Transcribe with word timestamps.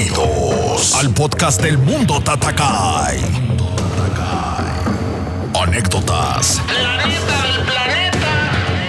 Bienvenidos 0.00 0.94
al 0.94 1.12
podcast 1.12 1.60
del 1.60 1.76
Mundo 1.76 2.22
Tatakai. 2.22 3.20
Anécdotas. 5.60 6.58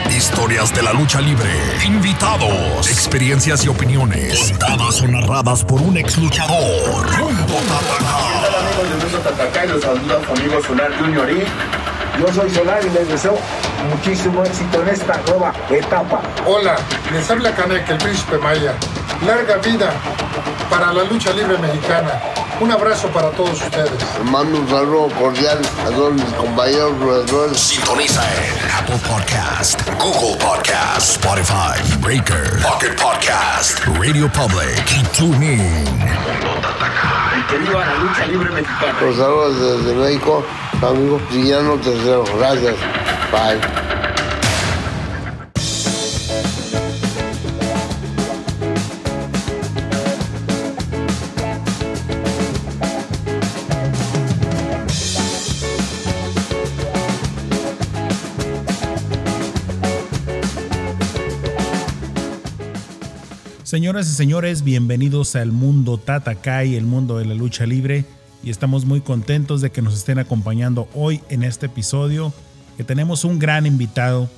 Historias 0.10 0.74
de 0.74 0.84
la 0.84 0.94
lucha 0.94 1.20
libre. 1.20 1.50
Invitados. 1.86 2.90
Experiencias 2.90 3.66
y 3.66 3.68
opiniones. 3.68 4.52
Contadas 4.52 5.02
o 5.02 5.08
narradas 5.10 5.66
por 5.66 5.82
un 5.82 5.98
ex 5.98 6.18
luchador. 6.18 7.20
Mundo 7.20 7.56
Tatakai. 7.68 8.32
Hola 8.48 8.60
amigos 8.60 8.90
del 8.90 8.98
Mundo 8.98 9.18
Tatacay, 9.20 9.68
los 9.68 9.82
saluda 9.82 10.22
su 10.26 10.32
amigo 10.32 10.64
Solar 10.66 10.98
Junior 10.98 11.30
y 11.30 12.22
yo 12.22 12.34
soy 12.34 12.50
Solar 12.52 12.82
y 12.86 12.90
les 12.90 13.08
deseo 13.10 13.38
muchísimo 13.90 14.46
éxito 14.46 14.82
en 14.82 14.90
esta 14.90 15.20
nueva 15.28 15.54
etapa. 15.70 16.22
Hola, 16.46 16.78
les 17.12 17.30
habla 17.30 17.54
Canek, 17.54 17.90
el 17.90 17.98
príncipe 17.98 18.38
Maya. 18.38 18.76
Larga 19.26 19.58
vida 19.58 19.94
para 20.70 20.92
la 20.94 21.04
lucha 21.04 21.32
libre 21.34 21.58
mexicana. 21.60 22.20
Un 22.60 22.72
abrazo 22.72 23.08
para 23.10 23.30
todos 23.32 23.62
ustedes. 23.62 23.92
Mando 24.24 24.60
un 24.60 24.68
saludo 24.68 25.10
cordial 25.20 25.60
a 25.86 25.90
todos 25.90 26.14
mis 26.14 26.34
compañeros 26.34 26.98
luchadores. 27.00 27.60
Sintoniza 27.60 28.24
en 28.24 28.72
Apple 28.72 29.00
Podcast, 29.08 29.82
Google 30.00 30.38
Podcast, 30.44 31.18
Spotify, 31.18 31.98
Breaker, 32.00 32.62
Pocket 32.62 32.96
Podcast, 32.96 33.80
Radio 34.00 34.32
Public 34.32 34.92
y 35.00 35.04
TuneIn. 35.18 35.86
Y 37.38 37.42
que 37.48 37.58
viva 37.60 37.86
la 37.86 37.96
lucha 37.96 38.26
libre 38.26 38.50
mexicana. 38.52 39.02
Los 39.02 39.18
saludos 39.18 39.84
desde 39.84 39.96
México, 39.96 40.44
su 40.80 40.86
amigo 40.86 41.22
Villano 41.30 41.76
Tercero. 41.76 42.24
Gracias. 42.38 42.76
Bye. 43.32 44.01
Señoras 63.72 64.10
y 64.10 64.12
señores, 64.12 64.66
bienvenidos 64.66 65.38
al 65.38 65.54
mundo 65.54 65.98
Tatakai, 65.98 66.76
el 66.76 66.84
mundo 66.84 67.18
de 67.18 67.24
la 67.24 67.36
lucha 67.36 67.66
libre. 67.66 68.04
Y 68.44 68.50
estamos 68.50 68.84
muy 68.84 69.00
contentos 69.00 69.62
de 69.62 69.72
que 69.72 69.82
nos 69.82 69.94
estén 69.94 70.20
acompañando 70.20 70.90
hoy 70.94 71.22
en 71.30 71.42
este 71.44 71.68
episodio, 71.68 72.34
que 72.76 72.84
tenemos 72.84 73.24
un 73.24 73.40
gran 73.40 73.66
invitado, 73.66 74.30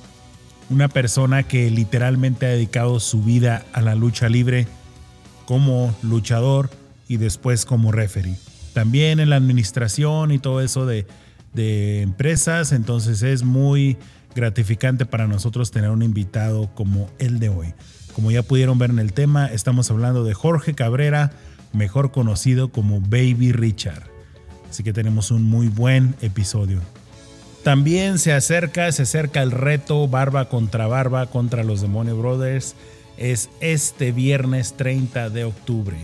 una 0.70 0.86
persona 0.86 1.42
que 1.42 1.68
literalmente 1.68 2.46
ha 2.46 2.50
dedicado 2.50 3.00
su 3.00 3.24
vida 3.24 3.66
a 3.72 3.80
la 3.80 3.96
lucha 3.96 4.28
libre 4.28 4.68
como 5.46 5.92
luchador 6.00 6.70
y 7.08 7.16
después 7.16 7.64
como 7.64 7.90
referee. 7.90 8.36
También 8.72 9.18
en 9.18 9.30
la 9.30 9.36
administración 9.36 10.30
y 10.30 10.38
todo 10.38 10.60
eso 10.60 10.86
de, 10.86 11.08
de 11.54 12.02
empresas, 12.02 12.70
entonces 12.70 13.24
es 13.24 13.42
muy 13.42 13.96
gratificante 14.36 15.06
para 15.06 15.26
nosotros 15.26 15.72
tener 15.72 15.90
un 15.90 16.02
invitado 16.02 16.72
como 16.76 17.10
el 17.18 17.40
de 17.40 17.48
hoy. 17.48 17.74
Como 18.14 18.30
ya 18.30 18.42
pudieron 18.42 18.78
ver 18.78 18.90
en 18.90 18.98
el 18.98 19.12
tema, 19.12 19.46
estamos 19.46 19.90
hablando 19.90 20.24
de 20.24 20.34
Jorge 20.34 20.74
Cabrera, 20.74 21.32
mejor 21.72 22.12
conocido 22.12 22.70
como 22.70 23.00
Baby 23.00 23.52
Richard. 23.52 24.04
Así 24.70 24.82
que 24.82 24.92
tenemos 24.92 25.30
un 25.30 25.42
muy 25.42 25.68
buen 25.68 26.14
episodio. 26.20 26.80
También 27.64 28.18
se 28.18 28.32
acerca, 28.32 28.92
se 28.92 29.02
acerca 29.02 29.42
el 29.42 29.50
reto 29.50 30.06
Barba 30.06 30.48
contra 30.48 30.86
Barba 30.86 31.26
contra 31.26 31.64
los 31.64 31.80
Demonio 31.80 32.16
Brothers. 32.16 32.74
Es 33.16 33.48
este 33.60 34.12
viernes 34.12 34.74
30 34.76 35.30
de 35.30 35.44
octubre. 35.44 35.96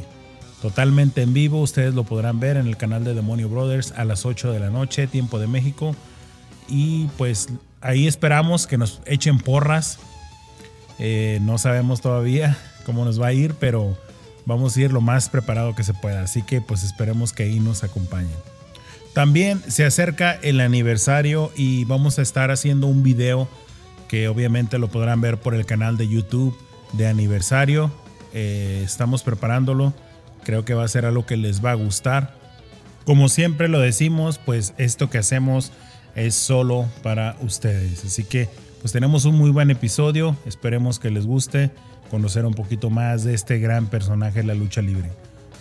Totalmente 0.62 1.22
en 1.22 1.32
vivo, 1.32 1.60
ustedes 1.60 1.94
lo 1.94 2.04
podrán 2.04 2.40
ver 2.40 2.56
en 2.56 2.66
el 2.66 2.76
canal 2.76 3.04
de 3.04 3.14
Demonio 3.14 3.48
Brothers 3.48 3.92
a 3.92 4.04
las 4.04 4.26
8 4.26 4.52
de 4.52 4.60
la 4.60 4.70
noche, 4.70 5.06
tiempo 5.06 5.38
de 5.38 5.46
México. 5.46 5.94
Y 6.68 7.08
pues 7.18 7.48
ahí 7.80 8.06
esperamos 8.06 8.66
que 8.66 8.78
nos 8.78 9.00
echen 9.06 9.38
porras, 9.38 9.98
eh, 11.00 11.38
no 11.42 11.58
sabemos 11.58 12.00
todavía 12.00 12.56
cómo 12.84 13.04
nos 13.04 13.20
va 13.20 13.28
a 13.28 13.32
ir, 13.32 13.54
pero 13.54 13.98
vamos 14.46 14.76
a 14.76 14.80
ir 14.82 14.92
lo 14.92 15.00
más 15.00 15.28
preparado 15.28 15.74
que 15.74 15.82
se 15.82 15.94
pueda. 15.94 16.22
Así 16.22 16.42
que 16.42 16.60
pues 16.60 16.84
esperemos 16.84 17.32
que 17.32 17.44
ahí 17.44 17.58
nos 17.58 17.82
acompañen. 17.82 18.36
También 19.14 19.60
se 19.66 19.84
acerca 19.84 20.32
el 20.42 20.60
aniversario 20.60 21.50
y 21.56 21.84
vamos 21.84 22.18
a 22.18 22.22
estar 22.22 22.50
haciendo 22.50 22.86
un 22.86 23.02
video 23.02 23.48
que 24.08 24.28
obviamente 24.28 24.78
lo 24.78 24.88
podrán 24.88 25.20
ver 25.20 25.38
por 25.38 25.54
el 25.54 25.66
canal 25.66 25.96
de 25.96 26.06
YouTube 26.06 26.56
de 26.92 27.08
aniversario. 27.08 27.90
Eh, 28.32 28.82
estamos 28.84 29.22
preparándolo. 29.22 29.92
Creo 30.44 30.64
que 30.64 30.74
va 30.74 30.84
a 30.84 30.88
ser 30.88 31.06
algo 31.06 31.26
que 31.26 31.36
les 31.36 31.64
va 31.64 31.72
a 31.72 31.74
gustar. 31.74 32.34
Como 33.04 33.28
siempre 33.28 33.68
lo 33.68 33.80
decimos, 33.80 34.38
pues 34.38 34.74
esto 34.78 35.10
que 35.10 35.18
hacemos 35.18 35.72
es 36.14 36.34
solo 36.34 36.86
para 37.02 37.36
ustedes. 37.40 38.04
Así 38.04 38.24
que 38.24 38.48
pues 38.80 38.92
tenemos 38.92 39.24
un 39.24 39.36
muy 39.36 39.50
buen 39.50 39.70
episodio. 39.70 40.36
Esperemos 40.46 40.98
que 40.98 41.10
les 41.10 41.26
guste 41.26 41.70
conocer 42.10 42.44
un 42.46 42.54
poquito 42.54 42.90
más 42.90 43.24
de 43.24 43.34
este 43.34 43.58
gran 43.58 43.86
personaje 43.86 44.40
de 44.40 44.46
la 44.46 44.54
lucha 44.54 44.82
libre. 44.82 45.10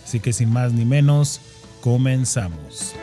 Así 0.04 0.20
que 0.20 0.32
sin 0.32 0.52
más 0.52 0.72
ni 0.72 0.84
menos, 0.84 1.40
comenzamos. 1.80 2.94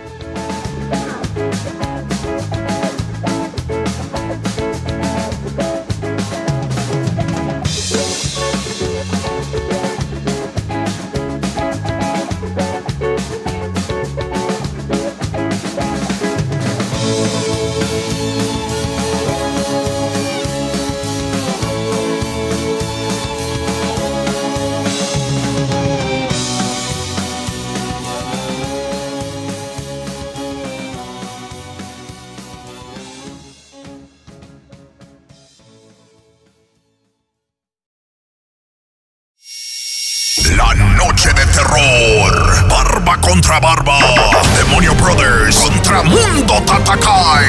Mundo 46.47 46.63
Tatakai. 46.65 47.45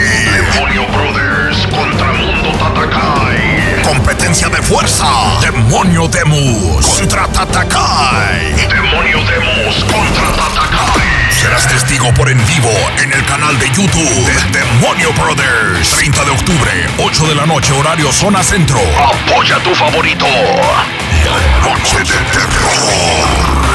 Demonio 0.53 0.85
Brothers 0.89 1.67
contra 1.71 2.13
Mundo 2.15 2.51
Tatakai. 2.59 3.83
Competencia 3.85 4.49
de 4.49 4.61
fuerza. 4.61 5.07
Demonio 5.41 6.09
Demus 6.09 6.85
contra 6.99 7.29
Tatakai. 7.29 8.55
Demonio 8.69 9.19
Demus 9.19 9.85
contra 9.85 10.33
Tatakai. 10.33 11.31
Serás 11.31 11.69
testigo 11.69 12.13
por 12.15 12.29
en 12.29 12.45
vivo 12.45 12.73
en 13.01 13.13
el 13.13 13.25
canal 13.25 13.57
de 13.61 13.71
YouTube 13.71 14.27
de 14.27 14.59
Demonio 14.59 15.13
Brothers. 15.13 15.91
30 15.91 16.25
de 16.25 16.31
octubre, 16.33 16.71
8 16.99 17.27
de 17.29 17.35
la 17.37 17.47
noche, 17.47 17.73
horario 17.75 18.11
zona 18.11 18.43
centro. 18.43 18.81
Apoya 18.81 19.57
a 19.57 19.61
tu 19.61 19.77
favorito. 19.77 20.27
La 20.27 21.69
noche 21.69 21.99
de 21.99 22.19
terror. 22.33 23.68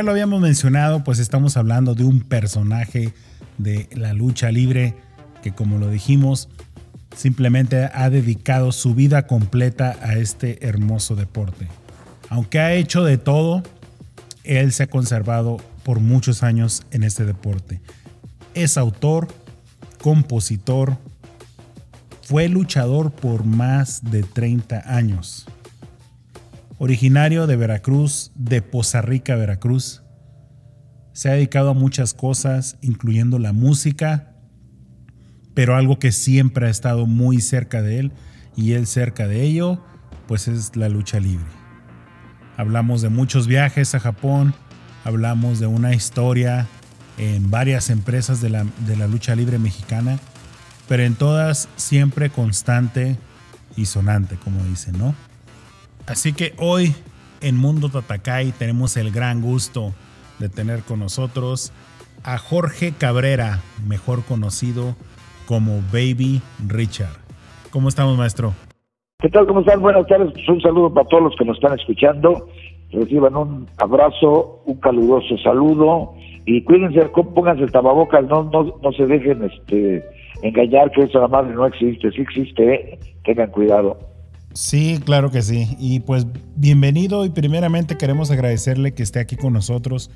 Ya 0.00 0.04
lo 0.04 0.12
habíamos 0.12 0.40
mencionado, 0.40 1.04
pues 1.04 1.18
estamos 1.18 1.58
hablando 1.58 1.94
de 1.94 2.04
un 2.04 2.20
personaje 2.20 3.12
de 3.58 3.86
la 3.92 4.14
lucha 4.14 4.50
libre 4.50 4.94
que 5.42 5.52
como 5.52 5.76
lo 5.76 5.90
dijimos, 5.90 6.48
simplemente 7.14 7.90
ha 7.92 8.08
dedicado 8.08 8.72
su 8.72 8.94
vida 8.94 9.26
completa 9.26 9.98
a 10.00 10.14
este 10.14 10.66
hermoso 10.66 11.16
deporte. 11.16 11.68
Aunque 12.30 12.60
ha 12.60 12.72
hecho 12.72 13.04
de 13.04 13.18
todo, 13.18 13.62
él 14.42 14.72
se 14.72 14.84
ha 14.84 14.86
conservado 14.86 15.58
por 15.82 16.00
muchos 16.00 16.42
años 16.42 16.82
en 16.92 17.02
este 17.02 17.26
deporte. 17.26 17.82
Es 18.54 18.78
autor, 18.78 19.28
compositor, 20.02 20.96
fue 22.22 22.48
luchador 22.48 23.10
por 23.10 23.44
más 23.44 24.10
de 24.10 24.22
30 24.22 24.82
años. 24.86 25.46
Originario 26.82 27.46
de 27.46 27.56
Veracruz, 27.56 28.32
de 28.34 28.62
Poza 28.62 29.02
Rica, 29.02 29.36
Veracruz, 29.36 30.02
se 31.12 31.28
ha 31.28 31.34
dedicado 31.34 31.68
a 31.68 31.74
muchas 31.74 32.14
cosas, 32.14 32.78
incluyendo 32.80 33.38
la 33.38 33.52
música, 33.52 34.32
pero 35.52 35.76
algo 35.76 35.98
que 35.98 36.10
siempre 36.10 36.66
ha 36.68 36.70
estado 36.70 37.04
muy 37.04 37.42
cerca 37.42 37.82
de 37.82 37.98
él 37.98 38.12
y 38.56 38.72
él 38.72 38.86
cerca 38.86 39.28
de 39.28 39.42
ello, 39.42 39.84
pues 40.26 40.48
es 40.48 40.74
la 40.74 40.88
lucha 40.88 41.20
libre. 41.20 41.44
Hablamos 42.56 43.02
de 43.02 43.10
muchos 43.10 43.46
viajes 43.46 43.94
a 43.94 44.00
Japón, 44.00 44.54
hablamos 45.04 45.60
de 45.60 45.66
una 45.66 45.94
historia 45.94 46.66
en 47.18 47.50
varias 47.50 47.90
empresas 47.90 48.40
de 48.40 48.48
la, 48.48 48.64
de 48.86 48.96
la 48.96 49.06
lucha 49.06 49.34
libre 49.34 49.58
mexicana, 49.58 50.18
pero 50.88 51.02
en 51.02 51.14
todas 51.14 51.68
siempre 51.76 52.30
constante 52.30 53.18
y 53.76 53.84
sonante, 53.84 54.36
como 54.36 54.64
dicen, 54.64 54.96
¿no? 54.96 55.14
Así 56.10 56.32
que 56.32 56.54
hoy 56.58 56.92
en 57.40 57.56
Mundo 57.56 57.88
Tatakai 57.88 58.50
tenemos 58.50 58.96
el 58.96 59.12
gran 59.12 59.40
gusto 59.40 59.92
de 60.40 60.48
tener 60.48 60.80
con 60.80 60.98
nosotros 60.98 61.72
a 62.24 62.36
Jorge 62.36 62.92
Cabrera, 62.98 63.60
mejor 63.86 64.24
conocido 64.24 64.96
como 65.46 65.82
Baby 65.92 66.42
Richard. 66.66 67.14
¿Cómo 67.70 67.88
estamos, 67.88 68.18
maestro? 68.18 68.54
¿Qué 69.20 69.28
tal? 69.28 69.46
¿Cómo 69.46 69.60
están? 69.60 69.80
Buenas 69.80 70.04
tardes. 70.08 70.32
Un 70.48 70.60
saludo 70.60 70.92
para 70.92 71.06
todos 71.06 71.22
los 71.22 71.36
que 71.36 71.44
nos 71.44 71.56
están 71.58 71.78
escuchando. 71.78 72.48
Reciban 72.90 73.36
un 73.36 73.68
abrazo, 73.78 74.62
un 74.66 74.80
caluroso 74.80 75.38
saludo 75.38 76.14
y 76.44 76.64
cuídense, 76.64 77.08
pónganse 77.10 77.62
el 77.62 77.70
tapabocas, 77.70 78.24
no, 78.24 78.50
no, 78.52 78.74
no 78.82 78.92
se 78.94 79.06
dejen 79.06 79.44
este, 79.44 80.04
engañar 80.42 80.90
que 80.90 81.02
eso 81.02 81.20
la 81.20 81.28
madre 81.28 81.54
no 81.54 81.66
existe, 81.66 82.10
sí 82.10 82.22
existe, 82.22 82.74
¿eh? 82.74 82.98
tengan 83.22 83.52
cuidado. 83.52 84.09
Sí, 84.52 84.98
claro 85.04 85.30
que 85.30 85.42
sí. 85.42 85.76
Y 85.78 86.00
pues 86.00 86.26
bienvenido 86.56 87.24
y 87.24 87.30
primeramente 87.30 87.96
queremos 87.96 88.30
agradecerle 88.30 88.92
que 88.92 89.02
esté 89.02 89.20
aquí 89.20 89.36
con 89.36 89.52
nosotros, 89.52 90.10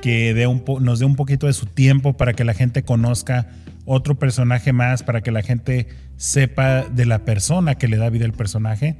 que 0.00 0.34
dé 0.34 0.46
un 0.46 0.62
nos 0.80 1.00
dé 1.00 1.04
un 1.04 1.16
poquito 1.16 1.46
de 1.46 1.52
su 1.52 1.66
tiempo 1.66 2.12
para 2.12 2.32
que 2.32 2.44
la 2.44 2.54
gente 2.54 2.84
conozca 2.84 3.48
otro 3.84 4.14
personaje 4.14 4.72
más, 4.72 5.02
para 5.02 5.20
que 5.20 5.32
la 5.32 5.42
gente 5.42 5.88
sepa 6.16 6.82
de 6.82 7.06
la 7.06 7.20
persona 7.20 7.74
que 7.74 7.88
le 7.88 7.96
da 7.96 8.08
vida 8.08 8.24
al 8.24 8.32
personaje. 8.32 8.96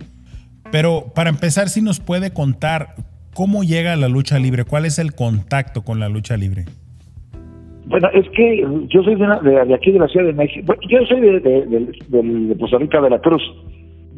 Pero 0.72 1.12
para 1.14 1.30
empezar, 1.30 1.68
si 1.68 1.80
nos 1.80 2.00
puede 2.00 2.32
contar 2.32 2.96
cómo 3.34 3.62
llega 3.62 3.92
a 3.92 3.96
la 3.96 4.08
lucha 4.08 4.38
libre, 4.40 4.64
cuál 4.64 4.84
es 4.84 4.98
el 4.98 5.14
contacto 5.14 5.82
con 5.82 6.00
la 6.00 6.08
lucha 6.08 6.36
libre. 6.36 6.64
Bueno, 7.86 8.08
es 8.14 8.28
que 8.30 8.64
yo 8.88 9.02
soy 9.02 9.14
de, 9.16 9.74
aquí 9.74 9.92
de 9.92 9.98
la 9.98 10.08
Ciudad 10.08 10.26
de 10.26 10.32
México. 10.32 10.74
yo 10.88 10.98
soy 11.06 11.20
de, 11.20 11.40
de, 11.40 11.96
de 12.08 12.56
Costa 12.58 12.78
Rica, 12.78 13.00
Veracruz 13.00 13.42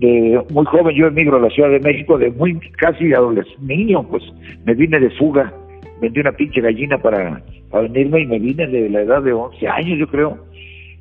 de 0.05 0.45
muy 0.51 0.65
joven 0.67 0.97
yo 0.97 1.07
emigro 1.07 1.37
a 1.37 1.41
la 1.41 1.51
Ciudad 1.51 1.71
de 1.71 1.81
México, 1.81 2.19
de 2.19 2.31
muy 2.31 2.59
casi 2.79 3.13
adolescente, 3.13 3.61
niño, 3.63 4.07
pues 4.09 4.23
me 4.65 4.75
vine 4.75 5.01
de 5.01 5.11
fuga, 5.11 5.53
vendí 6.01 6.21
una 6.21 6.33
pinche 6.33 6.61
gallina 6.61 6.99
para, 6.99 7.43
venirme 7.73 8.21
y 8.21 8.27
me 8.27 8.39
vine 8.39 8.67
de 8.67 8.89
la 8.91 9.03
edad 9.03 9.23
de 9.23 9.33
11 9.33 9.69
años, 9.69 9.99
yo 9.99 10.07
creo, 10.09 10.39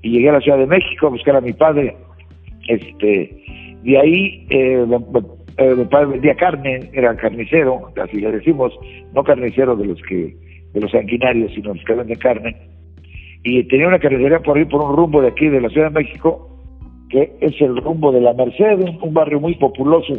y 0.02 0.12
llegué 0.12 0.30
a 0.30 0.34
la 0.34 0.42
Ciudad 0.42 0.58
de 0.58 0.68
México 0.68 1.08
a 1.08 1.12
buscar 1.12 1.36
a 1.36 1.42
mi 1.42 1.54
padre. 1.54 1.96
Este, 2.68 3.30
de 3.84 3.98
ahí 3.98 4.48
eh, 4.50 4.86
eh, 5.58 5.76
mi 5.76 5.86
padre 5.86 6.06
vendía 6.08 6.36
carne, 6.36 6.90
era 6.94 7.16
carnicero, 7.16 7.92
así 8.02 8.22
le 8.22 8.32
decimos, 8.32 8.74
no 9.14 9.24
carnicero 9.24 9.76
de 9.76 9.86
los 9.86 10.02
que 10.04 10.36
de 10.74 10.82
los 10.82 10.92
sanguinarios, 10.92 11.52
sino 11.54 11.74
los 11.74 11.84
que 11.86 11.94
venden 11.94 12.18
carne. 12.18 12.56
Y 13.44 13.64
tenía 13.66 13.88
una 13.88 14.00
carnicería 14.00 14.40
por 14.40 14.58
ahí, 14.58 14.66
por 14.66 14.84
un 14.84 14.96
rumbo 14.96 15.22
de 15.22 15.28
aquí, 15.28 15.48
de 15.48 15.62
la 15.62 15.70
Ciudad 15.70 15.92
de 15.92 16.02
México, 16.02 16.53
que 17.14 17.32
es 17.42 17.62
el 17.62 17.78
rumbo 17.78 18.12
de 18.12 18.22
la 18.22 18.34
Merced, 18.34 18.80
un 19.00 19.14
barrio 19.14 19.40
muy 19.40 19.54
populoso, 19.54 20.14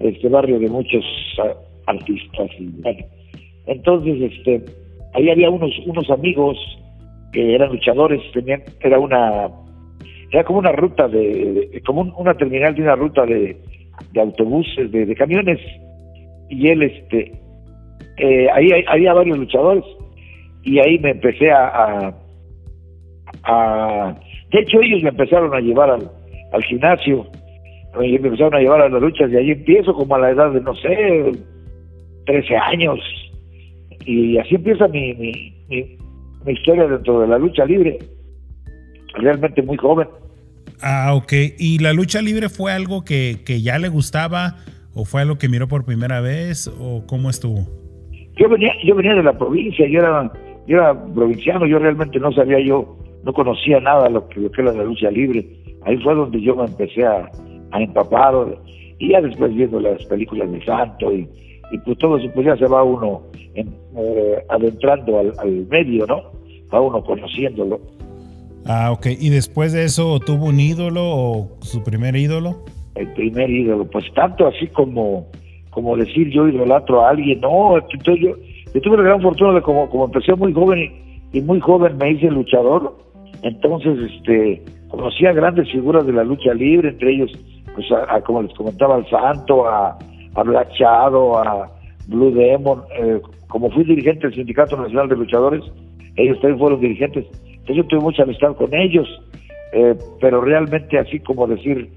este 0.00 0.30
barrio 0.30 0.58
de 0.58 0.70
muchos 0.70 1.04
ah, 1.38 1.52
artistas. 1.86 2.48
Y, 2.58 2.72
entonces, 3.66 4.32
este, 4.32 4.64
ahí 5.12 5.28
había 5.28 5.50
unos 5.50 5.70
unos 5.84 6.08
amigos 6.08 6.56
que 7.34 7.54
eran 7.54 7.70
luchadores, 7.72 8.22
tenían, 8.32 8.62
era 8.80 8.98
una, 8.98 9.50
era 10.30 10.42
como 10.44 10.60
una 10.60 10.72
ruta 10.72 11.06
de, 11.06 11.82
como 11.84 12.00
una 12.00 12.32
terminal 12.32 12.74
de 12.74 12.82
una 12.82 12.96
ruta 12.96 13.26
de, 13.26 13.54
de 14.12 14.20
autobuses, 14.20 14.90
de, 14.90 15.14
camiones, 15.14 15.60
y 16.48 16.68
él, 16.68 16.82
este, 16.82 17.32
eh, 18.16 18.48
ahí 18.54 18.70
había 18.88 19.12
varios 19.12 19.36
luchadores, 19.36 19.84
y 20.62 20.78
ahí 20.78 20.98
me 20.98 21.10
empecé 21.10 21.50
a, 21.50 22.14
a, 23.44 24.14
de 24.50 24.60
hecho 24.60 24.80
ellos 24.80 25.02
me 25.02 25.10
empezaron 25.10 25.54
a 25.54 25.60
llevar 25.60 25.90
al, 25.90 26.10
al 26.52 26.62
gimnasio, 26.64 27.26
y 28.00 28.18
me 28.18 28.28
empezaron 28.28 28.54
a 28.54 28.60
llevar 28.60 28.80
a 28.80 28.88
las 28.88 29.02
luchas 29.02 29.30
y 29.30 29.36
ahí 29.36 29.50
empiezo 29.50 29.92
como 29.92 30.14
a 30.14 30.18
la 30.18 30.30
edad 30.30 30.50
de, 30.50 30.60
no 30.60 30.74
sé, 30.76 31.32
13 32.26 32.56
años. 32.56 33.00
Y 34.06 34.38
así 34.38 34.54
empieza 34.54 34.88
mi, 34.88 35.12
mi, 35.14 35.54
mi, 35.68 36.52
historia 36.52 36.86
dentro 36.86 37.20
de 37.20 37.28
la 37.28 37.38
lucha 37.38 37.64
libre. 37.66 37.98
Realmente 39.14 39.62
muy 39.62 39.76
joven. 39.76 40.08
Ah, 40.80 41.14
ok. 41.14 41.32
¿Y 41.58 41.78
la 41.78 41.92
lucha 41.92 42.22
libre 42.22 42.48
fue 42.48 42.72
algo 42.72 43.04
que, 43.04 43.40
que 43.44 43.60
ya 43.60 43.78
le 43.78 43.88
gustaba 43.88 44.56
o 44.94 45.04
fue 45.04 45.20
algo 45.20 45.36
que 45.36 45.48
miró 45.48 45.68
por 45.68 45.84
primera 45.84 46.20
vez 46.20 46.68
o 46.80 47.04
cómo 47.06 47.28
estuvo? 47.28 47.68
Yo 48.36 48.48
venía, 48.48 48.72
yo 48.84 48.94
venía 48.94 49.14
de 49.14 49.22
la 49.22 49.36
provincia, 49.36 49.86
yo 49.86 49.98
era, 49.98 50.32
yo 50.66 50.78
era 50.78 51.04
provinciano, 51.14 51.66
yo 51.66 51.78
realmente 51.78 52.18
no 52.18 52.32
sabía 52.32 52.58
yo, 52.60 52.96
no 53.22 53.32
conocía 53.34 53.78
nada 53.80 54.08
lo 54.08 54.26
que, 54.28 54.40
lo 54.40 54.50
que 54.50 54.62
era 54.62 54.72
la 54.72 54.84
lucha 54.84 55.10
libre 55.10 55.61
Ahí 55.84 55.96
fue 55.98 56.14
donde 56.14 56.40
yo 56.40 56.54
me 56.56 56.64
empecé 56.64 57.04
a, 57.04 57.30
empapar 57.74 58.34
y 58.98 59.12
ya 59.12 59.20
después 59.22 59.54
viendo 59.54 59.80
las 59.80 60.04
películas 60.04 60.50
de 60.52 60.62
Santo 60.64 61.10
y, 61.12 61.26
pues 61.84 61.96
todo 61.98 62.18
eso, 62.18 62.30
pues 62.34 62.46
ya 62.46 62.56
se 62.58 62.66
va 62.66 62.82
uno 62.82 63.22
eh, 63.54 64.44
adentrando 64.50 65.18
al, 65.18 65.66
medio, 65.70 66.06
¿no? 66.06 66.22
Va 66.72 66.80
uno 66.82 67.02
conociéndolo. 67.02 67.80
Ah, 68.66 68.92
ok. 68.92 69.06
¿Y 69.18 69.30
después 69.30 69.72
de 69.72 69.84
eso 69.84 70.20
tuvo 70.20 70.46
un 70.46 70.60
ídolo 70.60 71.02
o 71.02 71.48
su 71.60 71.82
primer 71.82 72.14
ídolo? 72.14 72.62
El 72.94 73.10
primer 73.14 73.50
ídolo, 73.50 73.86
pues 73.90 74.04
tanto 74.14 74.46
así 74.46 74.66
como, 74.68 75.26
como 75.70 75.96
decir 75.96 76.30
yo 76.30 76.46
idolatro 76.46 77.04
a 77.04 77.10
alguien, 77.10 77.40
no, 77.40 77.78
yo, 78.04 78.14
yo 78.74 78.80
tuve 78.82 78.98
la 78.98 79.02
gran 79.02 79.22
fortuna 79.22 79.54
de 79.54 79.62
como, 79.62 79.88
como 79.88 80.04
empecé 80.04 80.34
muy 80.34 80.52
joven 80.52 80.92
y 81.32 81.40
muy 81.40 81.58
joven 81.60 81.96
me 81.96 82.10
hice 82.10 82.30
luchador, 82.30 82.96
entonces 83.42 83.98
este 84.14 84.62
conocí 84.92 85.24
a 85.24 85.32
grandes 85.32 85.72
figuras 85.72 86.06
de 86.06 86.12
la 86.12 86.22
lucha 86.22 86.52
libre, 86.52 86.90
entre 86.90 87.12
ellos, 87.12 87.32
pues 87.74 87.86
como 88.24 88.42
les 88.42 88.52
comentaba, 88.52 88.96
al 88.96 89.08
Santo, 89.08 89.66
a, 89.66 89.98
a 90.34 90.42
Blachado, 90.42 91.38
a 91.38 91.70
Blue 92.08 92.30
Demon, 92.30 92.82
eh, 92.98 93.18
como 93.48 93.70
fui 93.70 93.84
dirigente 93.84 94.26
del 94.26 94.34
Sindicato 94.34 94.76
Nacional 94.76 95.08
de 95.08 95.16
Luchadores, 95.16 95.64
ellos 96.16 96.38
también 96.40 96.58
fueron 96.58 96.80
dirigentes, 96.80 97.24
entonces 97.42 97.76
yo 97.76 97.84
tuve 97.86 98.00
mucha 98.00 98.24
amistad 98.24 98.54
con 98.54 98.74
ellos, 98.74 99.08
eh, 99.72 99.94
pero 100.20 100.42
realmente 100.42 100.98
así 100.98 101.18
como 101.20 101.46
decir 101.46 101.88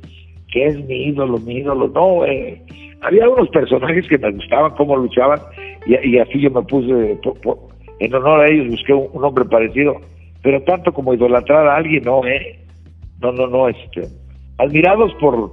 que 0.53 0.67
es 0.67 0.85
mi 0.85 1.07
ídolo, 1.07 1.37
mi 1.39 1.55
ídolo, 1.55 1.89
no, 1.89 2.25
eh, 2.25 2.61
había 3.01 3.27
unos 3.27 3.49
personajes 3.49 4.07
que 4.07 4.17
me 4.17 4.31
gustaban 4.31 4.71
cómo 4.77 4.95
luchaban 4.95 5.39
y, 5.85 6.17
así 6.17 6.39
yo 6.39 6.49
me 6.49 6.61
puse, 6.61 7.19
en 7.99 8.15
honor 8.15 8.39
a 8.39 8.47
ellos 8.47 8.69
busqué 8.69 8.93
un, 8.93 9.09
un 9.11 9.25
hombre 9.25 9.43
parecido, 9.43 9.97
pero 10.41 10.61
tanto 10.63 10.93
como 10.93 11.13
idolatrar 11.13 11.67
a 11.67 11.75
alguien, 11.75 12.03
no, 12.05 12.25
eh, 12.25 12.64
no, 13.21 13.31
no, 13.31 13.47
no, 13.47 13.69
este, 13.69 14.07
admirados 14.57 15.13
por, 15.19 15.51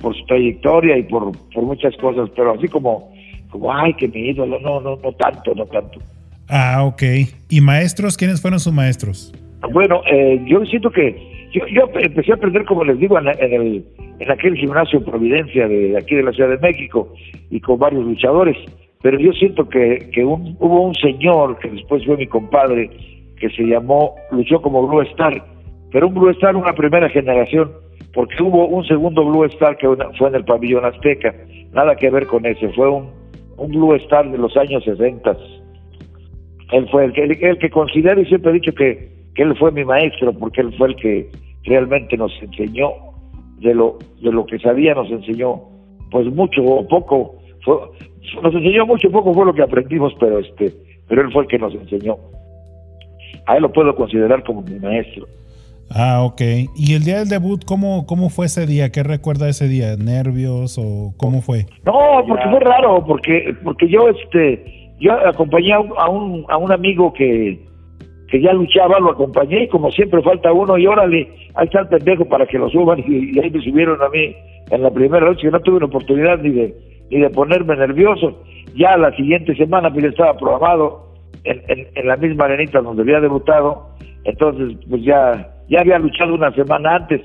por 0.00 0.16
su 0.16 0.24
trayectoria 0.26 0.98
y 0.98 1.02
por, 1.04 1.32
por 1.52 1.64
muchas 1.64 1.96
cosas, 1.96 2.30
pero 2.34 2.52
así 2.52 2.68
como, 2.68 3.12
como, 3.50 3.72
ay, 3.72 3.94
que 3.94 4.08
mi 4.08 4.30
ídolo, 4.30 4.58
no, 4.60 4.80
no, 4.80 4.96
no 4.96 5.12
tanto, 5.12 5.54
no 5.54 5.66
tanto. 5.66 6.00
Ah, 6.48 6.84
ok. 6.84 7.02
¿Y 7.48 7.60
maestros? 7.60 8.16
¿Quiénes 8.16 8.40
fueron 8.40 8.60
sus 8.60 8.72
maestros? 8.72 9.32
Bueno, 9.72 10.02
eh, 10.10 10.42
yo 10.46 10.64
siento 10.66 10.90
que 10.90 11.48
yo, 11.52 11.66
yo, 11.66 11.88
empecé 12.00 12.32
a 12.32 12.34
aprender, 12.34 12.64
como 12.64 12.84
les 12.84 12.98
digo, 12.98 13.18
en, 13.18 13.28
el, 13.28 13.84
en 14.18 14.30
aquel 14.30 14.56
gimnasio 14.56 15.04
Providencia 15.04 15.68
de 15.68 15.96
aquí 15.96 16.14
de 16.14 16.22
la 16.22 16.32
Ciudad 16.32 16.50
de 16.50 16.58
México 16.58 17.12
y 17.50 17.60
con 17.60 17.78
varios 17.78 18.04
luchadores, 18.04 18.56
pero 19.02 19.18
yo 19.18 19.32
siento 19.32 19.68
que, 19.68 20.10
que 20.12 20.24
un, 20.24 20.56
hubo 20.60 20.82
un 20.82 20.94
señor 20.94 21.58
que 21.58 21.68
después 21.68 22.04
fue 22.06 22.16
mi 22.16 22.26
compadre 22.26 22.90
que 23.38 23.50
se 23.50 23.64
llamó, 23.64 24.14
luchó 24.30 24.62
como 24.62 24.86
Blue 24.86 25.02
Star, 25.02 25.44
pero 25.92 26.08
un 26.08 26.14
Blue 26.14 26.30
Star 26.30 26.56
una 26.56 26.72
primera 26.72 27.08
generación, 27.10 27.70
porque 28.14 28.42
hubo 28.42 28.66
un 28.66 28.84
segundo 28.84 29.24
Blue 29.24 29.44
Star 29.44 29.76
que 29.76 29.86
fue 30.18 30.28
en 30.28 30.34
el 30.34 30.44
pabellón 30.44 30.84
azteca, 30.84 31.34
nada 31.72 31.94
que 31.96 32.10
ver 32.10 32.26
con 32.26 32.44
ese, 32.46 32.68
fue 32.70 32.88
un, 32.88 33.10
un 33.58 33.70
Blue 33.70 33.94
Star 33.94 34.30
de 34.30 34.38
los 34.38 34.56
años 34.56 34.82
60. 34.84 35.36
Él 36.72 36.88
fue 36.90 37.04
el 37.04 37.12
que, 37.12 37.24
el, 37.24 37.58
que 37.58 37.70
considero 37.70 38.20
y 38.20 38.26
siempre 38.26 38.50
he 38.50 38.54
dicho 38.54 38.72
que, 38.72 39.10
que 39.34 39.42
él 39.42 39.54
fue 39.58 39.70
mi 39.72 39.84
maestro, 39.84 40.32
porque 40.32 40.62
él 40.62 40.74
fue 40.78 40.88
el 40.88 40.96
que 40.96 41.30
realmente 41.64 42.16
nos 42.16 42.32
enseñó 42.42 42.90
de 43.58 43.74
lo, 43.74 43.98
de 44.22 44.32
lo 44.32 44.46
que 44.46 44.58
sabía, 44.58 44.94
nos 44.94 45.10
enseñó 45.10 45.62
pues 46.10 46.26
mucho 46.26 46.62
o 46.64 46.88
poco, 46.88 47.36
nos 48.42 48.54
enseñó 48.54 48.86
mucho 48.86 49.08
o 49.08 49.12
poco 49.12 49.32
fue 49.34 49.44
lo 49.44 49.54
que 49.54 49.62
aprendimos, 49.62 50.14
pero 50.18 50.38
este 50.38 50.72
pero 51.08 51.22
él 51.22 51.32
fue 51.32 51.42
el 51.42 51.48
que 51.48 51.58
nos 51.58 51.74
enseñó. 51.74 52.16
A 53.46 53.56
él 53.56 53.62
lo 53.62 53.72
puedo 53.72 53.94
considerar 53.94 54.42
como 54.44 54.62
mi 54.62 54.78
maestro. 54.78 55.26
Ah, 55.90 56.22
ok. 56.22 56.40
¿Y 56.74 56.94
el 56.94 57.04
día 57.04 57.18
del 57.18 57.28
debut, 57.28 57.64
cómo, 57.64 58.06
cómo 58.06 58.30
fue 58.30 58.46
ese 58.46 58.66
día? 58.66 58.90
¿Qué 58.90 59.02
recuerda 59.02 59.48
ese 59.48 59.68
día? 59.68 59.96
¿Nervios 59.96 60.78
o 60.78 61.14
cómo 61.16 61.42
fue? 61.42 61.66
No, 61.84 62.24
porque 62.26 62.48
fue 62.48 62.60
raro, 62.60 63.04
porque 63.06 63.54
porque 63.62 63.88
yo 63.88 64.08
este 64.08 64.82
yo 65.02 65.12
acompañé 65.12 65.72
a 65.72 65.80
un, 65.80 66.44
a 66.48 66.56
un, 66.56 66.70
amigo 66.70 67.12
que, 67.12 67.58
que 68.28 68.40
ya 68.40 68.52
luchaba, 68.52 69.00
lo 69.00 69.10
acompañé 69.10 69.64
y 69.64 69.68
como 69.68 69.90
siempre 69.90 70.22
falta 70.22 70.52
uno 70.52 70.78
y 70.78 70.86
órale, 70.86 71.28
ahí 71.54 71.66
está 71.66 71.80
el 71.80 71.88
pendejo 71.88 72.24
para 72.26 72.46
que 72.46 72.56
lo 72.56 72.70
suban 72.70 73.00
y, 73.00 73.36
ahí 73.40 73.50
me 73.50 73.60
subieron 73.64 74.00
a 74.00 74.08
mí 74.08 74.36
en 74.70 74.82
la 74.82 74.90
primera 74.92 75.26
noche, 75.26 75.50
no 75.50 75.58
tuve 75.58 75.78
una 75.78 75.86
oportunidad 75.86 76.38
ni 76.38 76.50
de, 76.50 76.74
ni 77.10 77.18
de 77.18 77.30
ponerme 77.30 77.74
nervioso. 77.76 78.42
Ya 78.76 78.96
la 78.96 79.14
siguiente 79.16 79.56
semana 79.56 79.92
pues 79.92 80.04
estaba 80.04 80.36
programado 80.36 81.12
en, 81.42 81.88
en, 81.96 82.06
la 82.06 82.16
misma 82.16 82.44
arenita 82.44 82.80
donde 82.80 83.02
había 83.02 83.20
debutado, 83.20 83.88
entonces 84.22 84.78
pues 84.88 85.02
ya, 85.02 85.51
ya 85.68 85.80
había 85.80 85.98
luchado 85.98 86.34
una 86.34 86.52
semana 86.52 86.96
antes 86.96 87.20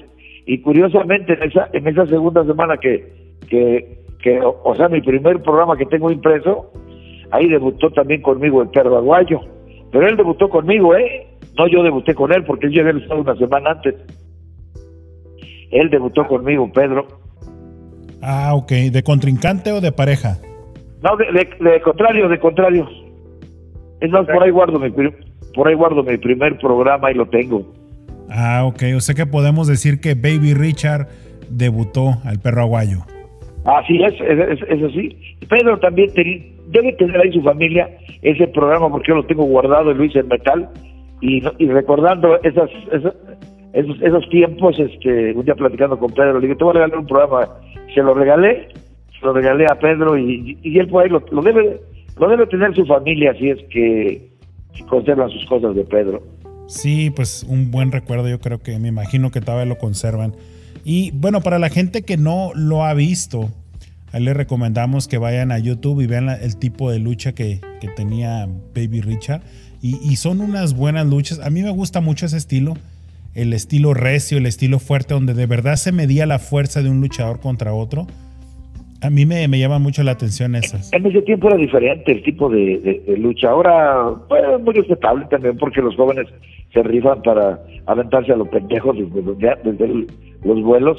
y 0.45 0.59
curiosamente 0.61 1.33
en 1.33 1.43
esa, 1.43 1.69
en 1.73 1.87
esa 1.87 2.05
segunda 2.05 2.45
semana 2.45 2.77
que, 2.77 3.11
que, 3.49 3.99
que 4.21 4.39
o 4.41 4.75
sea, 4.75 4.87
mi 4.89 5.01
primer 5.01 5.41
programa 5.41 5.75
que 5.75 5.85
tengo 5.85 6.11
impreso, 6.11 6.71
Ahí 7.31 7.47
debutó 7.49 7.91
también 7.91 8.21
conmigo 8.21 8.61
el 8.61 8.69
perro 8.69 8.97
aguayo. 8.97 9.41
Pero 9.91 10.07
él 10.07 10.17
debutó 10.17 10.49
conmigo, 10.49 10.95
¿eh? 10.95 11.27
No 11.57 11.67
yo 11.67 11.83
debuté 11.83 12.13
con 12.13 12.31
él 12.31 12.43
porque 12.45 12.67
él 12.67 12.73
ya 12.73 12.81
había 12.81 13.01
estado 13.01 13.21
una 13.21 13.35
semana 13.35 13.71
antes. 13.71 13.95
Él 15.71 15.89
debutó 15.89 16.25
conmigo, 16.27 16.71
Pedro. 16.71 17.07
Ah, 18.21 18.53
ok. 18.55 18.71
¿De 18.91 19.03
contrincante 19.03 19.71
o 19.71 19.81
de 19.81 19.91
pareja? 19.91 20.37
No, 21.01 21.15
de, 21.17 21.81
contrario, 21.81 22.29
de 22.29 22.39
contrario. 22.39 22.87
Es 23.99 24.09
más, 24.09 24.25
por 24.25 24.43
ahí 24.43 24.51
guardo 24.51 24.79
mi 24.79 24.89
por 25.53 25.67
ahí 25.67 25.73
guardo 25.73 26.03
mi 26.03 26.17
primer 26.17 26.57
programa 26.59 27.11
y 27.11 27.15
lo 27.15 27.27
tengo. 27.27 27.65
Ah, 28.29 28.65
ok. 28.65 28.83
O 28.95 29.01
sea 29.01 29.15
que 29.15 29.25
podemos 29.25 29.67
decir 29.67 29.99
que 29.99 30.15
Baby 30.15 30.53
Richard 30.53 31.07
debutó 31.49 32.17
al 32.23 32.39
perro 32.39 32.61
aguayo. 32.61 32.99
Así 33.65 34.01
es, 34.01 34.13
es, 34.21 34.61
es, 34.69 34.83
así. 34.83 35.17
Pedro 35.49 35.77
también 35.79 36.09
debe 36.67 36.93
tener 36.93 37.19
ahí 37.19 37.33
su 37.33 37.41
familia 37.41 37.89
ese 38.21 38.47
programa 38.47 38.89
porque 38.89 39.09
yo 39.09 39.15
lo 39.15 39.25
tengo 39.25 39.43
guardado 39.43 39.91
en 39.91 39.97
Luis 39.97 40.15
en 40.15 40.27
metal 40.27 40.69
y, 41.19 41.41
recordando 41.67 42.41
esas, 42.43 42.69
esos, 43.73 44.01
esos, 44.01 44.29
tiempos, 44.29 44.79
este, 44.79 45.33
un 45.33 45.43
día 45.43 45.55
platicando 45.55 45.97
con 45.97 46.11
Pedro, 46.11 46.39
le 46.39 46.47
dije, 46.47 46.57
te 46.57 46.63
voy 46.63 46.71
a 46.71 46.73
regalar 46.75 46.99
un 46.99 47.07
programa, 47.07 47.49
se 47.93 48.01
lo 48.01 48.13
regalé, 48.13 48.69
se 49.19 49.25
lo 49.25 49.33
regalé 49.33 49.65
a 49.65 49.75
Pedro 49.75 50.17
y, 50.17 50.57
y 50.61 50.79
él 50.79 50.87
por 50.87 51.03
ahí 51.03 51.09
lo, 51.09 51.19
debe 51.41 51.81
lo 52.19 52.29
debe 52.29 52.47
tener 52.47 52.73
su 52.75 52.85
familia 52.85 53.33
si 53.35 53.49
es 53.49 53.61
que 53.69 54.29
conservan 54.89 55.29
sus 55.29 55.45
cosas 55.45 55.75
de 55.75 55.83
Pedro. 55.83 56.21
Sí, 56.67 57.09
pues 57.09 57.45
un 57.47 57.71
buen 57.71 57.91
recuerdo, 57.91 58.27
yo 58.27 58.41
creo 58.41 58.61
que 58.61 58.77
me 58.77 58.89
imagino 58.89 59.31
que 59.31 59.39
todavía 59.39 59.65
lo 59.65 59.77
conservan. 59.77 60.35
Y 60.83 61.11
bueno, 61.11 61.41
para 61.41 61.59
la 61.59 61.69
gente 61.69 62.01
que 62.01 62.17
no 62.17 62.51
lo 62.53 62.85
ha 62.85 62.93
visto, 62.93 63.49
ahí 64.11 64.23
les 64.23 64.35
recomendamos 64.35 65.07
que 65.07 65.17
vayan 65.17 65.51
a 65.51 65.59
YouTube 65.59 66.01
y 66.01 66.07
vean 66.07 66.29
el 66.29 66.57
tipo 66.57 66.91
de 66.91 66.99
lucha 66.99 67.33
que, 67.33 67.61
tenía 67.95 68.47
Baby 68.75 69.01
Richard. 69.01 69.41
Y, 69.81 70.15
son 70.17 70.41
unas 70.41 70.73
buenas 70.73 71.05
luchas. 71.07 71.39
A 71.39 71.49
mí 71.49 71.61
me 71.61 71.69
gusta 71.69 72.01
mucho 72.01 72.25
ese 72.25 72.37
estilo. 72.37 72.73
El 73.33 73.53
estilo 73.53 73.93
recio, 73.93 74.37
el 74.37 74.45
estilo 74.45 74.79
fuerte, 74.79 75.13
donde 75.13 75.33
de 75.33 75.45
verdad 75.45 75.77
se 75.77 75.91
medía 75.91 76.25
la 76.25 76.39
fuerza 76.39 76.81
de 76.81 76.89
un 76.89 76.99
luchador 76.99 77.39
contra 77.39 77.73
otro. 77.73 78.07
A 79.01 79.09
mí 79.09 79.25
me, 79.25 79.47
me 79.47 79.59
llama 79.59 79.79
mucho 79.79 80.01
la 80.03 80.11
atención 80.11 80.55
esas. 80.55 80.91
En 80.91 81.05
ese 81.05 81.21
tiempo 81.21 81.47
era 81.47 81.57
diferente 81.57 82.11
el 82.11 82.23
tipo 82.23 82.49
de, 82.49 83.03
lucha. 83.17 83.51
Ahora, 83.51 84.13
pues, 84.27 84.41
muy 84.61 84.73
respetable 84.73 85.25
también 85.29 85.57
porque 85.57 85.81
los 85.81 85.95
jóvenes 85.95 86.27
se 86.73 86.81
rifan 86.83 87.21
para 87.21 87.59
aventarse 87.85 88.33
a 88.33 88.37
los 88.37 88.47
pendejos 88.49 88.95
desde, 88.97 89.55
desde 89.63 90.07
los 90.43 90.61
vuelos, 90.61 90.97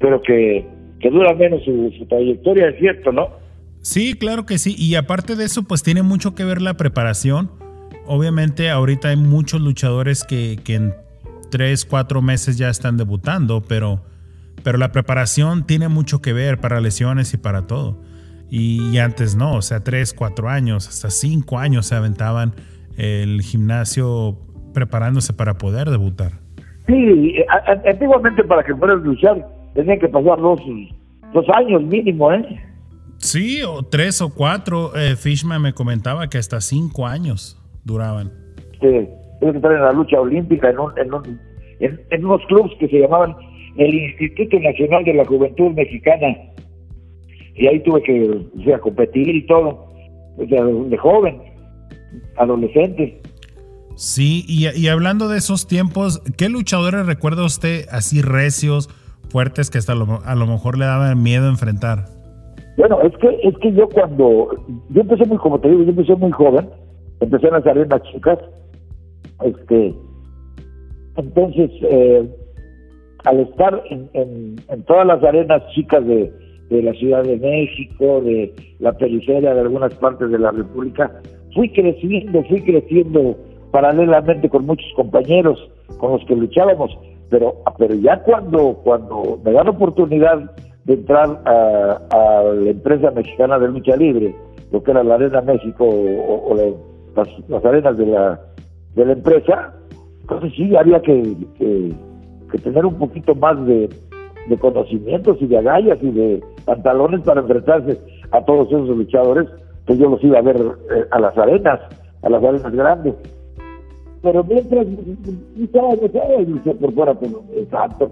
pero 0.00 0.20
que, 0.22 0.66
que 1.00 1.10
dura 1.10 1.34
menos 1.34 1.64
su, 1.64 2.06
trayectoria, 2.08 2.68
es 2.68 2.78
cierto, 2.78 3.12
¿no? 3.12 3.28
Sí, 3.80 4.14
claro 4.14 4.44
que 4.44 4.58
sí. 4.58 4.74
Y 4.76 4.96
aparte 4.96 5.36
de 5.36 5.44
eso, 5.44 5.62
pues 5.62 5.82
tiene 5.82 6.02
mucho 6.02 6.34
que 6.34 6.44
ver 6.44 6.60
la 6.60 6.74
preparación. 6.76 7.50
Obviamente 8.06 8.70
ahorita 8.70 9.08
hay 9.08 9.16
muchos 9.16 9.60
luchadores 9.60 10.24
que, 10.24 10.58
que 10.64 10.74
en 10.74 10.94
tres, 11.50 11.84
cuatro 11.84 12.22
meses 12.22 12.58
ya 12.58 12.68
están 12.68 12.96
debutando, 12.96 13.62
pero, 13.62 14.02
pero 14.66 14.78
la 14.78 14.90
preparación 14.90 15.64
tiene 15.64 15.86
mucho 15.86 16.20
que 16.20 16.32
ver 16.32 16.58
para 16.58 16.80
lesiones 16.80 17.32
y 17.32 17.36
para 17.36 17.68
todo. 17.68 18.02
Y, 18.50 18.98
antes 18.98 19.36
no, 19.36 19.54
o 19.54 19.62
sea, 19.62 19.84
tres, 19.84 20.12
cuatro 20.12 20.48
años, 20.48 20.88
hasta 20.88 21.08
cinco 21.08 21.60
años 21.60 21.86
se 21.86 21.94
aventaban 21.94 22.52
el 22.98 23.42
gimnasio 23.42 24.36
preparándose 24.74 25.32
para 25.32 25.54
poder 25.54 25.88
debutar. 25.88 26.32
Sí, 26.88 27.36
antiguamente 27.88 28.42
para 28.42 28.64
que 28.64 28.74
fueras 28.74 28.98
luchar 29.02 29.46
tenían 29.74 30.00
que 30.00 30.08
pasar 30.08 30.40
dos, 30.40 30.60
dos 31.32 31.46
años 31.54 31.84
mínimo, 31.84 32.32
¿eh? 32.32 32.60
Sí, 33.18 33.62
o 33.62 33.84
tres 33.84 34.20
o 34.20 34.34
cuatro. 34.34 34.96
Eh, 34.96 35.14
Fishman 35.14 35.62
me 35.62 35.74
comentaba 35.74 36.28
que 36.28 36.38
hasta 36.38 36.60
cinco 36.60 37.06
años 37.06 37.56
duraban. 37.84 38.32
Sí, 38.80 39.08
tuve 39.38 39.52
que 39.52 39.58
estar 39.58 39.70
en 39.70 39.82
la 39.82 39.92
lucha 39.92 40.20
olímpica 40.20 40.70
en, 40.70 40.78
un, 40.80 40.98
en, 40.98 41.14
un, 41.14 41.40
en, 41.78 42.24
unos 42.24 42.44
clubes 42.48 42.72
que 42.80 42.88
se 42.88 42.98
llamaban 42.98 43.36
el 43.78 43.94
Instituto 43.94 44.58
Nacional 44.60 45.04
de 45.04 45.14
la 45.14 45.24
Juventud 45.24 45.72
Mexicana. 45.72 46.36
Y 47.54 47.66
ahí 47.66 47.80
tuve 47.80 48.02
que 48.02 48.72
o 48.74 48.80
competir 48.80 49.28
y 49.34 49.46
todo, 49.46 49.92
de 50.36 50.96
joven, 50.98 51.40
adolescente. 52.36 53.20
Sí, 53.94 54.44
y, 54.46 54.88
hablando 54.88 55.28
de 55.28 55.38
esos 55.38 55.66
tiempos, 55.66 56.22
¿qué 56.36 56.50
luchadores 56.50 57.06
recuerda 57.06 57.44
usted 57.44 57.86
así 57.90 58.20
recios, 58.20 58.90
fuertes, 59.30 59.70
que 59.70 59.78
hasta 59.78 59.92
a 59.92 60.34
lo 60.34 60.46
mejor 60.46 60.78
le 60.78 60.84
daban 60.84 61.22
miedo 61.22 61.48
enfrentar? 61.48 62.04
Bueno, 62.76 63.00
es 63.00 63.16
que, 63.16 63.28
es 63.42 63.56
que 63.58 63.72
yo 63.72 63.88
cuando, 63.88 64.50
yo 64.90 65.00
empecé 65.00 65.24
muy, 65.24 65.38
como 65.38 65.58
te 65.58 65.70
digo, 65.70 65.82
yo 65.82 65.90
empecé 65.90 66.14
muy 66.14 66.30
joven, 66.30 66.68
empecé 67.20 67.46
en 67.46 67.54
las 67.54 67.66
arenas 67.66 68.02
chicas, 68.12 68.38
este, 69.42 69.94
entonces, 71.16 71.70
eh, 71.90 72.28
al 73.26 73.40
estar 73.40 73.82
en, 73.90 74.08
en, 74.14 74.82
todas 74.84 75.04
las 75.04 75.22
arenas 75.22 75.60
chicas 75.74 76.06
de, 76.06 76.32
la 76.70 76.92
Ciudad 76.92 77.24
de 77.24 77.36
México, 77.36 78.20
de 78.20 78.54
la 78.78 78.92
periferia 78.92 79.52
de 79.52 79.60
algunas 79.60 79.92
partes 79.94 80.30
de 80.30 80.38
la 80.38 80.52
República, 80.52 81.10
fui 81.52 81.68
creciendo, 81.70 82.44
fui 82.44 82.60
creciendo 82.62 83.36
paralelamente 83.72 84.48
con 84.48 84.64
muchos 84.64 84.86
compañeros 84.94 85.58
con 85.98 86.12
los 86.12 86.24
que 86.24 86.36
luchábamos, 86.36 86.96
pero, 87.28 87.56
pero 87.78 87.94
ya 87.96 88.22
cuando, 88.22 88.80
cuando 88.84 89.40
me 89.44 89.52
dan 89.52 89.68
oportunidad 89.68 90.48
de 90.84 90.94
entrar 90.94 91.42
a, 91.46 92.42
la 92.54 92.70
empresa 92.70 93.10
mexicana 93.10 93.58
de 93.58 93.68
lucha 93.68 93.96
libre, 93.96 94.36
lo 94.70 94.84
que 94.84 94.92
era 94.92 95.02
la 95.02 95.16
Arena 95.16 95.40
México 95.42 95.84
o, 95.84 96.56
las, 97.16 97.64
arenas 97.64 97.98
de 97.98 98.06
la, 98.06 98.40
de 98.94 99.04
la 99.04 99.12
empresa, 99.14 99.74
entonces 100.20 100.52
sí 100.56 100.76
había 100.76 101.00
que, 101.02 101.34
tener 102.58 102.84
un 102.86 102.94
poquito 102.94 103.34
más 103.34 103.64
de, 103.66 103.88
conocimientos 104.60 105.38
y 105.40 105.46
de 105.46 105.58
agallas 105.58 105.98
y 106.02 106.10
de 106.10 106.44
pantalones 106.64 107.20
para 107.22 107.40
enfrentarse 107.40 108.00
a 108.30 108.44
todos 108.44 108.68
esos 108.68 108.88
luchadores 108.88 109.48
que 109.86 109.96
yo 109.96 110.08
los 110.08 110.22
iba 110.22 110.38
a 110.38 110.42
ver 110.42 110.56
eh, 110.56 111.04
a 111.10 111.20
las 111.20 111.36
arenas, 111.36 111.80
a 112.22 112.30
las 112.30 112.42
arenas 112.42 112.72
grandes. 112.72 113.14
Pero 114.22 114.44
mientras 114.44 114.86
estaba 115.60 115.94
yo 115.94 116.72
por 116.74 116.92
fuera 116.92 117.14
con 117.14 117.32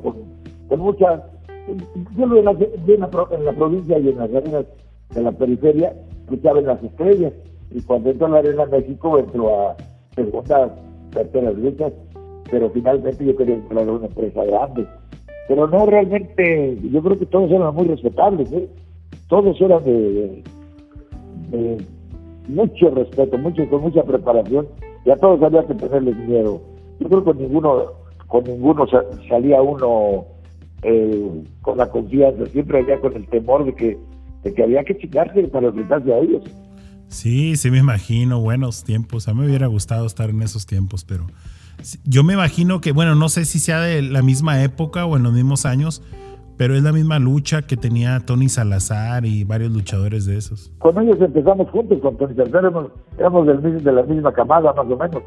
con, 0.03 0.15
con 0.69 0.81
mucha 0.81 1.23
yo 2.17 2.27
lo 2.27 2.39
en 2.39 2.45
la, 2.45 2.53
en 3.31 3.45
la 3.45 3.53
provincia 3.53 3.99
y 3.99 4.09
en 4.09 4.19
las 4.19 4.31
arenas 4.35 4.67
de 5.15 5.23
la 5.23 5.33
periferia 5.33 5.93
luchaba 6.29 6.59
en 6.59 6.67
las 6.67 6.83
estrellas. 6.83 7.33
Y 7.71 7.81
cuando 7.83 8.11
entro 8.11 8.27
a 8.27 8.31
la 8.31 8.39
arena 8.39 8.67
México 8.67 9.19
entro 9.19 9.69
a 9.69 9.77
segunda 10.15 10.75
terceras 11.11 11.55
luchas 11.57 11.93
pero 12.55 12.71
finalmente 12.71 13.25
yo 13.25 13.35
quería 13.35 13.57
entrar 13.57 13.89
a 13.89 13.93
una 13.93 14.07
empresa 14.07 14.45
grande 14.45 14.87
pero 15.49 15.67
no 15.67 15.87
realmente 15.87 16.79
yo 16.93 17.03
creo 17.03 17.19
que 17.19 17.27
todos 17.27 17.51
eran 17.51 17.75
muy 17.75 17.89
respetables 17.89 18.53
¿eh? 18.53 18.69
todos 19.29 19.61
eran 19.61 19.83
de, 19.83 20.45
de 21.51 21.85
mucho 22.47 22.91
respeto 22.91 23.37
mucho 23.39 23.69
con 23.69 23.83
mucha 23.83 24.05
preparación 24.05 24.69
y 25.05 25.11
a 25.11 25.17
todos 25.17 25.43
había 25.43 25.67
que 25.67 25.75
tenerles 25.75 26.17
miedo. 26.17 26.63
Yo 26.99 27.09
creo 27.09 27.21
que 27.21 27.33
con 27.33 27.39
ninguno, 27.39 27.85
con 28.27 28.45
ninguno 28.45 28.87
salía 29.29 29.61
uno 29.61 30.25
eh, 30.83 31.45
con 31.63 31.79
la 31.79 31.91
confianza, 31.91 32.47
siempre 32.47 32.81
había 32.81 33.01
con 33.01 33.15
el 33.15 33.27
temor 33.29 33.65
de 33.65 33.75
que, 33.75 33.99
de 34.43 34.55
que 34.55 34.63
había 34.63 34.85
que 34.85 34.97
chingarse 34.97 35.43
para 35.49 35.69
enfrentarse 35.69 36.13
a 36.13 36.19
ellos. 36.19 36.43
Sí, 37.09 37.57
sí 37.57 37.71
me 37.71 37.79
imagino, 37.79 38.41
buenos 38.41 38.85
tiempos. 38.85 39.29
A 39.29 39.35
mí 39.35 39.41
me 39.41 39.47
hubiera 39.47 39.67
gustado 39.67 40.07
estar 40.07 40.31
en 40.31 40.43
esos 40.43 40.67
tiempos, 40.67 41.05
pero 41.05 41.27
yo 42.05 42.25
me 42.25 42.35
imagino 42.35 42.81
que, 42.81 42.93
bueno, 42.93 43.15
no 43.15 43.29
sé 43.29 43.45
si 43.45 43.59
sea 43.59 43.81
de 43.81 44.03
la 44.03 44.23
misma 44.23 44.63
época 44.63 45.07
o 45.07 45.17
en 45.17 45.23
los 45.23 45.33
mismos 45.33 45.67
años, 45.67 46.03
pero 46.57 46.75
es 46.75 46.83
la 46.83 46.93
misma 46.93 47.19
lucha 47.19 47.63
que 47.63 47.77
tenía 47.77 48.21
Tony 48.21 48.49
Salazar 48.49 49.27
y 49.27 49.45
varios 49.45 49.73
luchadores 49.73 50.27
de 50.27 50.37
esos. 50.37 50.73
Con 50.79 50.99
ellos 51.01 51.21
empezamos 51.21 51.69
juntos, 51.71 51.99
con 52.01 52.17
Tony 52.17 52.35
Salazar 52.35 52.73
éramos, 53.19 53.47
del, 53.47 53.83
de 53.83 53.93
la 53.93 54.03
misma 54.05 54.33
camada 54.33 54.73
más 54.73 54.87
o 54.87 54.97
menos, 54.97 55.23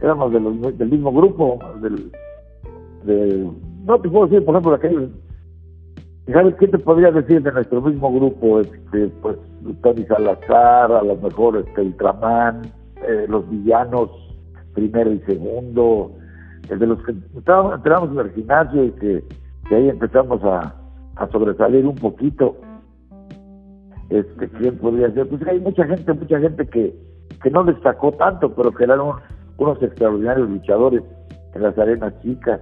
éramos 0.00 0.32
del 0.32 0.90
mismo 0.90 1.12
grupo, 1.12 1.58
del, 1.80 2.10
no 3.84 4.00
te 4.00 4.08
puedo 4.08 4.26
decir, 4.26 4.44
por 4.44 4.54
ejemplo, 4.54 4.74
aquellos 4.74 5.10
¿Sabes 6.32 6.54
qué 6.54 6.68
te 6.68 6.78
podría 6.78 7.10
decir 7.10 7.42
de 7.42 7.50
nuestro 7.50 7.82
mismo 7.82 8.12
grupo? 8.12 8.60
Este, 8.60 9.08
pues 9.22 9.36
Tony 9.82 10.04
Salazar, 10.04 10.92
a 10.92 11.02
lo 11.02 11.16
mejor 11.16 11.56
este, 11.56 11.80
Ultraman, 11.80 12.62
eh, 13.08 13.26
los 13.28 13.48
villanos 13.50 14.08
primero 14.74 15.12
y 15.12 15.18
segundo, 15.20 16.12
el 16.68 16.78
de 16.78 16.86
los 16.86 17.02
que 17.04 17.12
entramos 17.12 18.10
en 18.12 18.18
el 18.18 18.32
gimnasio 18.32 18.84
y 18.84 18.90
que, 18.92 19.24
ahí 19.70 19.88
empezamos 19.88 20.42
a, 20.44 20.74
sobresalir 21.30 21.86
un 21.86 21.94
poquito. 21.94 22.56
Este, 24.10 24.48
¿Quién 24.48 24.76
podría 24.78 25.10
ser? 25.12 25.28
Pues 25.28 25.46
hay 25.46 25.60
mucha 25.60 25.86
gente, 25.86 26.12
mucha 26.12 26.38
gente 26.40 26.66
que, 26.66 26.94
que 27.42 27.50
no 27.50 27.64
destacó 27.64 28.12
tanto, 28.12 28.54
pero 28.54 28.72
que 28.72 28.84
eran 28.84 29.00
unos 29.58 29.82
extraordinarios 29.82 30.50
luchadores 30.50 31.02
en 31.54 31.62
las 31.62 31.78
arenas 31.78 32.12
chicas 32.22 32.60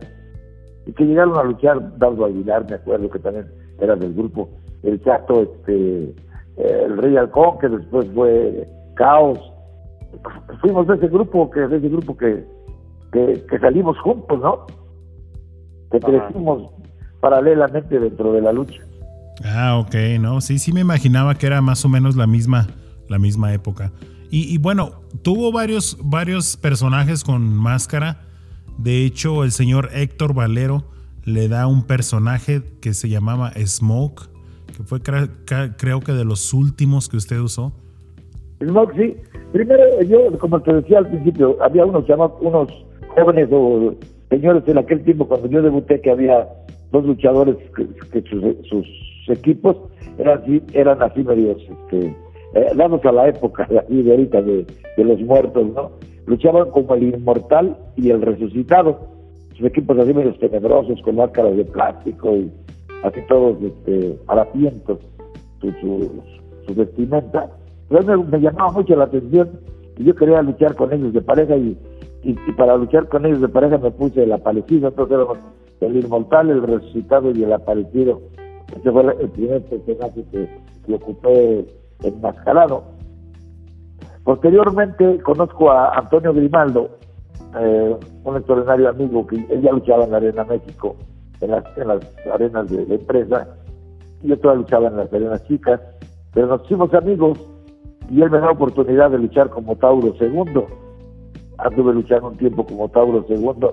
y 0.87 0.93
que 0.93 1.05
llegaron 1.05 1.39
a 1.39 1.45
luchar 1.45 1.99
Dardo 1.99 2.25
Aguilar, 2.25 2.67
me 2.69 2.77
acuerdo 2.77 3.11
que 3.11 3.19
también 3.19 3.47
era 3.81 3.97
del 3.97 4.15
grupo, 4.15 4.49
el 4.83 5.03
Chato, 5.03 5.43
este, 5.43 6.15
el 6.57 6.97
Rey 6.99 7.17
Halcón, 7.17 7.59
que 7.59 7.69
después 7.69 8.11
fue 8.15 8.67
Caos. 8.95 9.39
Fuimos 10.61 10.87
de 10.87 10.97
ese 10.97 11.09
grupo, 11.09 11.51
que 11.51 11.61
de 11.61 11.77
ese 11.79 11.89
grupo 11.89 12.17
que, 12.17 12.47
que, 13.13 13.59
salimos 13.61 13.99
juntos, 14.01 14.41
¿no? 14.41 14.67
Que 15.91 16.01
crecimos 16.01 16.71
paralelamente 17.21 17.99
dentro 17.99 18.33
de 18.33 18.43
la 18.43 18.53
lucha. 18.53 18.81
Ah, 19.45 19.79
ok, 19.79 19.95
no, 20.21 20.41
sí, 20.41 20.59
sí 20.59 20.73
me 20.73 20.81
imaginaba 20.81 21.35
que 21.35 21.47
era 21.47 21.61
más 21.63 21.85
o 21.85 21.89
menos 21.89 22.17
la 22.17 22.27
misma, 22.27 22.67
la 23.09 23.19
misma 23.19 23.53
época. 23.53 23.93
Y, 24.31 24.55
y 24.55 24.59
bueno, 24.59 25.01
tuvo 25.23 25.51
varios, 25.51 25.99
varios 26.03 26.57
personajes 26.57 27.25
con 27.25 27.43
máscara 27.55 28.19
de 28.83 29.05
hecho, 29.05 29.45
el 29.45 29.53
señor 29.53 29.91
Héctor 29.93 30.33
Valero 30.33 30.85
le 31.25 31.49
da 31.49 31.67
un 31.67 31.83
personaje 31.83 32.63
que 32.81 32.95
se 32.95 33.11
llamaba 33.11 33.53
Smoke, 33.55 34.31
que 34.75 34.85
fue 34.85 35.03
creo 35.03 36.01
que 36.01 36.13
de 36.13 36.25
los 36.25 36.55
últimos 36.55 37.11
que 37.11 37.19
usted 37.19 37.39
usó. 37.41 37.75
Smoke, 38.61 38.95
sí. 38.97 39.17
Primero, 39.53 39.83
yo, 40.03 40.39
como 40.39 40.61
te 40.61 40.73
decía 40.75 40.99
al 40.99 41.09
principio, 41.09 41.57
había 41.61 41.85
unos, 41.85 42.05
unos 42.41 42.69
jóvenes 43.09 43.49
o 43.51 43.95
señores 44.29 44.63
en 44.67 44.79
aquel 44.79 45.03
tiempo, 45.03 45.27
cuando 45.27 45.49
yo 45.49 45.63
debuté, 45.63 46.01
que 46.01 46.11
había 46.11 46.49
dos 46.93 47.05
luchadores 47.05 47.57
que, 48.13 48.23
sus, 48.23 48.87
equipos 49.29 49.77
eran 50.19 50.41
así, 50.41 50.63
eran 50.73 51.03
así 51.03 51.23
medios, 51.23 51.59
este, 51.59 52.17
eh, 52.55 52.67
a 52.73 53.13
la 53.13 53.29
época 53.29 53.69
de 53.89 54.11
ahorita 54.11 54.43
de, 54.43 54.67
de 54.97 55.05
los 55.05 55.21
muertos, 55.21 55.67
¿no? 55.73 55.91
luchaban 56.31 56.71
como 56.71 56.95
el 56.95 57.15
inmortal 57.15 57.77
y 57.97 58.11
el 58.11 58.23
resucitado. 58.23 59.01
Sus 59.57 59.67
equipos 59.67 59.99
así 59.99 60.15
medio 60.15 60.33
tenebrosos, 60.35 61.03
con 61.03 61.17
máscaras 61.17 61.57
de 61.57 61.65
plástico 61.65 62.37
y 62.37 62.51
así 63.03 63.21
todos 63.29 63.61
este, 63.63 64.17
harapientos, 64.29 64.99
su, 65.61 65.73
su, 66.67 66.75
vestimenta. 66.75 67.51
Pero 67.91 68.25
me, 68.25 68.41
llamaba 68.41 68.73
mucho 68.73 68.97
la 68.97 69.05
atención 69.05 69.51
y 69.99 70.05
yo 70.05 70.15
quería 70.15 70.41
luchar 70.41 70.75
con 70.75 70.93
ellos 70.93 71.13
de 71.13 71.21
pareja 71.21 71.57
y, 71.57 71.77
y, 72.23 72.35
para 72.57 72.77
luchar 72.77 73.09
con 73.09 73.27
ellos 73.27 73.43
de 73.43 73.49
pareja 73.49 73.77
me 73.77 73.91
puse 73.91 74.23
el 74.23 74.33
aparecido, 74.33 74.89
entonces 74.89 75.15
éramos 75.15 75.39
el 75.81 75.97
inmortal, 75.97 76.49
el 76.49 76.63
resucitado 76.63 77.31
y 77.33 77.43
el 77.43 77.53
aparecido. 77.53 78.23
Ese 78.75 78.91
fue 78.91 79.03
el 79.21 79.29
primer 79.29 79.63
personaje 79.65 80.25
que, 80.31 80.49
que 80.87 80.95
ocupé 80.95 81.67
enmascarado 82.03 83.01
Posteriormente 84.25 85.19
conozco 85.23 85.71
a 85.71 85.97
Antonio 85.99 86.35
Grimaldo, 86.35 86.91
eh, 87.59 87.97
un 88.25 88.37
extraordinario 88.37 88.91
amigo 88.91 89.27
que 89.27 89.37
él 89.37 89.63
ya 89.63 89.73
luchaba 89.73 90.05
en 90.05 90.11
la 90.11 90.19
Arena 90.19 90.45
México, 90.45 90.95
en 91.41 91.51
las, 91.51 91.65
arenas 92.33 92.71
de 92.71 92.87
la 92.87 92.95
empresa, 92.95 93.49
y 94.23 94.29
yo 94.29 94.39
todavía 94.39 94.63
luchaba 94.63 94.89
en 94.89 94.97
las 94.99 95.13
arenas 95.13 95.43
chicas, 95.49 95.81
pero 96.35 96.47
nos 96.49 96.63
hicimos 96.65 96.93
amigos 96.93 97.39
y 98.11 98.23
él 98.23 98.31
me 98.31 98.39
da 98.39 98.51
oportunidad 98.51 99.11
de 99.11 99.19
luchar 99.19 99.51
como 99.51 99.77
Tauro 99.77 100.15
II. 100.21 100.65
Anduve 101.59 101.95
luchando 101.95 102.29
un 102.29 102.37
tiempo 102.37 102.67
como 102.67 102.89
Tauro 102.89 103.25
II. 103.29 103.67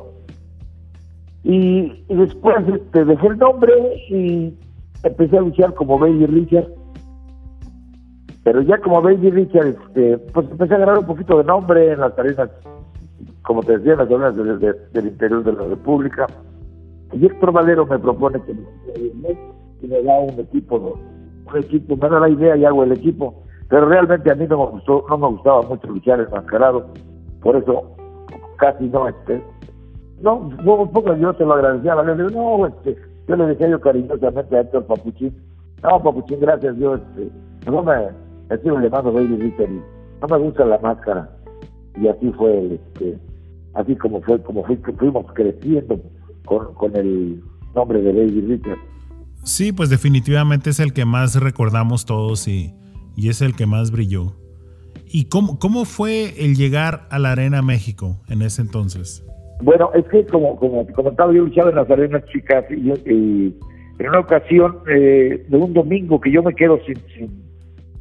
Y, 1.43 2.03
después 2.07 2.57
este, 2.67 3.05
dejé 3.05 3.27
el 3.27 3.37
nombre 3.37 3.73
y 4.09 4.53
empecé 5.03 5.37
a 5.37 5.41
luchar 5.41 5.73
como 5.73 5.97
Baby 5.97 6.25
Richard 6.25 6.67
pero 8.47 8.61
ya 8.61 8.77
como 8.77 9.01
Baby 9.01 9.29
Richard, 9.29 9.67
este, 9.67 10.17
pues 10.19 10.49
empecé 10.49 10.73
a 10.73 10.77
agarrar 10.77 10.99
un 10.99 11.05
poquito 11.05 11.37
de 11.37 11.43
nombre 11.43 11.91
en 11.91 11.99
las 11.99 12.17
arenas, 12.17 12.49
como 13.41 13.61
te 13.61 13.77
decía, 13.77 13.91
en 13.91 13.97
las 13.97 14.07
arenas 14.09 14.61
del 14.93 15.05
interior 15.05 15.43
de 15.43 15.51
la 15.51 15.63
República. 15.63 16.27
Y 17.11 17.25
Héctor 17.25 17.51
Valero 17.51 17.85
me 17.85 17.99
propone 17.99 18.39
que 18.43 18.53
me, 18.53 19.37
me 19.81 20.01
da 20.01 20.19
un 20.19 20.39
equipo, 20.39 20.97
un 21.45 21.57
equipo, 21.57 21.97
me 21.97 22.07
da 22.07 22.21
la 22.21 22.29
idea 22.29 22.55
y 22.55 22.63
hago 22.63 22.85
el 22.85 22.93
equipo. 22.93 23.43
Pero 23.69 23.87
realmente 23.87 24.31
a 24.31 24.35
mí 24.35 24.45
no 24.47 24.57
me 24.57 24.71
gustó, 24.71 25.05
no 25.09 25.17
me 25.17 25.27
gustaba 25.27 25.61
mucho 25.63 25.87
luchar 25.87 26.21
enmascarado, 26.21 26.87
por 27.41 27.55
eso 27.55 27.95
casi 28.57 28.85
no, 28.85 29.07
este, 29.07 29.43
no, 30.21 30.35
un 30.35 30.91
poco 30.91 31.15
yo 31.17 31.33
te 31.33 31.45
lo 31.45 31.53
agradecía 31.53 31.93
a 31.93 31.95
Valero, 31.95 32.29
no, 32.29 32.67
este, 32.67 32.95
yo 33.27 33.35
le 33.35 33.47
decía 33.47 33.69
yo 33.69 33.81
cariñosamente 33.81 34.55
a 34.55 34.61
Héctor 34.61 34.85
Papuchín, 34.85 35.35
no, 35.83 36.01
Papuchín, 36.01 36.39
gracias, 36.39 36.77
yo, 36.77 36.95
este, 36.95 37.29
no 37.69 37.83
me 37.83 37.93
Estoy 38.49 38.71
llamando 38.81 39.11
Baby 39.11 39.35
Richard 39.37 39.69
y 39.69 39.81
no 40.21 40.27
me 40.29 40.37
gusta 40.37 40.65
la 40.65 40.79
máscara. 40.79 41.29
Y 41.99 42.07
así 42.07 42.31
fue, 42.37 42.75
este, 42.75 43.19
así 43.73 43.95
como 43.97 44.21
fue, 44.21 44.41
como 44.41 44.63
fuimos 44.63 45.25
creciendo 45.33 45.99
con, 46.45 46.73
con 46.75 46.95
el 46.95 47.43
nombre 47.75 48.01
de 48.01 48.13
Baby 48.13 48.41
Richard. 48.41 48.77
Sí, 49.43 49.73
pues 49.73 49.89
definitivamente 49.89 50.69
es 50.69 50.79
el 50.79 50.93
que 50.93 51.05
más 51.05 51.35
recordamos 51.35 52.05
todos 52.05 52.47
y, 52.47 52.73
y 53.17 53.27
es 53.27 53.41
el 53.41 53.55
que 53.55 53.65
más 53.65 53.91
brilló. 53.91 54.35
¿Y 55.05 55.27
cómo, 55.27 55.59
cómo 55.59 55.83
fue 55.83 56.33
el 56.37 56.55
llegar 56.55 57.07
a 57.09 57.19
la 57.19 57.31
Arena 57.31 57.61
México 57.61 58.21
en 58.29 58.41
ese 58.41 58.61
entonces? 58.61 59.25
Bueno, 59.61 59.89
es 59.93 60.05
que 60.05 60.25
como, 60.27 60.55
como 60.57 60.87
comentaba, 60.93 61.33
yo 61.33 61.43
luchaba 61.43 61.71
en 61.71 61.75
las 61.75 61.89
arenas 61.89 62.23
chicas 62.31 62.63
y, 62.69 62.91
y 63.09 63.57
en 63.99 64.09
una 64.09 64.19
ocasión 64.19 64.77
eh, 64.89 65.45
de 65.47 65.57
un 65.57 65.73
domingo 65.73 66.21
que 66.21 66.31
yo 66.31 66.43
me 66.43 66.53
quedo 66.53 66.79
sin, 66.85 66.97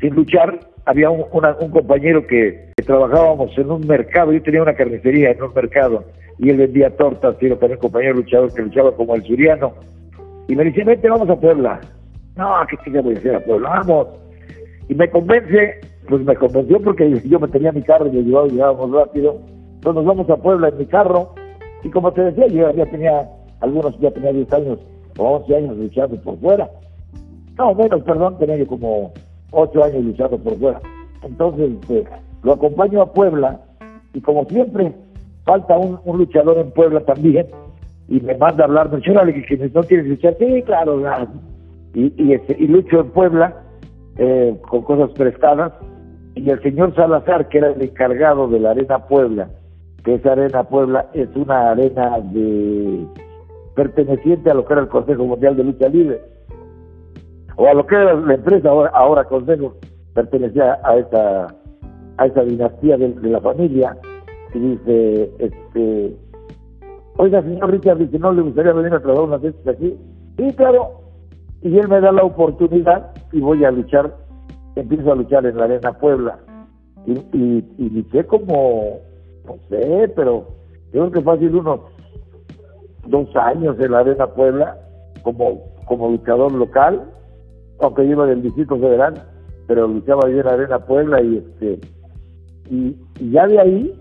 sin 0.01 0.15
luchar, 0.15 0.61
había 0.85 1.11
un, 1.11 1.25
compañero 1.71 2.27
que, 2.27 2.73
trabajábamos 2.85 3.57
en 3.59 3.71
un 3.71 3.87
mercado, 3.87 4.33
yo 4.33 4.43
tenía 4.43 4.63
una 4.63 4.75
carnicería 4.75 5.31
en 5.31 5.43
un 5.43 5.53
mercado, 5.53 6.05
y 6.39 6.51
él 6.51 6.59
vendía 6.59 6.95
tortas, 6.97 7.37
y 7.41 7.47
era 7.47 7.57
también 7.57 7.79
un 7.79 7.83
compañero 7.83 8.15
luchador 8.15 8.53
que 8.55 8.63
luchaba 8.63 8.95
como 8.95 9.15
el 9.17 9.25
suriano, 9.25 9.73
y 10.49 10.55
me 10.55 10.65
dice, 10.65 10.85
vente, 10.85 11.09
vamos 11.09 11.29
a 11.29 11.41
Puebla. 11.41 11.81
No, 12.37 12.55
¿qué 12.71 12.77
chica 12.85 13.01
voy 13.01 13.17
a 13.17 13.37
a 13.37 13.41
Puebla? 13.41 13.69
Vamos. 13.69 14.09
Y 14.89 14.95
me 14.95 15.11
convence, 15.11 15.81
pues 16.09 16.23
me 16.23 16.37
convenció 16.37 16.81
porque 16.81 17.21
yo 17.25 17.41
me 17.41 17.49
tenía 17.49 17.73
mi 17.73 17.83
carro 17.83 18.07
y 18.07 18.13
le 18.13 18.23
llevaba 18.23 18.47
y 18.47 18.51
llegábamos 18.51 18.93
rápido. 18.93 19.41
Entonces 19.75 20.05
nos 20.05 20.05
vamos 20.05 20.31
a 20.31 20.37
Puebla 20.37 20.69
en 20.69 20.79
mi 20.79 20.87
carro, 20.87 21.35
y 21.83 21.91
como 21.91 22.13
te 22.13 22.23
decía, 22.23 22.47
yo 22.49 22.71
ya 22.73 22.87
tenía, 22.87 23.29
algunos 23.61 23.99
ya 24.01 24.11
tenía 24.11 24.33
10 24.33 24.53
años 24.55 24.79
o 25.19 25.37
11 25.37 25.57
años 25.57 25.77
luchando 25.77 26.21
por 26.23 26.39
fuera. 26.39 26.69
No, 27.59 27.75
menos, 27.75 28.03
perdón, 28.03 28.39
tenía 28.39 28.57
yo 28.57 28.67
como 28.67 29.13
ocho 29.53 29.85
años 29.85 30.05
luchando 30.05 30.37
por 30.39 30.59
fuera. 30.59 30.81
Entonces, 31.23 31.71
este, 31.83 32.05
lo 32.43 32.53
acompaño 32.53 33.03
a 33.03 33.13
Puebla 33.13 33.61
y 34.15 34.21
como 34.21 34.45
siempre, 34.47 34.93
falta 35.45 35.79
un, 35.79 36.01
luchador 36.19 36.59
en 36.59 36.71
Puebla 36.73 37.01
también 37.01 37.47
y 38.09 38.21
me 38.21 38.37
manda 38.37 38.65
a 38.65 38.67
hablar, 38.67 38.91
me 38.91 39.01
que, 39.01 39.45
que 39.45 39.71
no 39.73 39.83
quieres 39.83 40.07
luchar, 40.07 40.37
sí, 40.39 40.63
claro, 40.63 41.01
y, 41.95 42.13
y, 42.17 42.33
este, 42.33 42.57
y 42.59 42.67
lucho 42.67 43.01
en 43.01 43.11
Puebla 43.11 43.55
eh, 44.19 44.57
con 44.69 44.83
cosas 44.83 45.11
prestadas. 45.11 45.73
Y 46.35 46.51
el 46.51 46.63
señor 46.63 46.95
Salazar, 46.95 47.49
que 47.49 47.59
era 47.59 47.69
el 47.69 47.83
encargado 47.83 48.49
de 48.49 48.61
la 48.61 48.73
Arena 48.73 49.07
Puebla, 49.07 49.49
que 50.05 50.15
esa 50.15 50.33
Arena 50.33 50.65
Puebla 50.65 51.07
es 51.15 51.29
una 51.35 51.71
arena 51.71 52.19
de 52.21 53.07
perteneciente 53.75 54.51
a 54.51 54.55
lo 54.55 54.65
que 54.65 54.73
era 54.73 54.83
el 54.83 54.89
Consejo 54.89 55.25
Mundial 55.25 55.57
de 55.57 55.65
Lucha 55.65 55.89
Libre 55.89 56.21
o 57.57 57.67
a 57.67 57.75
lo 57.75 57.87
que 57.87 57.95
era 57.95 58.15
la 58.15 58.35
empresa 58.35 58.69
ahora, 58.69 58.91
ahora 58.95 59.25
Consejo, 59.25 59.75
pertenecía 60.15 60.79
a 60.85 60.97
esa, 60.97 61.47
a 62.19 62.27
esa 62.27 62.43
dinastía 62.43 62.97
de, 62.97 63.15
la 63.23 63.41
familia, 63.41 63.97
y 64.55 64.59
dice, 64.59 65.31
este, 65.39 66.17
oiga, 67.17 67.43
señor 67.43 67.71
Richard, 67.71 67.99
dice, 67.99 68.19
¿no 68.19 68.33
le 68.33 68.43
gustaría 68.43 68.73
venir 68.73 68.95
a 68.95 69.01
trabajar 69.01 69.29
unas 69.29 69.43
veces 69.43 69.67
aquí? 69.67 69.97
Sí, 70.37 70.55
claro, 70.55 71.01
y 71.63 71.79
él 71.79 71.89
me 71.89 72.01
da 72.01 72.13
la 72.13 72.25
oportunidad 72.25 73.11
y 73.33 73.41
voy 73.41 73.65
a 73.65 73.71
luchar, 73.71 74.15
empiezo 74.75 75.13
a 75.13 75.17
luchar 75.17 75.47
en 75.47 75.57
la 75.57 75.65
Arena 75.65 75.93
Puebla, 75.93 76.39
y, 77.07 77.89
luché 77.91 78.25
como, 78.25 78.99
no 79.47 79.57
sé, 79.69 80.13
pero 80.17 80.49
yo 80.93 81.03
creo 81.03 81.11
que 81.13 81.21
fácil 81.21 81.55
unos 81.55 81.81
dos 83.07 83.29
años 83.37 83.77
en 83.79 83.93
la 83.93 84.01
Arena 84.01 84.27
Puebla, 84.27 84.77
como 85.23 85.77
como 85.87 86.11
luchador 86.11 86.53
local, 86.53 87.03
aunque 87.81 88.05
iba 88.05 88.27
del 88.27 88.43
Distrito 88.43 88.77
Federal, 88.77 89.15
pero 89.67 89.89
luchaba 89.89 90.29
yo 90.29 90.41
en 90.41 90.47
Arena 90.47 90.79
Puebla 90.81 91.23
y 91.23 91.39
este 91.39 91.81
y, 92.69 92.97
ya 93.31 93.47
de 93.47 93.61
ahí 93.61 94.01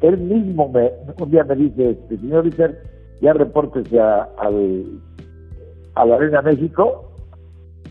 él 0.00 0.18
mismo 0.18 0.68
me, 0.68 0.90
un 1.20 1.30
día 1.30 1.44
me 1.44 1.54
dice, 1.54 1.90
este, 1.90 2.18
señor 2.18 2.44
Richard, 2.44 2.74
ya 3.20 3.32
repórtese 3.32 4.00
a, 4.00 4.28
a 5.94 6.04
la 6.04 6.14
Arena 6.16 6.42
México, 6.42 7.11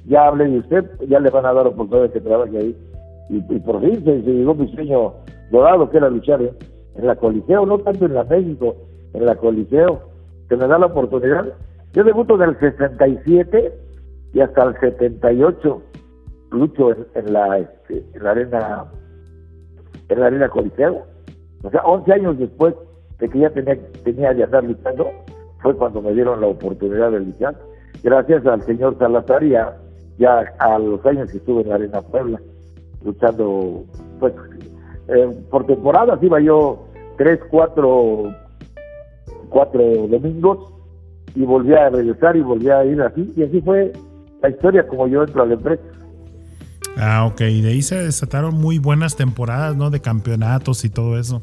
ya 0.06 0.28
hablé 0.28 0.48
de 0.48 0.60
usted, 0.60 0.86
ya 1.08 1.20
le 1.20 1.30
van 1.30 1.46
a 1.46 1.54
dar 1.54 1.68
oportunidad 1.68 2.08
de 2.08 2.12
que 2.14 2.22
trabaje 2.22 2.58
ahí. 2.58 2.78
Y, 3.30 3.40
por 3.60 3.80
fin 3.82 4.04
se, 4.04 4.22
llegó 4.22 4.54
mi 4.54 4.68
sueño 4.74 5.14
dorado, 5.52 5.90
que 5.90 5.98
era 5.98 6.10
luchar 6.10 6.42
en 6.42 7.08
la 7.08 7.16
Coliseo, 7.16 7.66
no 7.66 7.80
tanto 7.80 8.06
en 8.06 8.14
la 8.14 8.24
México, 8.26 8.76
en 9.14 9.26
la 9.26 9.36
Coliseo, 9.36 10.02
que 10.50 10.58
me 10.58 10.68
da 10.68 10.78
la 10.78 10.88
oportunidad. 10.88 11.46
Yo 11.94 12.04
debuto 12.04 12.38
del 12.38 12.58
67 12.60 13.74
y 14.34 14.40
hasta 14.40 14.64
el 14.64 14.80
78 14.80 15.82
lucho 16.52 16.92
en, 17.16 17.34
la, 17.34 17.60
este, 17.60 18.06
en 18.14 18.24
la 18.24 18.32
arena 18.32 18.86
en 20.10 20.20
la 20.20 20.26
arena 20.26 20.50
Coliseo. 20.50 21.04
O 21.64 21.70
sea, 21.70 21.82
11 21.84 22.14
años 22.14 22.38
después 22.38 22.76
de 23.20 23.30
que 23.30 23.40
ya 23.40 23.50
tenía, 23.52 23.78
tenía 24.04 24.34
de 24.34 24.44
andar 24.44 24.64
luchando, 24.64 25.10
fue 25.62 25.76
cuando 25.76 26.02
me 26.02 26.14
dieron 26.14 26.42
la 26.42 26.48
oportunidad 26.48 27.12
de 27.12 27.20
luchar. 27.20 27.56
Gracias 28.04 28.46
al 28.46 28.62
señor 28.64 28.98
Salazar 28.98 29.44
y 29.44 29.56
a, 29.56 29.78
ya 30.22 30.54
a 30.60 30.78
los 30.78 31.04
años 31.06 31.32
que 31.32 31.38
estuve 31.38 31.64
en 31.64 31.72
Arena 31.72 32.02
Puebla, 32.02 32.40
luchando, 33.04 33.84
pues, 34.20 34.34
eh, 35.08 35.30
por 35.50 35.66
temporadas 35.66 36.22
iba 36.22 36.40
yo 36.40 36.86
tres, 37.18 37.40
cuatro, 37.50 38.32
cuatro 39.50 39.82
domingos 40.08 40.72
y 41.34 41.44
volví 41.44 41.74
a 41.74 41.90
regresar 41.90 42.38
y 42.38 42.42
volví 42.42 42.70
a 42.70 42.86
ir 42.86 43.02
así, 43.02 43.34
y 43.36 43.44
así 43.44 43.62
fue 43.62 43.92
la 44.44 44.50
historia 44.50 44.88
como 44.88 45.08
yo 45.08 45.24
entro 45.24 45.42
a 45.42 45.48
la 45.48 45.54
empresa. 45.56 45.82
Ah, 46.98 47.26
ok, 47.26 47.42
y 47.42 47.62
de 47.62 47.70
ahí 47.70 47.82
se 47.82 47.96
desataron 47.96 48.54
muy 48.56 48.78
buenas 48.78 49.16
temporadas, 49.16 49.76
¿no? 49.76 49.90
De 49.90 50.02
campeonatos 50.02 50.86
y 50.86 50.90
todo 50.90 51.18
eso. 51.18 51.42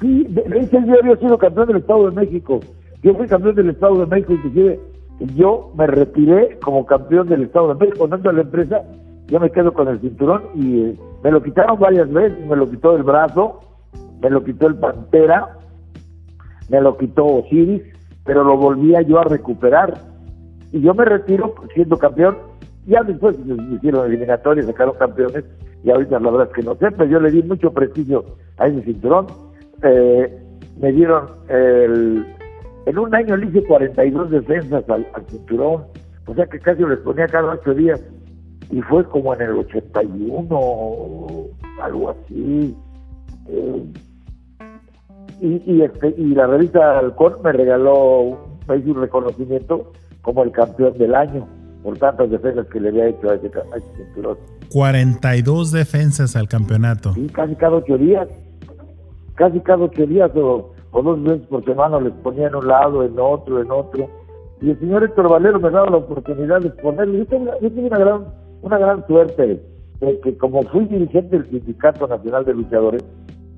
Sí, 0.00 0.26
de, 0.28 0.42
hecho 0.60 0.78
yo 0.86 0.94
había 1.00 1.16
sido 1.16 1.38
campeón 1.38 1.68
del 1.68 1.76
Estado 1.78 2.10
de 2.10 2.16
México. 2.16 2.60
Yo 3.02 3.14
fui 3.14 3.26
campeón 3.26 3.54
del 3.54 3.70
Estado 3.70 3.98
de 3.98 4.06
México, 4.06 4.34
inclusive 4.34 4.78
yo 5.34 5.72
me 5.76 5.86
retiré 5.86 6.58
como 6.60 6.86
campeón 6.86 7.28
del 7.28 7.42
Estado 7.42 7.74
de 7.74 7.86
México, 7.86 8.06
cuando 8.08 8.30
a 8.30 8.32
la 8.32 8.42
empresa, 8.42 8.82
yo 9.26 9.40
me 9.40 9.50
quedo 9.50 9.72
con 9.72 9.88
el 9.88 10.00
cinturón 10.00 10.42
y 10.54 10.80
eh, 10.80 10.98
me 11.22 11.30
lo 11.30 11.42
quitaron 11.42 11.78
varias 11.78 12.10
veces, 12.12 12.44
me 12.46 12.56
lo 12.56 12.68
quitó 12.68 12.96
el 12.96 13.02
brazo, 13.02 13.60
me 14.20 14.30
lo 14.30 14.42
quitó 14.42 14.66
el 14.66 14.76
Pantera, 14.76 15.58
me 16.68 16.80
lo 16.80 16.96
quitó 16.96 17.24
Osiris, 17.24 17.82
pero 18.24 18.44
lo 18.44 18.56
volvía 18.56 19.02
yo 19.02 19.18
a 19.20 19.24
recuperar. 19.24 19.94
Y 20.72 20.80
yo 20.80 20.94
me 20.94 21.04
retiro 21.04 21.54
siendo 21.74 21.98
campeón 21.98 22.36
ya 22.86 23.02
después 23.02 23.38
me 23.44 23.76
hicieron 23.76 24.06
eliminatorias, 24.06 24.66
sacaron 24.66 24.96
campeones, 24.96 25.44
y 25.84 25.90
ahorita 25.90 26.18
la 26.18 26.30
verdad 26.30 26.48
es 26.48 26.54
que 26.54 26.62
no 26.62 26.74
sé, 26.76 26.90
pero 26.90 27.06
yo 27.06 27.20
le 27.20 27.30
di 27.30 27.42
mucho 27.42 27.72
prestigio 27.72 28.24
a 28.58 28.66
ese 28.66 28.82
cinturón. 28.82 29.26
Eh, 29.82 30.38
me 30.80 30.92
dieron 30.92 31.26
el, 31.48 32.24
en 32.86 32.98
un 32.98 33.14
año 33.14 33.36
le 33.36 33.46
hice 33.46 33.64
42 33.64 34.30
defensas 34.30 34.88
al, 34.88 35.06
cinturón, 35.28 35.84
o 36.26 36.34
sea 36.34 36.46
que 36.46 36.58
casi 36.58 36.82
les 36.84 36.98
ponía 37.00 37.26
cada 37.26 37.52
ocho 37.52 37.74
días, 37.74 38.00
y 38.70 38.80
fue 38.82 39.04
como 39.04 39.34
en 39.34 39.42
el 39.42 39.52
81, 39.52 40.48
algo 41.80 42.10
así. 42.10 42.76
Eh, 43.48 43.84
y, 45.40 45.62
y, 45.66 45.82
este, 45.82 46.14
y 46.16 46.34
la 46.34 46.46
revista 46.46 46.98
Alcón 46.98 47.34
me 47.42 47.52
regaló, 47.52 48.38
me 48.68 48.76
hizo 48.76 48.92
un 48.92 49.00
reconocimiento 49.00 49.92
como 50.22 50.44
el 50.44 50.52
campeón 50.52 50.96
del 50.96 51.14
año 51.14 51.46
por 51.82 51.98
tantas 51.98 52.30
defensas 52.30 52.66
que 52.68 52.80
le 52.80 52.90
había 52.90 53.08
hecho 53.08 53.30
a 53.30 53.34
ese, 53.34 53.50
cinturón. 53.96 54.38
42 54.70 55.72
defensas 55.72 56.36
al 56.36 56.48
campeonato. 56.48 57.12
Sí, 57.14 57.26
casi 57.32 57.54
cada 57.56 57.76
ocho 57.76 57.98
días. 57.98 58.28
Casi 59.34 59.60
cada 59.60 59.84
ocho 59.84 60.06
días 60.06 60.30
o, 60.36 60.72
dos 61.00 61.22
veces 61.22 61.46
por 61.46 61.64
semana 61.64 62.00
les 62.00 62.12
ponía 62.14 62.48
en 62.48 62.54
un 62.54 62.66
lado, 62.66 63.02
en 63.02 63.18
otro, 63.18 63.62
en 63.62 63.70
otro. 63.70 64.08
Y 64.60 64.70
el 64.70 64.78
señor 64.78 65.04
Héctor 65.04 65.30
Valero 65.30 65.58
me 65.58 65.70
daba 65.70 65.90
la 65.90 65.96
oportunidad 65.96 66.60
de 66.60 66.68
exponerlo. 66.68 67.18
Yo 67.18 67.26
tuve, 67.26 67.86
una, 67.86 67.98
gran, 67.98 68.26
una 68.62 68.78
gran 68.78 69.06
suerte 69.06 69.62
de 70.00 70.20
que 70.20 70.36
como 70.36 70.62
fui 70.64 70.84
dirigente 70.84 71.38
del 71.38 71.48
Sindicato 71.48 72.06
Nacional 72.06 72.44
de 72.44 72.54
Luchadores, 72.54 73.04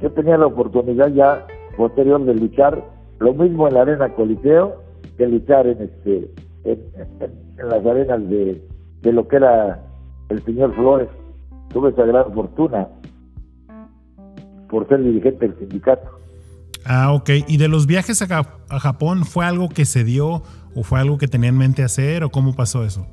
yo 0.00 0.10
tenía 0.12 0.38
la 0.38 0.46
oportunidad 0.46 1.08
ya 1.08 1.46
posterior 1.76 2.24
de 2.24 2.34
luchar 2.34 2.82
lo 3.18 3.34
mismo 3.34 3.66
en 3.66 3.74
la 3.74 3.82
Arena 3.82 4.14
Coliseo 4.14 4.76
que 5.16 5.26
luchar 5.26 5.66
en 5.66 5.82
este 5.82 6.30
en, 6.64 6.80
las 7.68 7.84
arenas 7.84 8.28
de, 8.28 8.62
de 9.02 9.12
lo 9.12 9.28
que 9.28 9.36
era 9.36 9.82
el 10.28 10.42
señor 10.44 10.74
Flores. 10.74 11.08
Tuve 11.68 11.90
esa 11.90 12.04
gran 12.04 12.32
fortuna 12.32 12.88
por 14.68 14.88
ser 14.88 15.02
dirigente 15.02 15.48
del 15.48 15.58
sindicato. 15.58 16.08
Ah, 16.86 17.12
ok. 17.12 17.30
¿Y 17.48 17.56
de 17.56 17.68
los 17.68 17.86
viajes 17.86 18.20
a, 18.22 18.44
Japón 18.78 19.24
fue 19.24 19.44
algo 19.44 19.68
que 19.68 19.84
se 19.84 20.04
dio 20.04 20.42
o 20.74 20.82
fue 20.82 21.00
algo 21.00 21.18
que 21.18 21.28
tenía 21.28 21.48
en 21.48 21.58
mente 21.58 21.82
hacer 21.82 22.24
o 22.24 22.30
cómo 22.30 22.54
pasó 22.54 22.84
eso? 22.84 23.06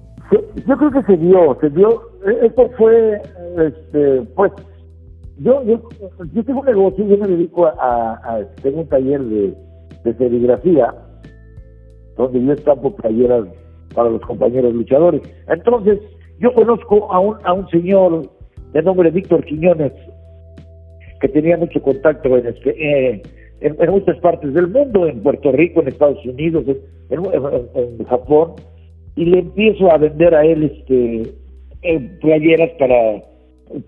yo 0.67 0.77
creo 0.77 0.91
que 0.91 1.03
se 1.03 1.17
dio, 1.17 1.57
se 1.61 1.69
dio. 1.69 2.01
E, 2.25 2.45
esto 2.47 2.69
fue, 2.77 3.21
este, 3.57 4.21
pues, 4.35 4.51
yo, 5.39 5.63
yo, 5.63 5.81
yo 6.33 6.43
tengo 6.43 6.59
un 6.59 6.65
negocio, 6.65 7.05
yo 7.07 7.17
me 7.17 7.27
dedico 7.27 7.65
a, 7.65 8.13
a, 8.23 8.45
tengo 8.61 8.81
un 8.81 8.87
taller 8.87 9.21
de, 9.21 9.55
de 10.03 10.13
serigrafía 10.17 10.93
donde 12.17 12.43
yo 12.43 12.53
estampo 12.53 12.95
playeras 12.95 13.47
para 13.95 14.09
los 14.09 14.21
compañeros 14.21 14.73
luchadores. 14.73 15.21
Entonces, 15.47 15.99
yo 16.39 16.53
conozco 16.53 17.11
a 17.11 17.19
un, 17.19 17.37
a 17.43 17.53
un 17.53 17.67
señor 17.69 18.29
de 18.73 18.81
nombre 18.81 19.11
Víctor 19.11 19.43
Quiñones, 19.45 19.93
que 21.19 21.27
tenía 21.29 21.57
mucho 21.57 21.81
contacto 21.81 22.37
en, 22.37 22.47
este, 22.47 22.69
eh, 22.69 23.21
en, 23.61 23.91
muchas 23.91 24.17
partes 24.19 24.53
del 24.53 24.67
mundo, 24.67 25.07
en 25.07 25.21
Puerto 25.21 25.51
Rico, 25.51 25.81
en 25.81 25.87
Estados 25.87 26.23
Unidos, 26.25 26.65
en, 27.09 28.05
Japón, 28.05 28.53
y 29.15 29.25
le 29.25 29.39
empiezo 29.39 29.91
a 29.91 29.97
vender 29.97 30.33
a 30.33 30.45
él 30.45 30.63
este 30.63 31.33
eh, 31.83 32.17
playeras 32.21 32.71
para 32.77 33.23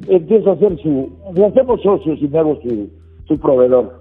empiezo 0.08 0.52
a 0.52 0.54
hacer 0.54 0.78
su 0.80 1.12
le 1.36 1.46
hacemos 1.46 1.82
socios 1.82 2.20
y 2.22 2.28
me 2.28 2.40
hago 2.40 2.60
su, 2.62 2.90
su 3.28 3.40
proveedor. 3.40 4.00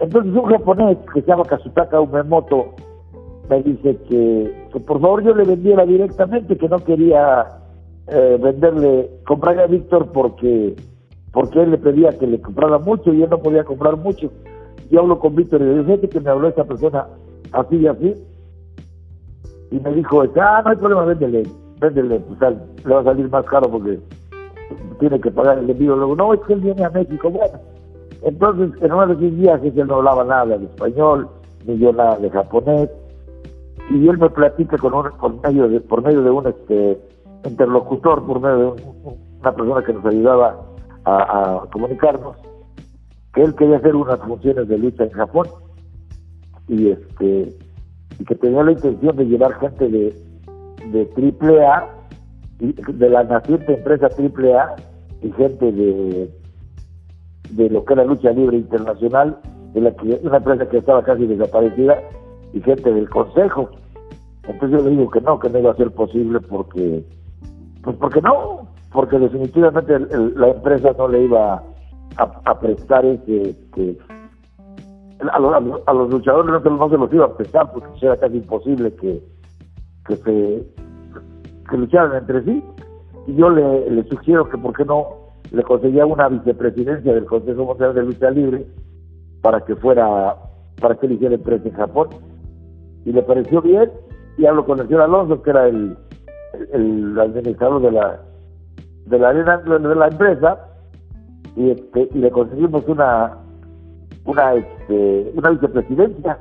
Entonces 0.00 0.32
un 0.32 0.44
japonés 0.44 0.96
que 1.12 1.20
se 1.20 1.26
llama 1.26 1.44
Kazutaka 1.44 2.00
Umemoto 2.00 2.74
me 3.50 3.62
dice 3.62 3.96
que, 4.08 4.80
por 4.80 5.00
favor 5.00 5.24
yo 5.24 5.34
le 5.34 5.44
vendiera 5.44 5.84
directamente, 5.86 6.56
que 6.56 6.68
no 6.68 6.78
quería 6.78 7.46
eh, 8.08 8.38
venderle, 8.40 9.10
comprarle 9.26 9.62
a 9.62 9.66
Víctor 9.66 10.12
porque 10.12 10.74
porque 11.32 11.62
él 11.62 11.70
le 11.70 11.78
pedía 11.78 12.18
que 12.18 12.26
le 12.26 12.40
comprara 12.40 12.78
mucho 12.78 13.12
y 13.12 13.22
él 13.22 13.30
no 13.30 13.38
podía 13.38 13.64
comprar 13.64 13.96
mucho. 13.96 14.30
Yo 14.90 15.00
hablo 15.00 15.18
con 15.18 15.36
Víctor 15.36 15.60
y 15.60 15.64
le 15.64 15.84
dije 15.84 16.08
que 16.08 16.20
me 16.20 16.30
habló 16.30 16.48
esta 16.48 16.64
persona 16.64 17.06
así 17.52 17.76
y 17.76 17.86
así. 17.86 18.14
Y 19.70 19.80
me 19.80 19.92
dijo, 19.92 20.22
ah, 20.22 20.62
no 20.64 20.70
hay 20.70 20.76
problema, 20.76 21.04
véndele, 21.04 21.42
véndele, 21.80 22.20
pues 22.20 22.56
le 22.84 22.94
va 22.94 23.00
a 23.00 23.04
salir 23.04 23.28
más 23.30 23.44
caro 23.44 23.70
porque 23.70 23.98
tiene 24.98 25.20
que 25.20 25.30
pagar 25.30 25.58
el 25.58 25.68
envío. 25.68 25.94
Luego, 25.94 26.16
no, 26.16 26.32
es 26.32 26.40
que 26.40 26.54
él 26.54 26.60
viene 26.60 26.84
a 26.84 26.90
México. 26.90 27.30
Bueno, 27.30 27.58
entonces 28.22 28.82
en 28.82 28.92
uno 28.92 29.06
de 29.06 29.14
esos 29.14 29.38
viajes 29.38 29.76
él 29.76 29.86
no 29.86 29.96
hablaba 29.96 30.24
nada 30.24 30.58
de 30.58 30.64
español, 30.64 31.28
ni 31.66 31.78
yo 31.78 31.92
nada 31.92 32.18
de 32.18 32.30
japonés 32.30 32.88
y 33.90 34.08
él 34.08 34.18
me 34.18 34.28
platica 34.30 34.76
con 34.76 34.94
un, 34.94 35.40
medio 35.42 35.68
de, 35.68 35.80
por 35.80 36.02
medio 36.02 36.22
de 36.22 36.30
un 36.30 36.46
este 36.46 37.00
interlocutor, 37.44 38.24
por 38.26 38.40
medio 38.40 38.74
de 38.74 38.82
una 39.40 39.52
persona 39.52 39.82
que 39.82 39.92
nos 39.94 40.04
ayudaba 40.04 40.56
a, 41.08 41.66
comunicarnos, 41.72 42.36
que 43.34 43.42
él 43.42 43.54
quería 43.54 43.78
hacer 43.78 43.94
unas 43.96 44.20
funciones 44.20 44.68
de 44.68 44.78
lucha 44.78 45.04
en 45.04 45.10
Japón 45.10 45.46
y 46.68 46.90
este 46.90 47.56
y 48.18 48.24
que 48.24 48.34
tenía 48.34 48.64
la 48.64 48.72
intención 48.72 49.16
de 49.16 49.24
llevar 49.26 49.54
gente 49.60 49.88
de, 49.88 50.14
de 50.90 51.06
triple 51.06 51.64
A 51.64 51.88
de 52.58 53.08
la 53.08 53.22
naciente 53.24 53.74
empresa 53.74 54.08
triple 54.08 54.54
A 54.54 54.74
y 55.22 55.30
gente 55.32 55.72
de 55.72 56.30
de 57.50 57.70
lo 57.70 57.84
que 57.84 57.94
era 57.94 58.04
lucha 58.04 58.30
libre 58.32 58.58
internacional 58.58 59.38
de 59.72 59.80
la 59.80 59.94
que 59.94 60.20
una 60.22 60.38
empresa 60.38 60.68
que 60.68 60.78
estaba 60.78 61.02
casi 61.02 61.26
desaparecida 61.26 61.98
y 62.52 62.60
gente 62.60 62.92
del 62.92 63.08
consejo. 63.08 63.70
Entonces 64.44 64.78
yo 64.78 64.84
le 64.84 64.90
digo 64.90 65.10
que 65.10 65.20
no, 65.20 65.38
que 65.38 65.50
no 65.50 65.58
iba 65.58 65.72
a 65.72 65.76
ser 65.76 65.90
posible 65.90 66.40
porque, 66.40 67.04
pues 67.82 67.96
porque 67.96 68.20
no, 68.22 68.68
porque 68.92 69.18
definitivamente 69.18 69.98
la 69.98 70.48
empresa 70.48 70.92
no 70.96 71.08
le 71.08 71.24
iba 71.24 71.62
a, 72.16 72.60
prestar 72.60 73.04
ese, 73.04 73.54
a, 75.20 75.38
los, 75.92 76.10
luchadores 76.10 76.64
no, 76.64 76.88
se 76.88 76.96
los 76.96 77.12
iba 77.12 77.26
a 77.26 77.36
prestar 77.36 77.72
porque 77.72 77.88
era 78.00 78.16
casi 78.16 78.36
imposible 78.36 78.94
que, 78.94 79.22
que 80.06 80.16
se 80.16 80.66
que 81.68 81.76
lucharan 81.76 82.16
entre 82.16 82.42
sí. 82.44 82.64
Y 83.26 83.34
yo 83.36 83.50
le, 83.50 84.02
sugiero 84.08 84.48
que 84.48 84.56
por 84.56 84.74
qué 84.74 84.84
no 84.84 85.06
le 85.50 85.62
conseguía 85.62 86.06
una 86.06 86.28
vicepresidencia 86.28 87.12
del 87.12 87.26
Consejo 87.26 87.64
Mundial 87.64 87.94
de 87.94 88.02
Lucha 88.02 88.30
Libre 88.30 88.66
para 89.42 89.60
que 89.60 89.76
fuera, 89.76 90.36
para 90.80 90.94
que 90.96 91.08
le 91.08 91.14
hiciera 91.14 91.34
empresa 91.34 91.68
en 91.68 91.74
Japón 91.74 92.08
y 93.04 93.12
le 93.12 93.22
pareció 93.22 93.62
bien 93.62 93.90
y 94.36 94.46
hablo 94.46 94.64
con 94.64 94.80
el 94.80 94.86
señor 94.86 95.02
Alonso, 95.02 95.42
que 95.42 95.50
era 95.50 95.68
el, 95.68 95.96
el, 96.72 97.18
administrador 97.18 97.82
de 97.82 97.92
la 97.92 98.20
de 99.08 99.18
la 99.18 99.32
de 99.32 99.94
la 99.94 100.08
empresa, 100.08 100.58
y, 101.56 101.70
este, 101.70 102.08
y 102.14 102.18
le 102.18 102.30
conseguimos 102.30 102.86
una 102.86 103.38
una 104.24 104.54
este, 104.54 105.32
una 105.34 105.50
vicepresidencia 105.50 106.38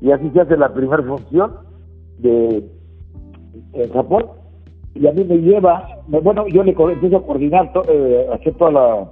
y 0.00 0.10
así 0.10 0.30
se 0.30 0.40
hace 0.40 0.56
la 0.56 0.72
primera 0.72 1.02
función 1.02 1.52
de 2.18 2.64
en 3.72 3.92
Japón 3.92 4.26
y 4.94 5.06
a 5.06 5.12
mí 5.12 5.24
me 5.24 5.38
lleva 5.38 5.86
bueno 6.08 6.46
yo 6.48 6.62
le 6.62 6.70
empiezo 6.70 7.16
a 7.16 7.26
coordinar 7.26 7.72
eh, 7.88 8.26
hacer 8.32 8.54
toda 8.54 8.70
la 8.70 9.10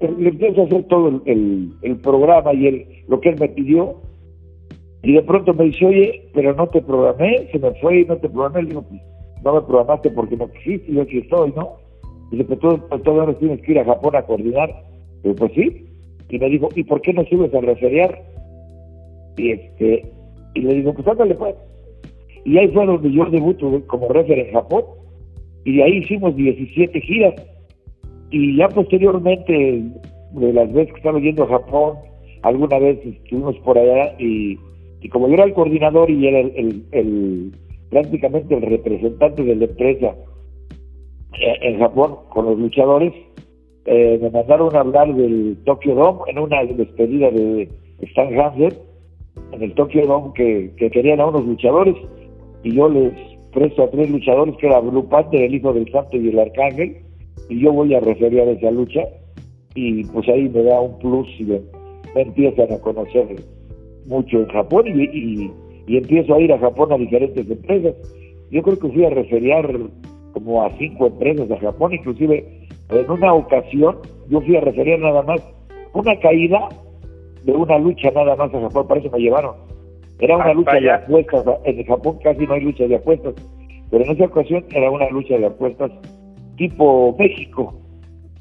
le 0.00 0.28
empiezo 0.28 0.62
a 0.62 0.64
hacer 0.64 0.84
todo 0.84 1.20
el, 1.26 1.72
el, 1.82 1.96
programa 1.98 2.52
y 2.54 2.66
el, 2.66 2.86
lo 3.08 3.20
que 3.20 3.30
él 3.30 3.36
me 3.38 3.48
pidió 3.50 3.96
y 5.04 5.12
de 5.12 5.22
pronto 5.22 5.52
me 5.52 5.64
dice, 5.64 5.84
oye, 5.84 6.30
pero 6.32 6.54
no 6.54 6.66
te 6.68 6.80
programé, 6.80 7.46
se 7.52 7.58
me 7.58 7.72
fue 7.74 8.00
y 8.00 8.04
no 8.06 8.16
te 8.16 8.28
programé. 8.28 8.62
Le 8.62 8.68
digo, 8.70 8.82
pues, 8.88 9.02
no 9.44 9.54
me 9.54 9.60
programaste 9.60 10.10
porque 10.10 10.36
no 10.36 10.50
quisiste, 10.50 10.90
yo 10.90 11.02
aquí 11.02 11.18
estoy, 11.18 11.52
¿no? 11.54 11.76
Dice, 12.34 12.44
pues 12.44 12.60
tú, 12.60 12.80
pues, 12.88 13.38
tienes 13.38 13.60
que 13.62 13.72
ir 13.72 13.78
a 13.78 13.84
Japón 13.84 14.16
a 14.16 14.22
coordinar. 14.22 14.70
Yo, 15.22 15.34
pues 15.34 15.52
sí. 15.54 15.86
Y 16.28 16.38
me 16.38 16.48
dijo, 16.48 16.68
¿y 16.74 16.84
por 16.84 17.00
qué 17.00 17.12
no 17.12 17.24
subes 17.24 17.54
a 17.54 17.60
referiar? 17.60 18.22
Y 19.36 19.50
este, 19.50 20.12
y 20.54 20.60
le 20.60 20.74
digo, 20.74 20.94
pues 20.94 21.06
ándale 21.06 21.34
pues. 21.34 21.54
Y 22.44 22.58
ahí 22.58 22.68
fue 22.68 22.86
donde 22.86 23.10
yo 23.12 23.24
debuto 23.26 23.82
como 23.86 24.08
refer 24.08 24.38
en 24.38 24.52
Japón. 24.52 24.84
Y 25.64 25.76
de 25.76 25.82
ahí 25.82 25.98
hicimos 25.98 26.36
17 26.36 27.00
giras. 27.00 27.34
Y 28.30 28.56
ya 28.56 28.68
posteriormente, 28.68 29.82
de 30.32 30.52
las 30.52 30.72
veces 30.72 30.92
que 30.92 30.98
estaba 30.98 31.18
yendo 31.20 31.44
a 31.44 31.48
Japón, 31.48 31.96
alguna 32.42 32.78
vez 32.78 32.98
estuvimos 33.04 33.56
por 33.60 33.78
allá 33.78 34.14
y 34.18 34.58
y 35.04 35.10
como 35.10 35.28
yo 35.28 35.34
era 35.34 35.44
el 35.44 35.52
coordinador 35.52 36.10
y 36.10 36.26
era 36.26 36.40
el, 36.40 37.52
prácticamente 37.90 38.54
el 38.54 38.62
representante 38.62 39.44
de 39.44 39.54
la 39.54 39.66
empresa 39.66 40.14
en 41.40 41.78
Japón 41.78 42.16
con 42.30 42.46
los 42.46 42.58
luchadores, 42.58 43.12
eh, 43.86 44.18
me 44.20 44.30
mandaron 44.30 44.74
a 44.74 44.80
hablar 44.80 45.14
del 45.14 45.58
Tokyo 45.64 45.94
Dome 45.94 46.20
en 46.28 46.38
una 46.38 46.64
despedida 46.64 47.30
de 47.30 47.68
Stan 48.00 48.38
Hansen 48.38 48.72
en 49.52 49.62
el 49.62 49.74
Tokyo 49.74 50.06
Dome 50.06 50.32
que, 50.34 50.90
querían 50.90 51.20
a 51.20 51.26
unos 51.26 51.44
luchadores 51.44 51.94
y 52.62 52.74
yo 52.74 52.88
les 52.88 53.12
presto 53.52 53.84
a 53.84 53.90
tres 53.90 54.10
luchadores 54.10 54.56
que 54.56 54.66
era 54.66 54.80
Blue 54.80 55.08
Panther, 55.08 55.42
el 55.42 55.54
hijo 55.54 55.72
del 55.72 55.90
santo 55.92 56.16
y 56.16 56.28
el 56.28 56.38
arcángel 56.38 56.96
y 57.48 57.60
yo 57.60 57.72
voy 57.72 57.94
a 57.94 58.00
referir 58.00 58.40
a 58.40 58.50
esa 58.50 58.70
lucha 58.70 59.02
y 59.74 60.04
pues 60.04 60.28
ahí 60.28 60.48
me 60.48 60.62
da 60.62 60.80
un 60.80 60.98
plus 60.98 61.28
y 61.38 61.44
me, 61.44 61.60
me 62.14 62.22
empiezan 62.22 62.72
a 62.72 62.78
conocer 62.78 63.36
mucho 64.06 64.38
en 64.38 64.48
Japón 64.48 64.86
y, 64.86 65.50
y, 65.86 65.96
empiezo 65.96 66.34
a 66.34 66.40
ir 66.40 66.52
a 66.52 66.58
Japón 66.58 66.92
a 66.92 66.96
diferentes 66.96 67.48
empresas. 67.50 67.94
Yo 68.50 68.62
creo 68.62 68.78
que 68.78 68.88
fui 68.88 69.04
a 69.04 69.10
referiar 69.10 69.68
como 70.34 70.62
a 70.62 70.70
cinco 70.76 71.06
empresas 71.06 71.50
a 71.50 71.58
Japón, 71.58 71.94
inclusive 71.94 72.68
en 72.90 73.10
una 73.10 73.32
ocasión 73.32 73.96
yo 74.28 74.40
fui 74.42 74.56
a 74.56 74.60
referir 74.60 74.98
nada 74.98 75.22
más 75.22 75.40
una 75.94 76.18
caída 76.20 76.68
de 77.44 77.52
una 77.52 77.78
lucha 77.78 78.10
nada 78.10 78.36
más 78.36 78.52
a 78.52 78.60
Japón, 78.60 78.86
para 78.86 79.00
eso 79.00 79.10
me 79.10 79.20
llevaron. 79.20 79.54
Era 80.18 80.36
una 80.36 80.52
lucha 80.52 80.78
de 80.78 80.90
apuestas, 80.90 81.44
en 81.64 81.84
Japón 81.84 82.18
casi 82.22 82.46
no 82.46 82.52
hay 82.52 82.60
lucha 82.60 82.86
de 82.86 82.96
apuestas, 82.96 83.34
pero 83.90 84.04
en 84.04 84.10
esa 84.10 84.24
ocasión 84.26 84.64
era 84.70 84.90
una 84.90 85.08
lucha 85.08 85.38
de 85.38 85.46
apuestas 85.46 85.90
tipo 86.56 87.16
México, 87.18 87.74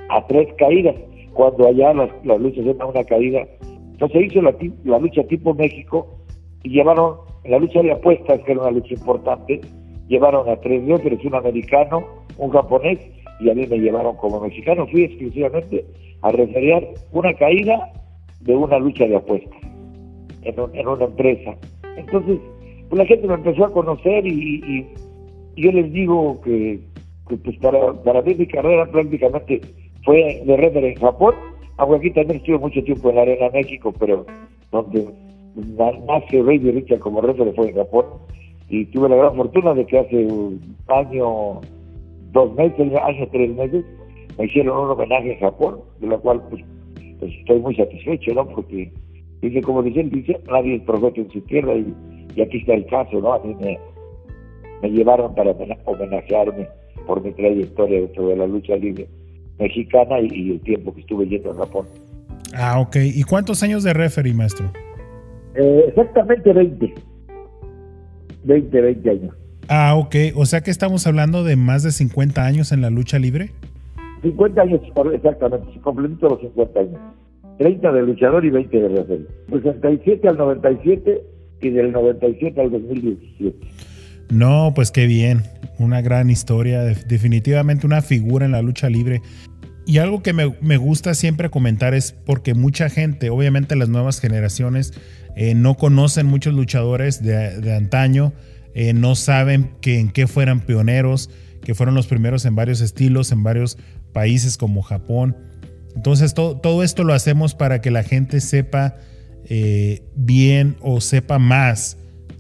a 0.10 0.26
tres 0.28 0.50
caídas, 0.58 0.96
cuando 1.34 1.68
allá 1.68 1.94
las, 1.94 2.10
las 2.26 2.40
luchas 2.40 2.66
eran 2.66 2.90
una 2.90 3.04
caída 3.06 3.48
entonces 3.94 4.32
hizo 4.32 4.42
la, 4.42 4.54
la 4.84 5.00
lucha 5.00 5.24
tipo 5.24 5.54
México 5.54 6.08
y 6.64 6.72
llevaron 6.72 7.16
la 7.46 7.58
lucha 7.58 7.82
de 7.82 7.94
apuestas, 7.94 8.42
que 8.42 8.52
era 8.52 8.62
una 8.62 8.72
lucha 8.72 8.96
importante, 8.96 9.62
llevaron 10.08 10.50
a 10.50 10.56
tres 10.58 10.86
dioses, 10.86 11.24
un 11.24 11.36
americano, 11.36 12.06
un 12.38 12.50
japonés, 12.52 13.00
y 13.40 13.50
a 13.50 13.54
mí 13.54 13.68
me 13.68 13.78
llevaron 13.78 14.16
como 14.18 14.42
mexicano. 14.42 14.88
Fui 14.88 15.04
exclusivamente 15.04 15.86
a 16.22 16.32
referir 16.32 16.88
una 17.12 17.34
caída 17.34 17.92
de 18.42 18.56
una 18.56 18.80
lucha 18.80 19.06
de 19.06 19.16
apuestas 19.16 19.60
en, 20.44 20.88
una 20.88 21.06
empresa. 21.06 21.56
Entonces, 21.98 22.40
pues 22.90 23.00
la 23.00 23.06
gente 23.06 23.28
me 23.28 23.36
empezó 23.36 23.66
a 23.66 23.72
conocer 23.72 24.26
y, 24.26 24.86
yo 25.56 25.72
les 25.72 25.92
digo 25.94 26.42
que, 26.42 26.80
pues 27.28 27.58
para, 27.60 27.94
para 28.02 28.24
mí 28.24 28.34
mi 28.34 28.48
carrera 28.48 28.88
prácticamente 28.88 29.62
fue 30.04 30.42
de 30.46 30.58
refer 30.58 30.84
en 30.84 30.96
Japón 30.96 31.36
aunque 31.78 31.98
aquí 31.98 32.12
también 32.12 32.40
estuve 32.40 32.60
mucho 32.60 32.84
tiempo 32.84 33.10
en 33.10 33.16
la 33.16 33.22
Arena 33.24 33.50
México, 33.52 33.94
pero 33.98 34.26
donde 34.72 35.08
que 36.30 36.42
Rey 36.42 36.58
Richard 36.60 37.00
como 37.00 37.22
referee 37.22 37.54
fue 37.54 37.70
en 37.70 37.76
Japón. 37.76 38.06
Y 38.70 38.86
tuve 38.86 39.10
la 39.10 39.16
gran 39.16 39.36
fortuna 39.36 39.74
de 39.74 39.86
que 39.86 40.00
hace 40.00 40.26
un 40.26 40.60
año, 40.88 41.62
dos 42.32 42.56
meses, 42.56 42.92
año, 43.02 43.28
tres 43.32 43.56
meses, 43.56 43.86
me 44.38 44.46
hicieron 44.46 44.78
un 44.78 44.92
homenaje 44.92 45.34
en 45.34 45.40
Japón, 45.40 45.80
de 46.00 46.08
lo 46.08 46.20
cual 46.20 46.42
pues, 46.50 46.64
pues 47.20 47.32
estoy 47.40 47.60
muy 47.60 47.76
satisfecho, 47.76 48.34
¿no? 48.34 48.48
Porque 48.48 48.92
dice, 49.42 49.62
como 49.62 49.84
dicen, 49.84 50.10
dice, 50.10 50.40
nadie 50.50 50.76
es 50.76 50.82
profeta 50.84 51.22
en 51.22 51.30
su 51.32 51.42
tierra 51.42 51.76
y, 51.76 52.42
aquí 52.42 52.58
está 52.58 52.74
el 52.74 52.86
caso, 52.88 53.20
¿no? 53.20 53.34
A 53.34 53.40
mí 53.40 53.56
me, 53.62 53.78
me 54.82 54.90
llevaron 54.90 55.36
para 55.36 55.52
homenajearme 55.86 56.68
por 57.06 57.24
mi 57.24 57.32
trayectoria 57.32 58.02
dentro 58.02 58.28
de 58.28 58.38
la 58.38 58.48
lucha 58.48 58.76
libre 58.76 59.08
mexicana 59.60 60.20
y, 60.20 60.52
el 60.52 60.62
tiempo 60.62 60.94
que 60.94 61.02
estuve 61.02 61.28
yendo 61.28 61.52
a 61.52 61.56
Japón. 61.56 61.86
Ah, 62.56 62.80
ok. 62.80 62.98
¿Y 63.02 63.24
cuántos 63.24 63.64
años 63.64 63.84
de 63.84 63.94
referee, 63.94 64.34
maestro? 64.34 64.72
Eh, 65.56 65.86
exactamente 65.88 66.52
20. 66.52 66.94
20, 68.44 68.82
20 68.82 69.10
años. 69.10 69.36
Ah, 69.68 69.96
ok. 69.96 70.16
O 70.36 70.46
sea 70.46 70.62
que 70.62 70.72
estamos 70.72 71.08
hablando 71.08 71.44
de 71.44 71.56
más 71.56 71.84
de 71.84 71.92
50 71.92 72.44
años 72.44 72.72
en 72.72 72.82
la 72.82 72.90
lucha 72.90 73.20
libre. 73.20 73.52
50 74.22 74.62
años, 74.62 74.82
exactamente. 75.14 75.80
Complemento 75.82 76.30
los 76.30 76.40
50 76.42 76.80
años. 76.80 77.02
30 77.60 77.92
de 77.92 78.02
luchador 78.02 78.46
y 78.46 78.50
20 78.50 78.78
de 78.78 78.88
referee. 78.90 79.28
67 79.50 80.28
al 80.28 80.38
97 80.38 81.22
y 81.62 81.70
del 81.70 81.92
97 81.92 82.62
al 82.62 82.72
2017. 82.72 83.68
No, 84.32 84.72
pues 84.76 84.92
qué 84.92 85.06
bien. 85.06 85.44
Una 85.80 86.02
gran 86.02 86.30
historia. 86.30 86.82
Definitivamente 86.82 87.86
una 87.86 88.02
figura 88.02 88.46
en 88.46 88.54
la 88.54 88.62
lucha 88.62 88.90
libre. 88.90 89.22
Y 89.86 89.98
algo 89.98 90.24
que 90.24 90.34
me, 90.34 90.78
gusta 90.78 91.14
siempre 91.14 91.50
comentar 91.50 91.94
es 91.94 92.14
porque 92.14 92.54
mucha 92.54 92.90
gente, 92.90 93.30
obviamente 93.30 93.76
las 93.76 93.90
nuevas 93.90 94.22
generaciones, 94.22 94.94
eh, 95.36 95.56
no 95.56 95.76
conocen 95.76 96.28
muchos 96.28 96.54
luchadores 96.54 97.22
de, 97.24 97.76
antaño, 97.76 98.34
eh, 98.74 98.94
no 98.94 99.16
saben 99.16 99.72
que, 99.82 100.00
en 100.00 100.10
qué 100.10 100.28
fueran 100.28 100.62
pioneros, 100.62 101.30
que 101.64 101.76
fueron 101.76 101.96
los 101.96 102.08
primeros 102.08 102.46
en 102.46 102.56
varios 102.56 102.82
estilos, 102.82 103.32
en 103.32 103.44
varios 103.44 103.78
países 104.12 104.58
como 104.58 104.82
Japón. 104.82 105.36
Entonces 105.96 106.34
todo, 106.34 106.84
esto 106.84 107.04
lo 107.04 107.14
hacemos 107.14 107.56
para 107.56 107.82
que 107.82 107.92
la 107.92 108.04
gente 108.04 108.42
sepa 108.42 108.96
eh, 109.46 110.04
bien 110.16 110.78
o 110.82 111.02
sepa 111.02 111.40
más 111.40 111.98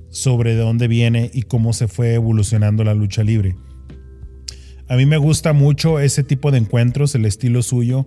sobre 0.10 0.56
de 0.56 0.62
dónde 0.62 0.88
viene 0.88 1.32
y 1.34 1.44
cómo 1.44 1.74
se 1.74 1.88
fue 1.88 2.14
evolucionando 2.14 2.84
la 2.84 2.94
lucha 2.94 3.24
libre. 3.24 3.56
A 4.88 4.96
mí 4.96 5.06
me 5.06 5.18
gusta 5.18 5.54
mucho 5.54 6.00
ese 6.00 6.24
tipo 6.24 6.52
de 6.52 6.60
encuentros, 6.60 7.16
el 7.16 7.26
estilo 7.26 7.64
suyo, 7.64 8.06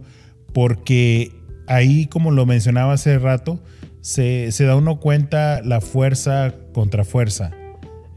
porque 0.52 1.32
ahí, 1.66 2.06
como 2.06 2.30
lo 2.30 2.46
mencionaba 2.46 2.92
hace 2.92 3.18
rato, 3.18 3.60
se, 4.06 4.64
da 4.64 4.76
uno 4.76 5.00
cuenta 5.00 5.62
la 5.62 5.80
fuerza 5.80 6.54
contra 6.72 7.04
fuerza. 7.04 7.50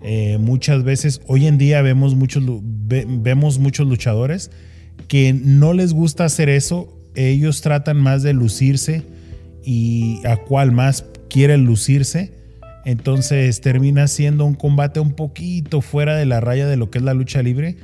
Eh, 0.02 0.38
muchas 0.39 0.84
veces, 0.84 1.21
hoy 1.28 1.47
en 1.47 1.58
día 1.58 1.82
vemos 1.82 2.15
muchos, 2.15 2.43
vemos 2.45 3.60
muchos 3.60 3.88
luchadores 3.88 4.52
que 5.08 5.34
no 5.34 5.73
les 5.73 5.93
gusta 5.93 6.25
hacer 6.25 6.49
eso, 6.49 6.95
ellos 7.15 7.62
tratan 7.62 7.97
más 7.97 8.21
de 8.21 8.34
lucirse 8.34 9.04
y 9.63 10.21
a 10.25 10.38
cuál 10.38 10.71
más 10.71 11.06
quieren 11.30 11.65
lucirse 11.65 12.39
entonces 12.86 13.62
termina 13.62 14.08
siendo 14.08 14.45
un 14.45 14.56
combate 14.56 14.99
un 14.99 15.13
poquito 15.13 15.82
fuera 15.82 16.15
de 16.15 16.25
la 16.25 16.39
raya 16.39 16.67
de 16.67 16.78
lo 16.78 16.89
que 16.89 16.99
es 16.99 17.04
la 17.04 17.13
lucha 17.13 17.41
libre, 17.41 17.78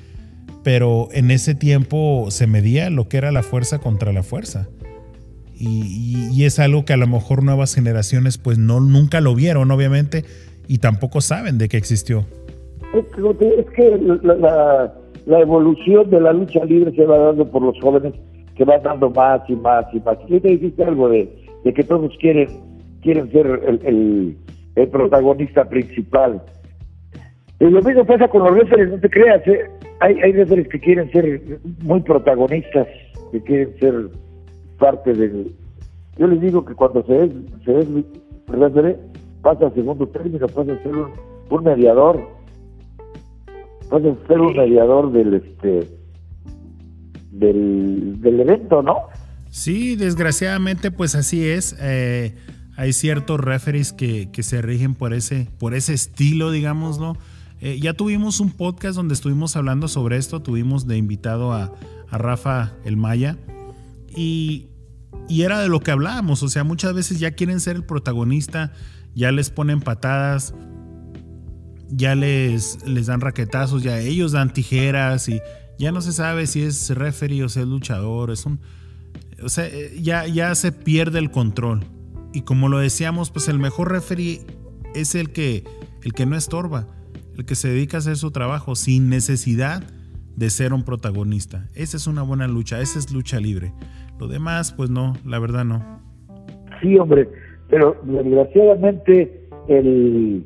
pero 0.63 1.10
en 1.12 1.32
ese 1.32 1.54
tiempo 1.54 2.28
se 2.32 2.48
medía 2.48 2.89
lo 2.89 3.08
que 3.10 3.18
era 3.18 3.32
la 3.32 3.44
fuerza 3.44 3.80
contra 3.80 4.13
la 4.13 4.24
fuerza. 4.24 4.68
Y, 5.67 6.43
es 6.43 6.60
algo 6.60 6.86
que 6.86 6.93
a 6.93 6.97
lo 6.97 7.08
mejor 7.08 7.43
nuevas 7.43 7.73
generaciones 7.73 8.38
pues 8.38 8.58
no 8.58 8.80
nunca 8.80 9.19
lo 9.19 9.34
vieron 9.34 9.71
obviamente 9.71 10.23
y 10.67 10.78
tampoco 10.78 11.21
saben 11.21 11.58
de 11.58 11.69
que 11.69 11.78
existió. 11.78 12.25
Es 12.93 13.65
que, 13.75 13.99
la, 14.23 15.39
evolución 15.39 16.10
de 16.10 16.21
la 16.21 16.34
lucha 16.34 16.63
libre 16.65 16.91
se 16.95 17.06
va 17.06 17.17
dando 17.17 17.49
por 17.49 17.63
los 17.63 17.80
jóvenes, 17.82 18.13
que 18.56 18.63
va 18.63 18.78
dando 18.78 19.10
más 19.10 19.41
y 19.49 19.56
más 19.56 19.86
y 19.91 19.99
más. 20.01 20.17
Y 20.28 20.39
te 20.39 20.49
dijiste 20.49 20.84
algo 20.84 21.10
de, 21.10 21.28
que 21.63 21.84
todos 21.84 22.12
quieren, 22.19 22.47
quieren 23.01 23.32
ser 23.32 23.47
el 23.65 24.38
el 24.75 24.89
protagonista 24.89 25.65
principal. 25.65 26.41
Y 27.60 27.65
lo 27.65 27.82
mismo 27.82 28.06
pasa 28.06 28.28
con 28.28 28.43
los 28.43 28.54
referees, 28.54 28.91
no 28.91 28.99
te 28.99 29.10
creas, 29.10 29.47
¿eh? 29.47 29.69
hay, 30.01 30.19
hay 30.21 30.32
referees 30.34 30.67
que 30.67 30.80
quieren 30.80 31.10
ser 31.12 31.41
muy 31.84 32.01
protagonistas, 32.01 32.88
que 33.32 33.41
quieren 33.41 33.80
ser 33.80 33.93
parte 34.77 35.13
del... 35.13 35.55
Yo 36.17 36.27
les 36.27 36.41
digo 36.41 36.63
que 36.63 36.73
cuando 36.75 37.03
se 37.05 37.25
es, 37.25 37.31
se 37.65 37.79
es 37.79 37.88
referee, 38.47 38.97
pasa 39.41 39.67
a 39.67 39.71
segundo 39.71 40.07
término, 40.07 40.47
pasa 40.47 40.71
a 40.73 40.83
ser 40.83 40.93
un, 40.95 41.63
mediador, 41.63 42.27
Pues 43.89 44.03
ser 44.27 44.39
un 44.39 44.55
mediador 44.55 45.11
del 45.11 45.33
este 45.35 45.89
del, 47.31 48.21
del 48.21 48.39
evento, 48.39 48.81
¿no? 48.81 48.95
Sí, 49.49 49.95
desgraciadamente 49.95 50.89
pues 50.89 51.15
así 51.15 51.47
es. 51.47 51.75
Eh, 51.81 52.35
hay 52.77 52.93
ciertos 52.93 53.39
referees 53.39 53.93
que, 53.93 54.31
que, 54.31 54.43
se 54.43 54.61
rigen 54.61 54.95
por 54.95 55.13
ese, 55.13 55.47
por 55.59 55.73
ese 55.73 55.93
estilo, 55.93 56.51
digámoslo. 56.51 57.17
Eh, 57.61 57.79
ya 57.79 57.93
tuvimos 57.93 58.39
un 58.39 58.51
podcast 58.51 58.95
donde 58.95 59.13
estuvimos 59.13 59.55
hablando 59.55 59.88
sobre 59.88 60.17
esto, 60.17 60.41
tuvimos 60.41 60.88
de 60.88 60.97
invitado 60.97 61.53
a, 61.53 61.73
a 62.09 62.17
Rafa 62.17 62.73
El 62.83 62.97
Maya 62.97 63.38
y, 64.15 64.69
era 65.30 65.60
de 65.60 65.69
lo 65.69 65.80
que 65.80 65.91
hablábamos, 65.91 66.43
o 66.43 66.49
sea, 66.49 66.63
muchas 66.63 66.93
veces 66.93 67.19
ya 67.19 67.32
quieren 67.32 67.60
ser 67.60 67.75
el 67.75 67.84
protagonista, 67.84 68.73
ya 69.15 69.32
les 69.32 69.49
ponen 69.49 69.80
patadas, 69.82 70.54
ya 71.89 72.15
les, 72.15 72.86
les 72.86 73.08
dan 73.08 73.21
raquetazos, 73.21 73.84
ya 73.84 73.99
ellos 73.99 74.34
dan 74.34 74.54
tijeras 74.54 75.30
y 75.30 75.41
ya 75.80 75.91
no 75.91 76.01
se 76.01 76.13
sabe 76.13 76.47
si 76.47 76.62
es 76.62 76.89
referee 76.91 77.43
o 77.43 77.49
si 77.49 77.60
es 77.60 77.67
luchador, 77.67 78.32
es 78.32 78.45
un... 78.45 78.60
O 79.43 79.49
sea, 79.49 79.67
eh, 79.67 79.99
ya, 80.01 80.28
ya 80.28 80.54
se 80.56 80.71
pierde 80.71 81.19
el 81.19 81.32
control. 81.32 81.86
Y 82.34 82.41
como 82.41 82.69
lo 82.69 82.80
decíamos, 82.80 83.32
pues 83.32 83.47
el 83.47 83.60
mejor 83.60 83.91
referee 83.91 84.45
es 84.93 85.15
el 85.15 85.32
que, 85.32 85.63
el 86.04 86.13
que 86.13 86.25
no 86.25 86.36
estorba, 86.36 86.88
el 87.38 87.45
que 87.45 87.56
se 87.56 87.69
dedica 87.69 87.97
a 87.97 87.99
hacer 87.99 88.17
su 88.17 88.32
trabajo 88.32 88.75
sin 88.75 89.10
necesidad 89.10 89.84
de 90.36 90.49
ser 90.49 90.73
un 90.73 90.84
protagonista. 90.84 91.69
Esa 91.73 91.97
es 91.97 92.08
una 92.08 92.21
buena 92.21 92.47
lucha, 92.47 92.82
esa 92.82 92.99
es 92.99 93.12
lucha 93.12 93.39
libre. 93.39 93.73
Lo 94.19 94.28
demás, 94.28 94.73
pues 94.73 94.89
no, 94.89 95.13
la 95.25 95.39
verdad 95.39 95.65
no. 95.65 95.82
Sí, 96.82 96.97
hombre, 96.97 97.30
pero 97.69 97.95
desgraciadamente 98.04 99.47
el, 99.67 100.45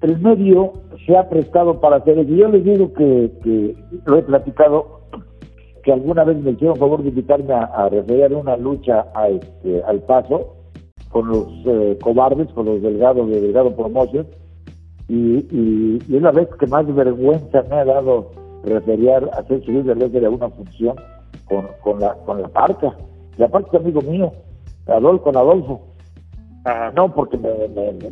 el 0.00 0.18
medio 0.20 0.72
se 1.06 1.16
ha 1.16 1.28
prestado 1.28 1.80
para 1.80 1.96
hacer 1.96 2.18
eso. 2.18 2.30
Yo 2.30 2.48
les 2.48 2.64
digo 2.64 2.92
que, 2.92 3.76
lo 4.06 4.18
he 4.18 4.22
platicado, 4.22 5.02
que 5.84 5.92
alguna 5.92 6.24
vez 6.24 6.36
me 6.38 6.52
hicieron 6.52 6.76
favor 6.76 7.02
de 7.02 7.10
invitarme 7.10 7.52
a, 7.52 7.64
a 7.64 7.88
referir 7.88 8.32
una 8.34 8.56
lucha 8.56 9.06
a 9.14 9.28
este, 9.28 9.82
al 9.84 10.00
paso 10.02 10.56
con 11.10 11.28
los 11.28 11.46
eh, 11.66 11.98
cobardes, 12.02 12.48
con 12.54 12.66
los 12.66 12.82
delgados 12.82 13.28
de 13.28 13.40
Delgado 13.40 13.76
Promotion, 13.76 14.26
y, 15.08 15.46
y, 15.50 15.98
es 16.10 16.22
la 16.22 16.32
vez 16.32 16.48
que 16.58 16.66
más 16.66 16.86
vergüenza 16.94 17.62
me 17.68 17.76
ha 17.76 17.84
dado 17.84 18.30
referiar, 18.64 19.28
hacer 19.34 19.62
subir 19.64 19.84
de 19.84 20.08
de 20.08 20.28
una 20.28 20.48
función 20.48 20.96
con, 21.46 21.66
con, 21.82 22.00
la, 22.00 22.14
con 22.26 22.40
la 22.40 22.48
parca. 22.48 22.96
La 23.36 23.48
parca 23.48 23.68
es 23.72 23.82
amigo 23.82 24.02
mío, 24.02 24.32
Adolfo, 24.86 25.24
con 25.24 25.36
Adolfo. 25.36 25.80
No, 26.94 27.12
porque 27.12 27.36
me, 27.38 27.50
me, 27.68 27.92
me 27.92 28.10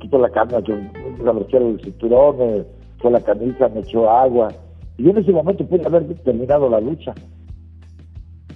quito 0.00 0.18
la 0.18 0.30
carne, 0.30 0.60
yo 0.64 0.74
la 1.22 1.32
el 1.32 1.80
cinturón, 1.82 2.38
me 2.38 2.64
echó 2.98 3.10
la 3.10 3.20
camisa, 3.20 3.68
me 3.68 3.80
echó 3.80 4.10
agua. 4.10 4.48
Y 4.96 5.08
en 5.08 5.18
ese 5.18 5.30
momento 5.30 5.64
pude 5.66 5.86
haber 5.86 6.12
terminado 6.22 6.68
la 6.68 6.80
lucha. 6.80 7.14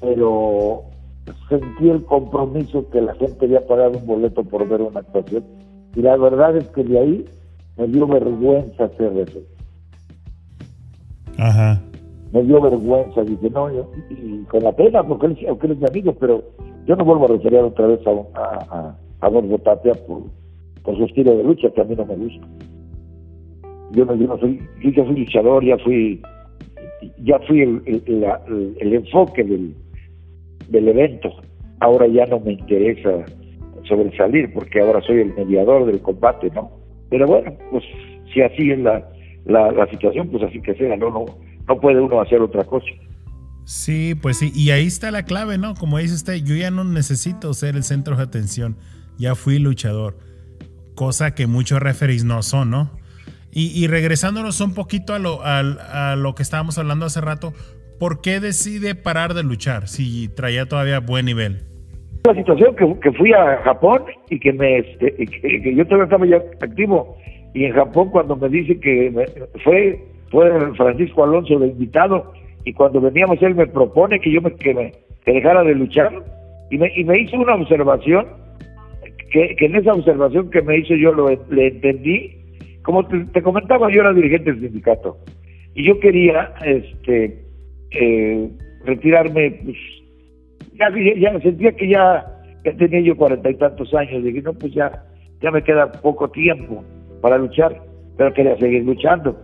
Pero 0.00 0.84
sentí 1.48 1.88
el 1.88 2.04
compromiso 2.04 2.88
que 2.90 3.00
la 3.00 3.14
gente 3.14 3.44
había 3.44 3.64
pagado 3.66 3.98
un 3.98 4.06
boleto 4.06 4.42
por 4.42 4.68
ver 4.68 4.82
una 4.82 5.00
actuación. 5.00 5.44
Y 5.94 6.02
la 6.02 6.16
verdad 6.16 6.56
es 6.56 6.66
que 6.70 6.82
de 6.82 6.98
ahí 6.98 7.24
me 7.76 7.86
dio 7.86 8.06
vergüenza 8.06 8.84
hacer 8.84 9.16
eso. 9.18 9.38
Ajá. 11.38 11.80
Me 12.32 12.42
dio 12.42 12.60
vergüenza, 12.60 13.22
dije, 13.22 13.50
no, 13.50 13.68
y, 14.10 14.44
con 14.44 14.62
la 14.62 14.72
pena, 14.72 15.02
porque 15.02 15.26
él, 15.26 15.36
es 15.38 15.78
mi 15.78 15.86
amigo, 15.86 16.14
pero 16.18 16.42
yo 16.86 16.96
no 16.96 17.04
vuelvo 17.04 17.26
a 17.26 17.28
referir 17.28 17.58
otra 17.58 17.86
vez 17.86 18.00
a, 18.06 18.10
a, 18.40 18.96
a, 19.20 19.26
a 19.26 19.58
Tapia 19.58 19.92
por, 20.06 20.22
por 20.82 20.96
su 20.96 21.04
estilo 21.04 21.36
de 21.36 21.44
lucha, 21.44 21.70
que 21.70 21.80
a 21.80 21.84
mí 21.84 21.94
no 21.94 22.06
me 22.06 22.16
gusta. 22.16 22.46
Yo 23.92 24.06
no, 24.06 24.14
yo 24.14 24.26
no 24.26 24.38
soy, 24.38 24.58
yo 24.82 24.90
ya 24.90 25.04
fui 25.04 25.16
luchador, 25.16 25.64
ya 25.64 25.76
fui, 25.78 26.22
ya 27.22 27.38
fui 27.40 27.60
el, 27.60 27.82
el, 27.84 28.76
el, 28.80 28.94
enfoque 28.94 29.44
del, 29.44 29.74
del 30.70 30.88
evento. 30.88 31.30
Ahora 31.80 32.06
ya 32.06 32.24
no 32.26 32.40
me 32.40 32.52
interesa 32.52 33.26
sobresalir, 33.84 34.52
porque 34.54 34.80
ahora 34.80 35.02
soy 35.02 35.20
el 35.20 35.34
mediador 35.34 35.84
del 35.84 36.00
combate, 36.00 36.50
¿no? 36.54 36.70
Pero 37.10 37.26
bueno, 37.26 37.52
pues 37.70 37.84
si 38.32 38.40
así 38.40 38.70
es 38.70 38.78
la, 38.78 39.06
la, 39.44 39.70
la 39.72 39.86
situación, 39.88 40.28
pues 40.28 40.42
así 40.44 40.62
que 40.62 40.74
sea, 40.74 40.96
no, 40.96 41.10
no, 41.10 41.26
no 41.72 41.80
puede 41.80 42.00
uno 42.00 42.20
hacer 42.20 42.40
otra 42.40 42.64
cosa. 42.64 42.86
Sí, 43.64 44.14
pues 44.20 44.38
sí, 44.38 44.52
y 44.54 44.70
ahí 44.70 44.86
está 44.86 45.10
la 45.10 45.24
clave, 45.24 45.56
¿no? 45.56 45.74
Como 45.74 45.98
dice 45.98 46.14
usted, 46.14 46.34
yo 46.44 46.54
ya 46.54 46.70
no 46.70 46.84
necesito 46.84 47.54
ser 47.54 47.76
el 47.76 47.84
centro 47.84 48.16
de 48.16 48.24
atención, 48.24 48.76
ya 49.18 49.34
fui 49.34 49.58
luchador, 49.58 50.18
cosa 50.94 51.34
que 51.34 51.46
muchos 51.46 51.80
referees 51.80 52.24
no 52.24 52.42
son, 52.42 52.70
¿no? 52.70 52.90
Y, 53.52 53.70
y 53.72 53.86
regresándonos 53.86 54.60
un 54.60 54.74
poquito 54.74 55.14
a 55.14 55.18
lo, 55.18 55.42
a, 55.44 55.60
a 56.12 56.16
lo 56.16 56.34
que 56.34 56.42
estábamos 56.42 56.78
hablando 56.78 57.06
hace 57.06 57.20
rato, 57.20 57.52
¿por 58.00 58.20
qué 58.20 58.40
decide 58.40 58.94
parar 58.94 59.34
de 59.34 59.44
luchar 59.44 59.88
si 59.88 60.28
traía 60.28 60.66
todavía 60.66 60.98
buen 60.98 61.26
nivel? 61.26 61.62
La 62.24 62.34
situación 62.34 62.74
que, 62.74 62.98
que 63.00 63.12
fui 63.12 63.32
a 63.32 63.60
Japón 63.62 64.02
y 64.28 64.40
que 64.40 64.52
me 64.52 64.78
este, 64.78 65.14
que, 65.14 65.62
que 65.62 65.74
yo 65.74 65.84
todavía 65.84 66.04
estaba 66.04 66.26
ya 66.26 66.36
activo 66.60 67.16
y 67.54 67.64
en 67.64 67.74
Japón 67.74 68.10
cuando 68.10 68.36
me 68.36 68.48
dice 68.48 68.78
que 68.80 69.12
fue 69.62 70.11
fue 70.32 70.50
Francisco 70.74 71.22
Alonso 71.22 71.58
de 71.58 71.68
invitado 71.68 72.32
y 72.64 72.72
cuando 72.72 73.00
veníamos 73.02 73.40
él 73.42 73.54
me 73.54 73.66
propone 73.66 74.18
que 74.18 74.32
yo 74.32 74.40
me 74.40 74.52
que, 74.54 74.74
me, 74.74 74.92
dejara 75.26 75.62
de 75.62 75.74
luchar 75.74 76.10
y 76.70 76.78
me, 76.78 76.90
y 76.96 77.04
me 77.04 77.20
hizo 77.20 77.36
una 77.36 77.54
observación 77.54 78.26
que, 79.30 79.54
que 79.56 79.66
en 79.66 79.76
esa 79.76 79.92
observación 79.92 80.50
que 80.50 80.62
me 80.62 80.78
hizo 80.78 80.94
yo 80.94 81.12
lo, 81.12 81.28
le 81.28 81.66
entendí. 81.68 82.38
Como 82.82 83.06
te, 83.06 83.42
comentaba 83.42 83.92
yo 83.92 84.00
era 84.00 84.12
dirigente 84.12 84.52
del 84.52 84.60
sindicato 84.60 85.18
y 85.74 85.84
yo 85.86 86.00
quería 86.00 86.52
este 86.64 87.38
eh, 87.90 88.50
retirarme 88.84 89.60
pues 89.62 89.76
ya, 90.74 90.88
ya 91.18 91.40
sentía 91.40 91.72
que 91.72 91.88
ya, 91.88 92.26
ya 92.64 92.76
tenía 92.76 93.00
yo 93.00 93.16
cuarenta 93.16 93.50
y 93.50 93.54
tantos 93.54 93.94
años 93.94 94.24
dije 94.24 94.42
no 94.42 94.52
pues 94.54 94.74
ya 94.74 95.04
ya 95.40 95.50
me 95.52 95.62
queda 95.62 95.92
poco 95.92 96.28
tiempo 96.30 96.82
para 97.20 97.38
luchar 97.38 97.80
pero 98.16 98.34
quería 98.34 98.56
seguir 98.56 98.82
luchando 98.82 99.36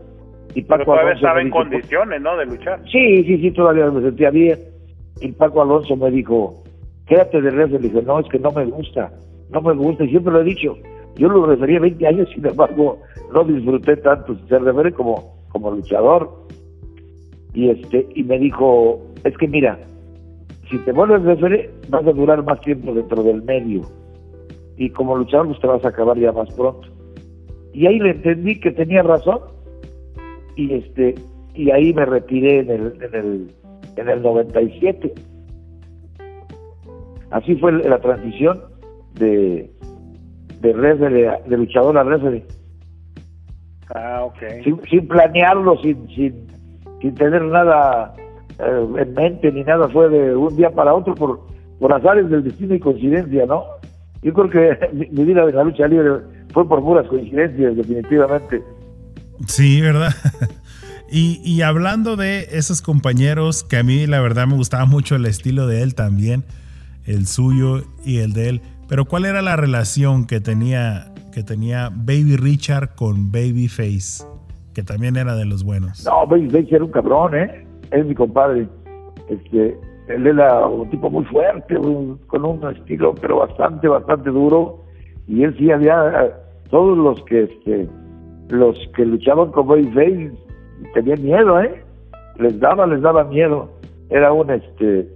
y 0.59 0.63
Paco 0.63 0.79
Pero 0.79 0.93
todavía 0.93 1.15
estaba 1.15 1.41
en 1.41 1.51
condiciones, 1.51 2.21
¿no? 2.21 2.37
De 2.37 2.47
luchar. 2.47 2.81
Sí, 2.91 3.23
sí, 3.23 3.39
sí, 3.39 3.53
todavía 3.53 3.89
me 3.93 4.03
sentía 4.03 4.31
bien. 4.31 4.59
Y 5.21 5.31
Paco 5.31 5.63
Alonso 5.63 5.95
me 5.95 6.11
dijo, 6.11 6.65
quédate 7.07 7.41
de 7.41 7.51
referee. 7.51 7.81
Le 7.81 7.89
dije, 7.91 8.03
no, 8.03 8.19
es 8.19 8.27
que 8.27 8.41
no 8.41 8.51
me 8.51 8.65
gusta, 8.65 9.13
no 9.51 9.63
me 9.63 9.73
gusta. 9.75 10.03
Y 10.03 10.09
siempre 10.09 10.33
lo 10.33 10.41
he 10.41 10.45
dicho, 10.45 10.77
yo 11.15 11.29
lo 11.29 11.47
refería 11.47 11.79
20 11.79 12.05
años, 12.09 12.29
sin 12.35 12.45
embargo, 12.45 12.99
no 13.33 13.45
disfruté 13.45 13.99
tanto 13.99 14.35
ser 14.49 14.63
referee 14.63 14.91
como, 14.91 15.33
como 15.51 15.71
luchador. 15.71 16.29
Y 17.55 17.71
este 17.71 18.09
y 18.17 18.25
me 18.25 18.41
dijo, 18.41 19.01
es 19.23 19.37
que 19.39 19.47
mira, 19.47 19.79
si 20.69 20.79
te 20.79 20.91
vuelves 20.91 21.23
referee, 21.23 21.71
vas 21.89 22.05
a 22.05 22.13
durar 22.13 22.43
más 22.43 22.61
tiempo 22.63 22.93
dentro 22.95 23.23
del 23.23 23.45
medio. 23.45 23.83
Y 24.77 24.91
como 24.91 25.17
luchador, 25.17 25.47
pues 25.47 25.61
te 25.61 25.69
vas 25.69 25.85
a 25.85 25.91
acabar 25.91 26.19
ya 26.19 26.33
más 26.33 26.53
pronto. 26.55 26.89
Y 27.73 27.87
ahí 27.87 28.01
le 28.01 28.11
entendí 28.11 28.59
que 28.59 28.73
tenía 28.73 29.05
razón 29.05 29.39
y 30.59 30.75
este 30.75 31.15
y 31.55 31.71
ahí 31.71 31.95
me 31.95 32.05
retiré 32.05 32.61
en 32.61 32.71
el 32.71 33.03
en 33.03 33.15
el 33.15 33.55
en 33.97 34.09
el 34.09 34.23
97 34.23 35.15
así 37.31 37.55
fue 37.57 37.73
la 37.73 37.99
transición 38.01 38.61
de 39.15 39.71
de 40.61 40.73
de, 40.75 41.57
luchador 41.57 41.97
a 41.97 42.03
referee 42.03 42.45
ah 43.95 44.25
ok. 44.25 44.65
Sin, 44.65 44.83
sin 44.91 45.07
planearlo 45.07 45.79
sin 45.79 46.09
sin 46.09 46.49
sin 47.01 47.15
tener 47.15 47.43
nada 47.45 48.15
eh, 48.59 48.87
en 48.99 49.15
mente 49.15 49.53
ni 49.53 49.63
nada 49.63 49.89
fue 49.89 50.09
de 50.09 50.35
un 50.35 50.57
día 50.57 50.71
para 50.71 50.93
otro 50.93 51.15
por 51.15 51.41
por 51.79 51.93
azares 51.93 52.29
del 52.29 52.43
destino 52.43 52.75
y 52.75 52.81
coincidencia 52.81 53.47
no 53.47 53.65
yo 54.23 54.33
creo 54.33 54.51
que 54.51 54.89
mi, 54.93 55.07
mi 55.11 55.25
vida 55.25 55.47
de 55.47 55.53
la 55.53 55.63
lucha 55.63 55.87
libre 55.87 56.21
fue 56.53 56.69
por 56.69 56.83
puras 56.83 57.07
coincidencias 57.07 57.77
definitivamente 57.77 58.61
Sí, 59.47 59.81
¿verdad? 59.81 60.15
y, 61.11 61.41
y, 61.45 61.63
hablando 61.63 62.17
de 62.17 62.49
esos 62.53 62.83
compañeros, 62.83 63.65
que 63.65 63.77
a 63.77 63.83
mí 63.83 64.07
la 64.07 64.21
verdad 64.21 64.47
me 64.47 64.55
gustaba 64.55 64.85
mucho 64.85 65.17
el 65.17 65.27
estilo 65.27 65.67
de 65.67 65.83
él 65.83 65.95
también, 65.95 66.45
el 67.07 67.27
suyo 67.27 67.85
y 68.05 68.19
el 68.19 68.33
de 68.33 68.49
él, 68.49 68.63
pero 68.89 69.05
¿cuál 69.05 69.27
era 69.27 69.43
la 69.43 69.55
relación 69.55 70.27
que 70.27 70.41
tenía, 70.41 71.13
que 71.33 71.43
tenía 71.43 71.91
Baby 71.91 72.37
Richard 72.37 72.95
con 72.95 73.31
Babyface? 73.31 74.25
Que 74.75 74.83
también 74.83 75.17
era 75.17 75.37
de 75.37 75.45
los 75.45 75.63
buenos. 75.63 76.05
No, 76.07 76.27
Babyface 76.27 76.75
era 76.75 76.85
un 76.85 76.91
cabrón, 76.91 77.35
¿eh? 77.35 77.67
Es 77.91 78.07
mi 78.07 78.15
compadre. 78.15 78.67
Este, 79.29 79.79
él 80.09 80.27
era 80.27 80.67
un 80.67 80.89
tipo 80.89 81.11
muy 81.11 81.25
fuerte, 81.27 81.75
con 82.29 82.45
un 82.45 82.75
estilo, 82.75 83.15
pero 83.21 83.41
bastante, 83.41 83.89
bastante 83.89 84.31
duro. 84.31 84.83
Y 85.27 85.43
él 85.45 85.55
sí 85.59 85.71
había, 85.71 86.33
todos 86.71 86.97
los 86.97 87.23
que, 87.25 87.43
este, 87.43 87.89
los 88.49 88.77
que 88.95 89.05
luchaban 89.05 89.51
con 89.53 89.69
Babyface 89.69 90.33
tenían 90.95 91.23
miedo, 91.23 91.61
¿eh? 91.61 91.83
Les 92.39 92.59
daba, 92.61 92.87
les 92.87 93.01
daba 93.03 93.25
miedo. 93.25 93.71
Era 94.11 94.33
un 94.33 94.51
este 94.51 95.09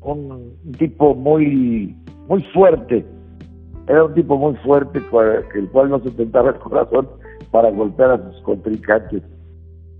un 0.00 0.56
tipo 0.78 1.14
muy 1.14 1.94
muy 2.28 2.42
fuerte. 2.54 3.04
Era 3.88 4.04
un 4.04 4.14
tipo 4.14 4.36
muy 4.36 4.54
fuerte, 4.56 5.00
el 5.54 5.68
cual 5.70 5.90
no 5.90 6.00
se 6.00 6.10
tentaba 6.12 6.50
el 6.50 6.56
corazón 6.56 7.08
para 7.50 7.70
golpear 7.70 8.12
a 8.12 8.30
sus 8.30 8.40
contrincantes. 8.42 9.22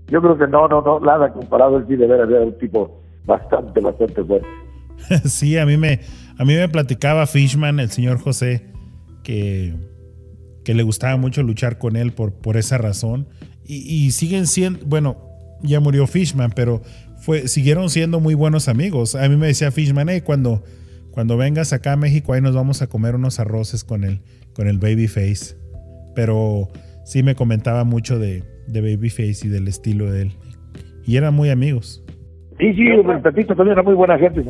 yo 0.07 0.21
creo 0.21 0.37
que 0.37 0.47
no, 0.47 0.67
no, 0.67 0.81
no, 0.81 0.99
nada 0.99 1.31
comparado, 1.33 1.77
él 1.77 1.85
sí 1.87 1.95
de 1.95 2.07
veras 2.07 2.29
era 2.29 2.41
un 2.41 2.57
tipo 2.57 3.01
bastante, 3.25 3.81
bastante 3.81 4.23
fuerte. 4.23 4.47
sí, 5.25 5.57
a 5.57 5.65
mí 5.65 5.77
me, 5.77 5.99
a 6.37 6.45
mí 6.45 6.55
me 6.55 6.69
platicaba 6.69 7.27
Fishman, 7.27 7.79
el 7.79 7.89
señor 7.89 8.19
José, 8.19 8.71
que, 9.23 9.73
que 10.63 10.73
le 10.73 10.83
gustaba 10.83 11.17
mucho 11.17 11.43
luchar 11.43 11.77
con 11.77 11.95
él 11.95 12.11
por, 12.11 12.33
por 12.33 12.57
esa 12.57 12.77
razón. 12.77 13.27
Y, 13.65 14.11
siguen 14.11 14.47
siendo, 14.47 14.85
bueno, 14.85 15.17
ya 15.61 15.79
murió 15.79 16.05
Fishman, 16.05 16.51
pero 16.53 16.81
fue, 17.17 17.47
siguieron 17.47 17.89
siendo 17.89 18.19
muy 18.19 18.33
buenos 18.33 18.67
amigos. 18.67 19.15
A 19.15 19.29
mí 19.29 19.37
me 19.37 19.47
decía 19.47 19.71
Fishman, 19.71 20.09
hey, 20.09 20.21
cuando, 20.21 20.63
cuando 21.11 21.37
vengas 21.37 21.71
acá 21.71 21.93
a 21.93 21.97
México, 21.97 22.33
ahí 22.33 22.41
nos 22.41 22.55
vamos 22.55 22.81
a 22.81 22.87
comer 22.87 23.15
unos 23.15 23.39
arroces 23.39 23.85
con 23.85 24.03
el, 24.03 24.19
con 24.53 24.67
el 24.67 24.79
Babyface. 24.79 25.55
Pero 26.13 26.69
sí 27.05 27.23
me 27.23 27.35
comentaba 27.35 27.85
mucho 27.85 28.19
de, 28.19 28.43
de 28.67 28.81
Babyface 28.81 29.47
y 29.47 29.49
del 29.49 29.69
estilo 29.69 30.11
de 30.11 30.23
él. 30.23 30.33
Y 31.05 31.15
eran 31.15 31.33
muy 31.33 31.49
amigos. 31.49 32.03
Sí, 32.59 32.73
sí, 32.73 32.87
el 32.87 33.21
Pepito 33.21 33.55
también 33.55 33.73
era 33.73 33.83
muy 33.83 33.93
buena 33.93 34.17
gente. 34.17 34.43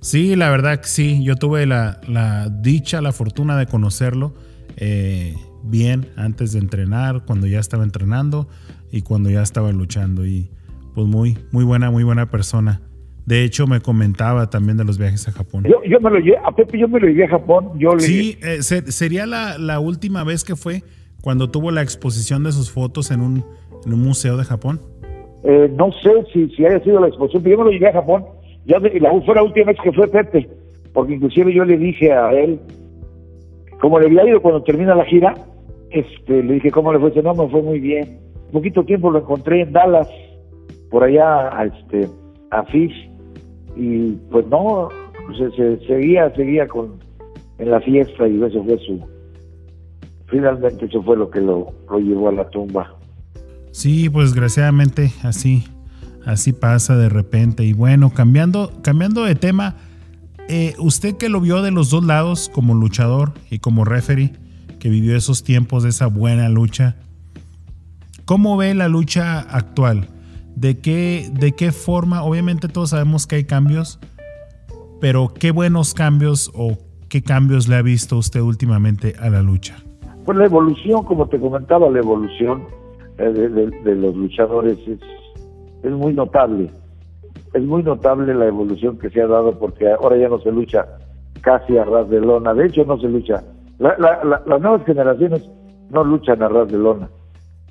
Sí, 0.00 0.34
la 0.34 0.50
verdad 0.50 0.80
que 0.80 0.88
sí. 0.88 1.22
Yo 1.22 1.36
tuve 1.36 1.66
la, 1.66 2.00
la 2.08 2.48
dicha, 2.48 3.02
la 3.02 3.12
fortuna 3.12 3.58
de 3.58 3.66
conocerlo 3.66 4.34
eh, 4.76 5.34
bien 5.62 6.06
antes 6.16 6.52
de 6.52 6.58
entrenar, 6.58 7.24
cuando 7.26 7.46
ya 7.46 7.58
estaba 7.58 7.84
entrenando 7.84 8.48
y 8.90 9.02
cuando 9.02 9.30
ya 9.30 9.42
estaba 9.42 9.72
luchando. 9.72 10.26
Y 10.26 10.50
pues 10.94 11.06
muy, 11.06 11.38
muy 11.50 11.64
buena, 11.64 11.90
muy 11.90 12.04
buena 12.04 12.30
persona. 12.30 12.80
De 13.26 13.42
hecho, 13.42 13.66
me 13.66 13.80
comentaba 13.80 14.50
también 14.50 14.76
de 14.76 14.84
los 14.84 14.98
viajes 14.98 15.26
a 15.28 15.32
Japón. 15.32 15.64
Yo, 15.64 15.82
yo 15.84 15.98
me 16.00 16.10
lo 16.10 16.18
llevé, 16.18 16.36
a 16.44 16.52
Pepe 16.52 16.78
yo 16.78 16.88
me 16.88 17.00
lo 17.00 17.06
llevé 17.06 17.24
a 17.24 17.28
Japón. 17.28 17.70
Yo 17.78 17.98
sí, 17.98 18.38
eh, 18.42 18.62
sería 18.62 19.26
la, 19.26 19.56
la, 19.56 19.80
última 19.80 20.24
vez 20.24 20.44
que 20.44 20.56
fue 20.56 20.82
cuando 21.22 21.50
tuvo 21.50 21.70
la 21.70 21.80
exposición 21.80 22.44
de 22.44 22.52
sus 22.52 22.70
fotos 22.70 23.10
en 23.10 23.22
un, 23.22 23.44
en 23.86 23.94
un 23.94 24.02
museo 24.02 24.36
de 24.36 24.44
Japón. 24.44 24.80
Eh, 25.42 25.70
no 25.74 25.90
sé 26.02 26.10
si, 26.32 26.48
si 26.50 26.66
haya 26.66 26.82
sido 26.84 27.00
la 27.00 27.08
exposición, 27.08 27.42
pero 27.42 27.56
yo 27.56 27.64
me 27.64 27.70
lo 27.70 27.70
llevé 27.70 27.88
a 27.88 27.92
Japón. 27.94 28.24
Ya 28.66 28.78
la, 28.78 29.10
fue 29.24 29.34
la 29.34 29.42
última 29.42 29.66
vez 29.66 29.76
que 29.82 29.92
fue 29.92 30.06
Pepe, 30.08 30.48
porque 30.92 31.14
inclusive 31.14 31.52
yo 31.54 31.64
le 31.64 31.78
dije 31.78 32.12
a 32.12 32.30
él, 32.32 32.60
como 33.84 33.98
le 33.98 34.06
había 34.06 34.26
ido 34.26 34.40
cuando 34.40 34.62
termina 34.62 34.94
la 34.94 35.04
gira, 35.04 35.34
este, 35.90 36.42
le 36.42 36.54
dije, 36.54 36.70
¿cómo 36.70 36.90
le 36.90 36.98
fue? 36.98 37.22
No, 37.22 37.34
me 37.34 37.50
fue 37.50 37.60
muy 37.60 37.80
bien. 37.80 38.18
poquito 38.50 38.82
tiempo 38.82 39.10
lo 39.10 39.18
encontré 39.18 39.60
en 39.60 39.74
Dallas, 39.74 40.08
por 40.90 41.04
allá 41.04 41.54
a, 41.54 41.66
este, 41.66 42.08
a 42.50 42.62
Fish, 42.64 43.10
y 43.76 44.12
pues 44.30 44.46
no, 44.46 44.88
se, 45.36 45.86
seguía, 45.86 46.34
seguía 46.34 46.66
con 46.66 46.94
en 47.58 47.70
la 47.70 47.78
fiesta 47.82 48.26
y 48.26 48.42
eso 48.42 48.64
fue 48.64 48.78
su, 48.78 49.00
finalmente 50.28 50.86
eso 50.86 51.02
fue 51.02 51.18
lo 51.18 51.28
que 51.28 51.42
lo, 51.42 51.66
lo 51.90 51.98
llevó 51.98 52.30
a 52.30 52.32
la 52.32 52.48
tumba. 52.48 52.90
Sí, 53.70 54.08
pues 54.08 54.30
desgraciadamente 54.30 55.10
así, 55.22 55.64
así 56.24 56.54
pasa 56.54 56.96
de 56.96 57.10
repente. 57.10 57.64
Y 57.64 57.74
bueno, 57.74 58.08
cambiando, 58.14 58.72
cambiando 58.82 59.24
de 59.24 59.34
tema, 59.34 59.76
eh, 60.48 60.74
usted 60.78 61.16
que 61.16 61.28
lo 61.28 61.40
vio 61.40 61.62
de 61.62 61.70
los 61.70 61.90
dos 61.90 62.04
lados 62.04 62.50
como 62.52 62.74
luchador 62.74 63.32
y 63.50 63.60
como 63.60 63.84
referee, 63.84 64.32
que 64.78 64.90
vivió 64.90 65.16
esos 65.16 65.42
tiempos 65.42 65.82
de 65.82 65.88
esa 65.88 66.06
buena 66.06 66.48
lucha, 66.48 66.96
¿cómo 68.26 68.56
ve 68.56 68.74
la 68.74 68.88
lucha 68.88 69.40
actual? 69.40 70.08
¿De 70.56 70.78
qué, 70.78 71.30
de 71.32 71.52
qué 71.52 71.72
forma? 71.72 72.22
Obviamente 72.22 72.68
todos 72.68 72.90
sabemos 72.90 73.26
que 73.26 73.36
hay 73.36 73.44
cambios, 73.44 73.98
pero 75.00 75.32
¿qué 75.32 75.50
buenos 75.50 75.94
cambios 75.94 76.52
o 76.54 76.78
qué 77.08 77.22
cambios 77.22 77.66
le 77.68 77.76
ha 77.76 77.82
visto 77.82 78.18
usted 78.18 78.40
últimamente 78.40 79.14
a 79.18 79.30
la 79.30 79.42
lucha? 79.42 79.76
Pues 80.24 80.36
la 80.36 80.44
evolución, 80.44 81.04
como 81.04 81.26
te 81.28 81.40
comentaba, 81.40 81.88
la 81.88 81.98
evolución 81.98 82.64
eh, 83.18 83.30
de, 83.30 83.94
los 83.94 84.14
luchadores 84.14 84.78
es, 84.86 85.00
es 85.82 85.92
muy 85.92 86.12
notable. 86.12 86.70
Es 87.54 87.62
muy 87.62 87.82
notable 87.82 88.34
la 88.34 88.46
evolución 88.46 88.98
que 88.98 89.10
se 89.10 89.22
ha 89.22 89.26
dado 89.26 89.58
porque 89.58 89.90
ahora 89.90 90.16
ya 90.16 90.28
no 90.28 90.38
se 90.40 90.52
lucha 90.52 90.86
casi 91.40 91.78
a 91.78 91.84
ras 91.84 92.08
de 92.10 92.20
lona. 92.20 92.52
De 92.52 92.66
hecho, 92.66 92.84
no 92.84 92.98
se 92.98 93.08
lucha. 93.08 93.42
las 93.78 94.60
nuevas 94.60 94.84
generaciones 94.84 95.48
no 95.90 96.04
luchan 96.04 96.42
a 96.42 96.48
ras 96.48 96.70
de 96.70 96.78
lona. 96.78 97.08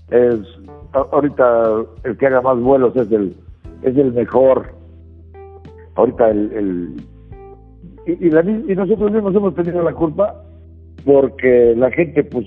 Es, 0.09 0.39
ahorita 0.93 1.85
el 2.03 2.17
que 2.17 2.27
haga 2.27 2.41
más 2.41 2.59
vuelos 2.59 2.95
es 2.95 3.11
el, 3.11 3.35
es 3.81 3.97
el 3.97 4.13
mejor. 4.13 4.73
Ahorita 5.95 6.29
el, 6.29 6.95
y, 8.05 8.27
y 8.27 8.75
nosotros 8.75 9.11
mismos 9.11 9.35
hemos 9.35 9.55
tenido 9.55 9.83
la 9.83 9.93
culpa 9.93 10.43
porque 11.05 11.73
la 11.75 11.91
gente, 11.91 12.23
pues, 12.23 12.45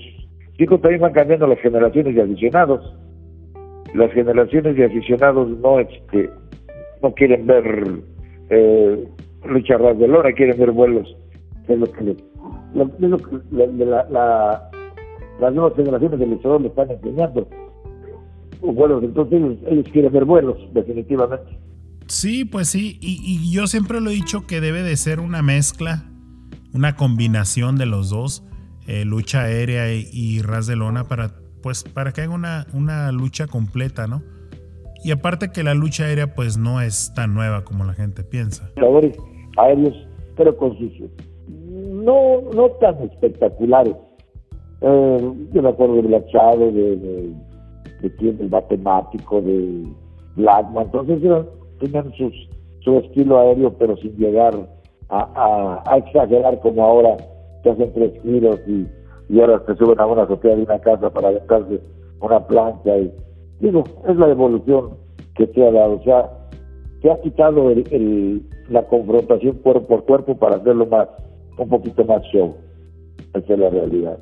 Chicos, 0.57 0.81
también 0.81 1.01
van 1.01 1.13
cambiando 1.13 1.45
las 1.45 1.59
generaciones 1.59 2.15
de 2.15 2.21
aficionados. 2.23 2.95
Las 3.93 4.11
generaciones 4.11 4.75
de 4.75 4.85
aficionados 4.85 5.49
no 5.49 5.79
este, 5.79 6.31
no 7.01 7.13
quieren 7.13 7.45
ver 7.47 8.01
eh, 8.49 9.07
lucha 9.45 9.77
ras 9.77 9.97
de 9.97 10.07
lona, 10.07 10.31
quieren 10.33 10.57
ver 10.57 10.71
vuelos. 10.71 11.07
Es 11.67 11.77
lo 11.77 11.85
que, 11.91 12.15
las 15.39 15.53
nuevas 15.53 15.73
generaciones 15.75 16.19
de 16.19 16.27
luchadores 16.27 16.61
le 16.61 16.67
están 16.69 16.91
enseñando. 16.91 17.47
Vuelos, 18.61 19.03
entonces 19.03 19.41
ellos, 19.67 19.87
quieren 19.91 20.11
ver 20.11 20.25
vuelos, 20.25 20.57
definitivamente. 20.73 21.57
Sí, 22.07 22.45
pues 22.45 22.69
sí, 22.69 22.97
y, 23.01 23.19
y 23.23 23.51
yo 23.51 23.67
siempre 23.67 23.99
lo 24.01 24.09
he 24.09 24.13
dicho 24.13 24.47
que 24.47 24.61
debe 24.61 24.81
de 24.81 24.95
ser 24.95 25.19
una 25.19 25.41
mezcla, 25.41 26.05
una 26.73 26.95
combinación 26.95 27.75
de 27.75 27.85
los 27.85 28.09
dos 28.09 28.47
eh, 28.87 29.03
lucha 29.03 29.41
aérea 29.41 29.91
y, 29.93 30.41
ras 30.41 30.65
de 30.65 30.77
lona 30.77 31.09
para, 31.09 31.33
pues, 31.61 31.83
para 31.83 32.13
que 32.13 32.21
haga 32.21 32.33
una, 32.33 32.67
una 32.71 33.11
lucha 33.11 33.45
completa, 33.45 34.07
¿no? 34.07 34.23
Y 35.03 35.11
aparte 35.11 35.51
que 35.51 35.63
la 35.63 35.73
lucha 35.73 36.05
aérea 36.05 36.33
pues 36.33 36.57
no 36.57 36.81
es 36.81 37.13
tan 37.13 37.33
nueva 37.33 37.63
como 37.63 37.83
la 37.83 37.93
gente 37.93 38.23
piensa. 38.23 38.69
aéreos, 39.57 40.07
pero 40.35 40.55
con 40.57 40.77
sus 40.77 40.91
no, 41.47 42.41
no 42.53 42.69
tan 42.79 42.95
espectaculares. 43.03 43.95
Eh, 44.81 45.33
yo 45.53 45.61
me 45.61 45.69
acuerdo 45.69 45.95
de 45.95 46.01
Black 46.03 46.25
Shadow, 46.27 46.71
de, 46.71 46.95
de, 46.97 47.33
de, 48.01 48.31
del 48.33 48.49
matemático, 48.49 49.41
de 49.41 49.87
Blackman, 50.35 50.85
entonces 50.85 51.21
tenían 51.79 52.11
sus, 52.13 52.33
su 52.81 52.97
estilo 52.99 53.39
aéreo, 53.39 53.73
pero 53.77 53.97
sin 53.97 54.15
llegar 54.17 54.53
a, 55.09 55.83
a 55.85 55.97
exagerar 55.97 56.59
como 56.59 56.83
ahora 56.83 57.17
te 57.63 57.71
hacen 57.71 57.91
tres 57.93 58.13
giros 58.21 58.59
y, 58.67 58.85
y 59.29 59.39
ahora 59.41 59.63
te 59.65 59.75
suben 59.75 59.99
a 59.99 60.05
una 60.05 60.23
azotea 60.23 60.55
de 60.55 60.63
una 60.63 60.79
casa 60.79 61.09
para 61.09 61.29
aventarse 61.29 61.81
una 62.21 62.45
plancha. 62.45 62.97
Y, 62.97 63.11
digo, 63.59 63.83
es 64.07 64.15
la 64.17 64.29
evolución 64.29 64.91
que 65.35 65.47
se 65.47 65.65
ha 65.65 65.71
dado. 65.71 65.93
O 65.93 66.03
sea, 66.03 66.29
se 67.01 67.11
ha 67.11 67.21
quitado 67.21 67.69
el, 67.71 68.43
la 68.69 68.87
confrontación 68.87 69.57
cuerpo 69.57 69.87
por 69.87 70.05
cuerpo 70.05 70.37
para 70.37 70.57
hacerlo 70.57 70.85
más, 70.85 71.07
un 71.57 71.69
poquito 71.69 72.05
más 72.05 72.21
show. 72.33 72.55
Esa 73.33 73.53
es 73.53 73.59
la 73.59 73.69
realidad. 73.69 74.17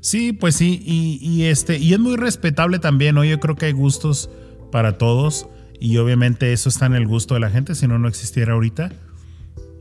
Sí, 0.00 0.32
pues 0.32 0.56
sí, 0.56 0.82
y, 0.84 1.18
y, 1.22 1.44
este, 1.44 1.78
y 1.78 1.92
es 1.92 2.00
muy 2.00 2.16
respetable 2.16 2.80
también, 2.80 3.14
¿no? 3.14 3.24
Yo 3.24 3.38
creo 3.38 3.54
que 3.54 3.66
hay 3.66 3.72
gustos 3.72 4.30
para 4.72 4.98
todos, 4.98 5.48
y 5.78 5.96
obviamente 5.98 6.52
eso 6.52 6.68
está 6.68 6.86
en 6.86 6.94
el 6.94 7.08
gusto 7.08 7.34
de 7.34 7.40
la 7.40 7.50
gente, 7.50 7.74
si 7.74 7.88
no, 7.88 7.98
no 7.98 8.06
existiera 8.06 8.52
ahorita. 8.52 8.90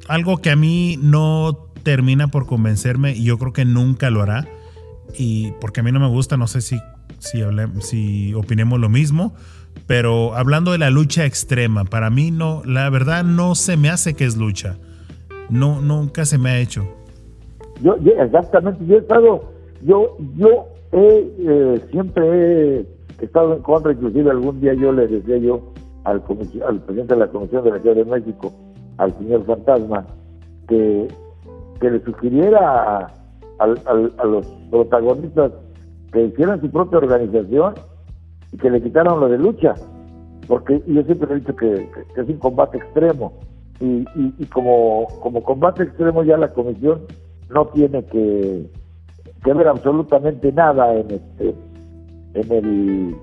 Algo 0.07 0.37
que 0.37 0.49
a 0.49 0.55
mí 0.55 0.97
no 0.99 1.69
termina 1.83 2.27
por 2.29 2.47
convencerme 2.47 3.13
y 3.15 3.23
yo 3.23 3.37
creo 3.37 3.53
que 3.53 3.65
nunca 3.65 4.09
lo 4.09 4.23
hará. 4.23 4.47
Y 5.15 5.51
porque 5.61 5.81
a 5.81 5.83
mí 5.83 5.91
no 5.91 5.99
me 5.99 6.07
gusta, 6.07 6.37
no 6.37 6.47
sé 6.47 6.61
si, 6.61 6.77
si, 7.21 7.41
si 7.79 8.33
opinemos 8.33 8.79
lo 8.79 8.89
mismo, 8.89 9.33
pero 9.87 10.35
hablando 10.35 10.71
de 10.71 10.77
la 10.77 10.89
lucha 10.89 11.25
extrema, 11.25 11.85
para 11.85 12.09
mí 12.09 12.31
no, 12.31 12.61
la 12.65 12.89
verdad 12.89 13.23
no 13.23 13.55
se 13.55 13.77
me 13.77 13.89
hace 13.89 14.13
que 14.13 14.25
es 14.25 14.37
lucha. 14.37 14.77
No, 15.49 15.81
nunca 15.81 16.25
se 16.25 16.37
me 16.37 16.49
ha 16.49 16.59
hecho. 16.59 16.83
Yo, 17.81 17.95
exactamente, 17.95 18.85
yo 18.85 18.95
he 18.95 18.99
estado, 18.99 19.51
yo, 19.81 20.17
yo 20.35 20.67
he, 20.91 21.33
eh, 21.39 21.81
siempre 21.91 22.79
he 22.79 22.85
estado 23.21 23.55
en 23.55 23.61
contra, 23.61 23.91
inclusive 23.91 24.29
algún 24.29 24.61
día 24.61 24.73
yo 24.73 24.91
le 24.91 25.07
decía 25.07 25.37
yo 25.37 25.73
al, 26.03 26.21
al 26.67 26.79
presidente 26.81 27.13
de 27.13 27.19
la 27.19 27.27
Comisión 27.27 27.63
de 27.63 27.71
la 27.71 27.79
Ciudad 27.79 27.95
de 27.95 28.05
México, 28.05 28.53
al 28.97 29.17
señor 29.17 29.45
Fantasma, 29.45 30.05
que 30.67 31.07
que 31.81 31.89
le 31.89 32.03
sugiriera 32.05 33.11
a, 33.59 33.67
los 34.25 34.45
protagonistas 34.69 35.51
que 36.11 36.25
hicieran 36.25 36.61
su 36.61 36.69
propia 36.69 36.99
organización 36.99 37.75
y 38.51 38.57
que 38.57 38.69
le 38.69 38.81
quitaran 38.81 39.19
lo 39.19 39.29
de 39.29 39.37
lucha, 39.37 39.75
porque 40.47 40.81
yo 40.87 41.03
siempre 41.03 41.31
he 41.31 41.39
dicho 41.39 41.55
que, 41.55 41.89
es 42.15 42.27
un 42.27 42.37
combate 42.37 42.77
extremo. 42.77 43.33
Y, 43.79 44.05
y, 44.15 44.45
como, 44.47 45.07
como 45.21 45.41
combate 45.41 45.83
extremo 45.83 46.23
ya 46.23 46.37
la 46.37 46.49
comisión 46.49 47.01
no 47.49 47.65
tiene 47.67 48.05
que, 48.05 48.69
ver 49.43 49.67
absolutamente 49.67 50.51
nada 50.51 50.93
en 50.93 51.11
este 51.11 51.55
en 52.35 52.51
el 52.51 53.15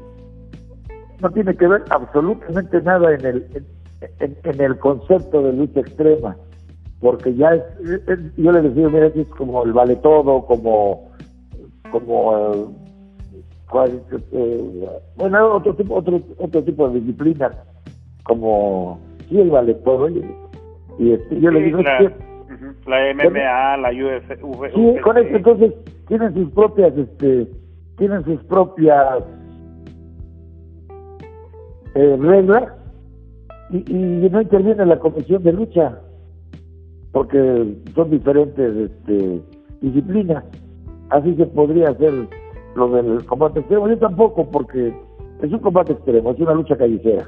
no 1.23 1.31
tiene 1.31 1.57
que 1.57 1.67
ver 1.67 1.85
absolutamente 1.91 2.83
nada 2.83 3.15
en 3.15 3.25
el 3.25 3.67
en 4.21 4.61
el 4.61 4.79
concepto 4.79 5.43
de 5.43 5.53
lucha 5.53 5.81
extrema. 5.81 6.37
Porque 7.01 7.35
ya 7.35 7.55
es, 7.55 7.63
yo 8.37 8.51
le 8.51 8.63
decía, 8.63 8.89
mira, 8.89 9.07
es 9.07 9.29
como 9.29 9.65
el 9.65 9.73
vale 9.73 9.97
todo, 9.97 10.45
como, 10.47 11.08
como 11.91 12.75
eh, 14.33 14.89
bueno, 15.17 15.55
otro 15.55 15.75
tipo, 15.75 15.95
otro, 15.97 16.21
otro 16.39 16.65
tipo 16.65 16.89
de 16.89 17.01
disciplina, 17.01 17.53
como 18.25 18.99
sí, 19.29 19.39
el 19.41 19.51
vale 19.51 19.75
todo. 19.75 20.09
Y 20.09 21.13
este, 21.13 21.41
yo 21.41 21.51
le 21.51 21.63
digo, 21.63 21.83
la, 21.83 21.99
que, 21.99 22.11
la 22.87 23.15
MMA, 23.15 23.77
la 23.77 23.91
UFC. 23.91 24.39
Sí, 24.75 25.01
con 25.03 25.19
esto 25.19 25.37
entonces 25.37 25.75
tienen 26.09 26.35
sus 26.35 26.51
propias, 26.53 26.97
este, 26.97 27.47
tienen 27.99 28.25
sus 28.25 28.43
propias 28.45 29.23
eh, 31.95 32.17
reglas 32.19 32.73
y, 33.71 33.79
y 33.93 34.31
no 34.31 34.41
interviene 34.41 34.87
la 34.87 34.99
comisión 34.99 35.43
de 35.43 35.53
lucha 35.53 35.99
porque 37.13 37.75
son 37.95 38.11
diferentes 38.11 38.77
este, 38.77 39.41
disciplinas. 39.81 40.45
Así 41.11 41.35
se 41.37 41.47
podría 41.47 41.91
hacer 41.91 42.29
lo 42.75 42.91
del 42.91 43.25
combate 43.25 43.61
extremo. 43.61 43.89
Yo 43.89 43.99
tampoco, 43.99 44.51
porque 44.51 44.93
es 45.43 45.53
un 45.53 45.59
combate 45.61 45.93
extremo, 45.93 46.33
es 46.33 46.41
una 46.41 46.55
lucha 46.55 46.77
callejera. 46.77 47.27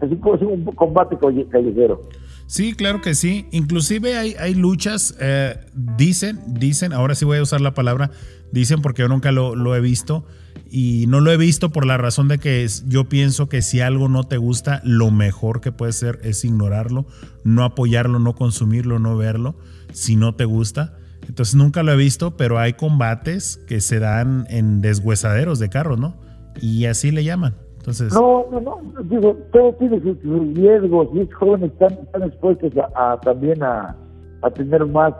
Es 0.00 0.10
un, 0.10 0.64
combate 0.74 1.16
callejero. 1.18 2.02
Sí, 2.46 2.74
claro 2.74 3.00
que 3.00 3.14
sí. 3.14 3.46
Inclusive 3.52 4.18
hay, 4.18 4.34
hay 4.38 4.54
luchas, 4.54 5.16
eh, 5.20 5.56
dicen, 5.96 6.40
dicen, 6.46 6.92
ahora 6.92 7.14
sí 7.14 7.24
voy 7.24 7.38
a 7.38 7.42
usar 7.42 7.60
la 7.60 7.74
palabra, 7.74 8.10
dicen 8.52 8.82
porque 8.82 9.02
yo 9.02 9.08
nunca 9.08 9.32
lo, 9.32 9.54
lo 9.54 9.74
he 9.74 9.80
visto, 9.80 10.24
y 10.70 11.06
no 11.06 11.20
lo 11.20 11.30
he 11.30 11.36
visto 11.36 11.70
por 11.70 11.86
la 11.86 11.96
razón 11.96 12.26
de 12.28 12.38
que 12.38 12.66
yo 12.88 13.08
pienso 13.08 13.48
que 13.48 13.62
si 13.62 13.80
algo 13.80 14.08
no 14.08 14.24
te 14.24 14.38
gusta, 14.38 14.80
lo 14.84 15.10
mejor 15.10 15.60
que 15.60 15.72
puede 15.72 15.92
ser 15.92 16.18
es 16.24 16.44
ignorarlo, 16.44 17.06
no 17.44 17.64
apoyarlo, 17.64 18.18
no 18.18 18.34
consumirlo, 18.34 18.98
no 18.98 19.16
verlo, 19.16 19.54
si 19.92 20.16
no 20.16 20.34
te 20.34 20.44
gusta. 20.44 20.98
Entonces 21.28 21.54
nunca 21.54 21.82
lo 21.82 21.92
he 21.92 21.96
visto, 21.96 22.36
pero 22.36 22.58
hay 22.58 22.74
combates 22.74 23.56
que 23.68 23.80
se 23.80 23.98
dan 23.98 24.46
en 24.48 24.80
deshuesaderos 24.80 25.58
de 25.58 25.68
carros, 25.68 25.98
¿no? 25.98 26.14
Y 26.60 26.86
así 26.86 27.10
le 27.10 27.24
llaman. 27.24 27.54
Entonces... 27.78 28.14
No, 28.14 28.46
no, 28.50 28.60
no, 28.60 28.80
digo, 29.04 29.36
todo 29.52 29.74
tiene 29.74 30.00
sus 30.00 30.54
riesgos 30.54 31.08
y 31.12 31.18
los 31.18 31.34
jóvenes 31.34 31.72
están, 31.72 31.92
están 31.92 32.22
expuestos 32.22 32.72
a, 32.94 33.18
también 33.20 33.62
a, 33.62 33.96
a, 34.42 34.50
tener 34.50 34.86
más, 34.86 35.12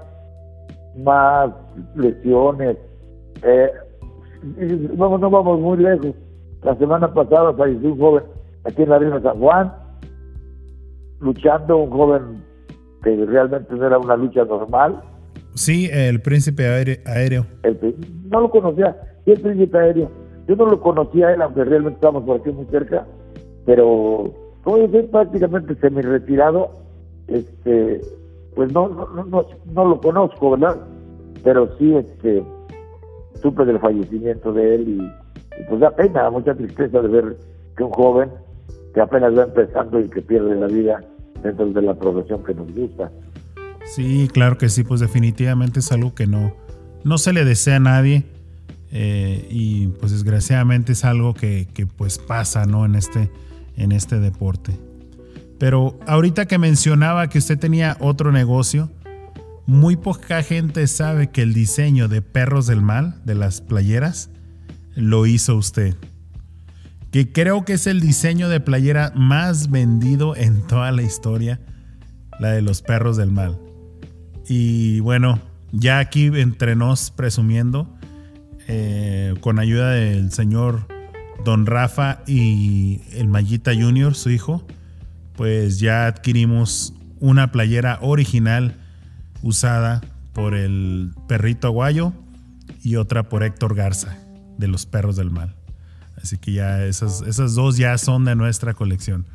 más 0.97 1.51
lesiones. 1.95 2.79
Eh, 3.43 3.71
vamos, 4.97 5.21
no 5.21 5.31
vamos 5.31 5.61
muy 5.61 5.79
lejos. 5.79 6.15
La 6.63 6.75
semana 6.77 7.13
pasada 7.13 7.53
falleció 7.53 7.93
un 7.93 7.99
joven 7.99 8.25
aquí 8.65 8.83
en 8.83 8.89
la 8.89 8.97
Arena 8.97 9.21
San 9.21 9.39
Juan, 9.39 9.73
luchando, 11.21 11.77
un 11.77 11.91
joven 11.91 12.45
que 13.03 13.15
realmente 13.27 13.75
no 13.75 13.87
era 13.87 13.99
una 13.99 14.17
lucha 14.17 14.45
normal. 14.45 15.03
Sí, 15.55 15.89
el 15.93 16.21
príncipe 16.21 16.67
aéreo. 16.67 17.47
no 18.29 18.41
lo 18.41 18.51
conocía, 18.51 18.97
sí, 19.25 19.33
el 19.33 19.41
príncipe 19.41 19.79
aéreo. 19.79 20.11
Yo 20.47 20.57
no 20.57 20.67
lo 20.67 20.81
conocía 20.81 21.33
él, 21.33 21.43
aunque 21.43 21.65
realmente 21.65 21.97
estábamos 21.97 22.25
por 22.25 22.41
aquí 22.41 22.51
muy 22.51 22.67
cerca, 22.67 23.07
pero 23.65 24.33
como 24.63 24.79
yo 24.79 24.89
soy 24.89 25.03
prácticamente 25.05 25.75
semi-retirado, 25.77 26.71
este, 27.29 28.01
pues 28.55 28.73
no, 28.73 28.89
no, 28.89 29.25
no, 29.25 29.47
no 29.73 29.85
lo 29.85 30.01
conozco, 30.01 30.51
¿verdad? 30.51 30.77
Pero 31.43 31.77
sí, 31.79 31.95
este, 31.95 32.43
supe 33.43 33.65
del 33.65 33.79
fallecimiento 33.79 34.53
de 34.53 34.75
él 34.75 34.89
y, 34.89 35.65
pues 35.69 35.81
da 35.81 35.91
pena, 35.91 36.31
mucha 36.31 36.55
tristeza 36.55 37.01
de 37.01 37.09
ver 37.09 37.37
que 37.77 37.85
un 37.85 37.91
joven 37.91 38.31
que 38.95 39.01
apenas 39.01 39.37
va 39.37 39.45
empezando 39.45 40.01
y 40.01 40.09
que 40.09 40.23
pierde 40.23 40.55
la 40.55 40.67
vida 40.67 41.01
dentro 41.43 41.67
de 41.67 41.83
la 41.83 41.95
profesión 41.95 42.43
que 42.45 42.55
nos 42.55 42.73
gusta. 42.75 43.11
Sí, 43.87 44.29
claro 44.33 44.59
que 44.59 44.69
sí, 44.69 44.83
pues 44.83 45.01
definitivamente 45.01 45.81
es 45.81 45.93
algo 45.93 46.15
que 46.15 46.27
no, 46.27 46.57
no 47.05 47.19
se 47.19 47.33
le 47.33 47.45
desea 47.45 47.77
a 47.77 47.81
nadie 47.81 48.25
eh, 48.91 49.47
y 49.51 49.89
pues 49.89 50.13
desgraciadamente 50.13 50.93
es 50.93 51.05
algo 51.05 51.35
que, 51.35 51.69
que, 51.75 51.87
pues 51.87 52.19
pasa, 52.19 52.65
¿no? 52.65 52.85
En 52.85 52.95
este, 52.95 53.31
en 53.77 53.93
este 53.93 54.21
deporte. 54.21 54.79
Pero 55.59 55.99
ahorita 56.07 56.47
que 56.47 56.59
mencionaba 56.59 57.29
que 57.29 57.39
usted 57.39 57.59
tenía 57.59 57.97
otro 58.01 58.33
negocio, 58.33 58.91
muy 59.67 59.97
poca 59.97 60.43
gente 60.43 60.87
sabe 60.87 61.31
que 61.31 61.43
el 61.43 61.55
diseño 61.55 62.09
de 62.09 62.23
Perros 62.23 62.67
del 62.67 62.83
Mal, 62.83 63.21
de 63.25 63.35
las 63.35 63.61
playeras, 63.61 64.31
lo 64.95 65.27
hizo 65.27 65.57
usted. 65.57 65.97
Que 67.11 67.33
creo 67.33 67.65
que 67.65 67.75
es 67.75 67.87
el 67.87 68.01
diseño 68.01 68.49
de 68.49 68.61
playera 68.61 69.13
más 69.15 69.71
vendido 69.71 70.37
en 70.37 70.67
toda 70.67 70.93
la 70.93 71.03
historia, 71.03 71.61
la 72.41 72.51
de 72.51 72.63
los 72.63 72.83
Perros 72.83 73.17
del 73.17 73.31
Mal. 73.31 73.59
Y 74.49 75.01
bueno, 75.01 75.41
ya 75.73 75.99
aquí 75.99 76.27
entre 76.27 76.77
nos 76.77 77.11
presumiendo, 77.11 77.89
eh, 78.69 79.35
con 79.41 79.59
ayuda 79.59 79.91
del 79.91 80.33
señor 80.33 80.87
Don 81.45 81.67
Rafa 81.67 82.21
y 82.27 83.03
el 83.13 83.29
Mayita 83.29 83.75
Junior, 83.75 84.15
su 84.15 84.31
hijo, 84.31 84.67
pues 85.37 85.79
ya 85.79 86.07
adquirimos 86.07 86.95
una 87.21 87.53
playera 87.53 87.99
original 88.03 88.77
usada 89.43 90.01
por 90.33 90.55
el 90.55 91.13
perrito 91.29 91.69
aguayo 91.69 92.13
y 92.83 92.97
otra 92.97 93.29
por 93.29 93.43
Héctor 93.43 93.75
Garza, 93.75 94.19
de 94.59 94.69
los 94.69 94.87
perros 94.87 95.17
del 95.17 95.31
mal. 95.31 95.55
Así 96.23 96.39
que 96.39 96.53
ya 96.53 96.85
esas, 96.85 97.23
esas 97.23 97.55
dos 97.55 97.77
ya 97.77 97.99
son 97.99 98.25
de 98.25 98.35
nuestra 98.35 98.75
colección. 98.75 99.27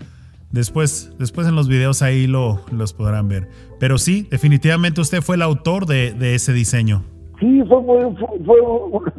Después, 0.52 1.16
después 1.20 1.47
en 1.47 1.56
los 1.56 1.68
videos 1.68 2.02
ahí 2.02 2.28
lo, 2.28 2.60
los 2.72 2.93
podrán 2.93 3.28
ver. 3.28 3.47
Pero 3.80 3.97
sí, 3.97 4.28
definitivamente 4.30 5.02
usted 5.02 5.22
fue 5.22 5.36
el 5.36 5.41
autor 5.41 5.86
de, 5.86 6.14
ese 6.34 6.54
diseño. 6.54 7.04
Sí, 7.39 7.64
fue, 7.68 7.82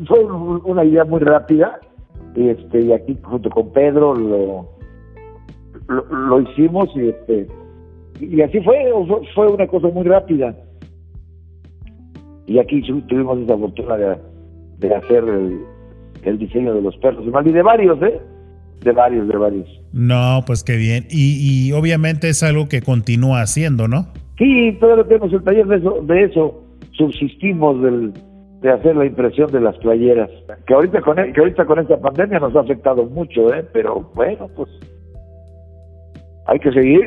fue, 0.07 0.25
una 0.65 0.85
idea 0.85 1.05
muy 1.05 1.21
rápida. 1.21 1.79
Este, 2.35 2.83
y 2.83 2.93
aquí 2.93 3.19
junto 3.23 3.51
con 3.51 3.73
Pedro 3.73 4.15
lo, 4.15 4.69
lo, 5.89 6.41
hicimos 6.41 6.89
y, 6.95 7.09
este, 7.09 7.49
y 8.21 8.41
así 8.41 8.61
fue, 8.61 8.77
fue 9.35 9.49
una 9.49 9.67
cosa 9.67 9.89
muy 9.89 10.05
rápida 10.05 10.55
y 12.51 12.59
aquí 12.59 12.83
tuvimos 12.83 13.39
esa 13.39 13.57
fortuna 13.57 13.97
de, 13.97 14.95
hacer 14.97 15.23
el, 16.25 16.39
diseño 16.39 16.75
de 16.75 16.83
los 16.83 16.97
perros 16.97 17.25
y 17.25 17.53
de 17.53 17.63
varios, 17.63 18.03
¿eh? 18.03 18.21
De 18.83 18.93
varios, 18.93 19.29
de 19.29 19.37
varios. 19.37 19.69
No, 19.93 20.43
pues 20.47 20.65
qué 20.65 20.77
bien. 20.77 21.07
Y, 21.11 21.73
obviamente 21.73 22.29
es 22.29 22.43
algo 22.43 22.69
que 22.69 22.81
continúa 22.81 23.43
haciendo, 23.43 23.89
¿no? 23.89 24.09
Sí, 24.39 24.77
todavía 24.81 25.05
tenemos 25.05 25.33
el 25.33 25.43
taller 25.43 25.67
de 25.67 25.77
eso, 25.77 26.01
de 26.03 26.25
eso 26.25 26.65
subsistimos 26.93 27.83
del, 27.83 28.13
de 28.63 28.71
hacer 28.71 28.97
la 28.97 29.07
impresión 29.07 29.51
de 29.51 29.61
las 29.61 29.77
playeras. 29.79 30.31
Que 30.67 30.75
ahorita 30.75 31.01
con 31.03 31.19
e, 31.19 31.33
que 31.33 31.41
ahorita 31.41 31.65
con 31.67 31.79
esta 31.79 32.01
pandemia 32.01 32.39
nos 32.39 32.55
ha 32.57 32.61
afectado 32.61 33.05
mucho, 33.05 33.53
¿eh? 33.53 33.67
Pero 33.73 34.11
bueno, 34.15 34.49
pues 34.57 34.69
hay 36.47 36.59
que 36.59 36.73
seguir. 36.73 37.07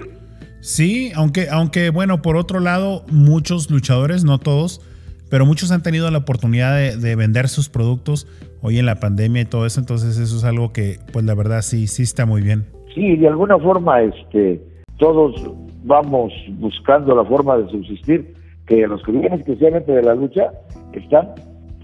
Sí, 0.62 1.12
aunque 1.16 1.50
aunque 1.50 1.90
bueno, 1.90 2.22
por 2.22 2.38
otro 2.38 2.60
lado, 2.60 3.04
muchos 3.12 3.70
luchadores, 3.70 4.24
no 4.24 4.40
todos, 4.40 4.82
pero 5.30 5.46
muchos 5.46 5.72
han 5.72 5.84
tenido 5.84 6.10
la 6.10 6.20
oportunidad 6.20 6.96
de, 6.96 7.16
vender 7.16 7.50
sus 7.50 7.70
productos 7.70 8.28
hoy 8.64 8.80
en 8.80 8.88
la 8.88 8.96
pandemia 8.96 9.44
y 9.44 9.46
todo 9.46 9.68
eso, 9.68 9.80
entonces 9.80 10.18
eso 10.18 10.36
es 10.36 10.44
algo 10.44 10.74
que, 10.74 10.98
pues 11.12 11.24
la 11.26 11.36
verdad 11.36 11.62
sí, 11.62 11.86
sí 11.86 12.02
está 12.02 12.26
muy 12.26 12.42
bien. 12.42 12.66
Sí, 12.96 13.16
de 13.18 13.28
alguna 13.28 13.60
forma, 13.60 14.02
este, 14.02 14.60
todos 14.98 15.36
vamos 15.84 16.34
buscando 16.54 17.16
la 17.16 17.26
forma 17.26 17.58
de 17.58 17.70
subsistir, 17.70 18.34
que 18.66 18.88
los 18.88 19.04
que 19.04 19.12
especialmente 19.12 19.92
de 19.92 20.02
la 20.02 20.16
lucha 20.16 20.52
están, 20.94 21.28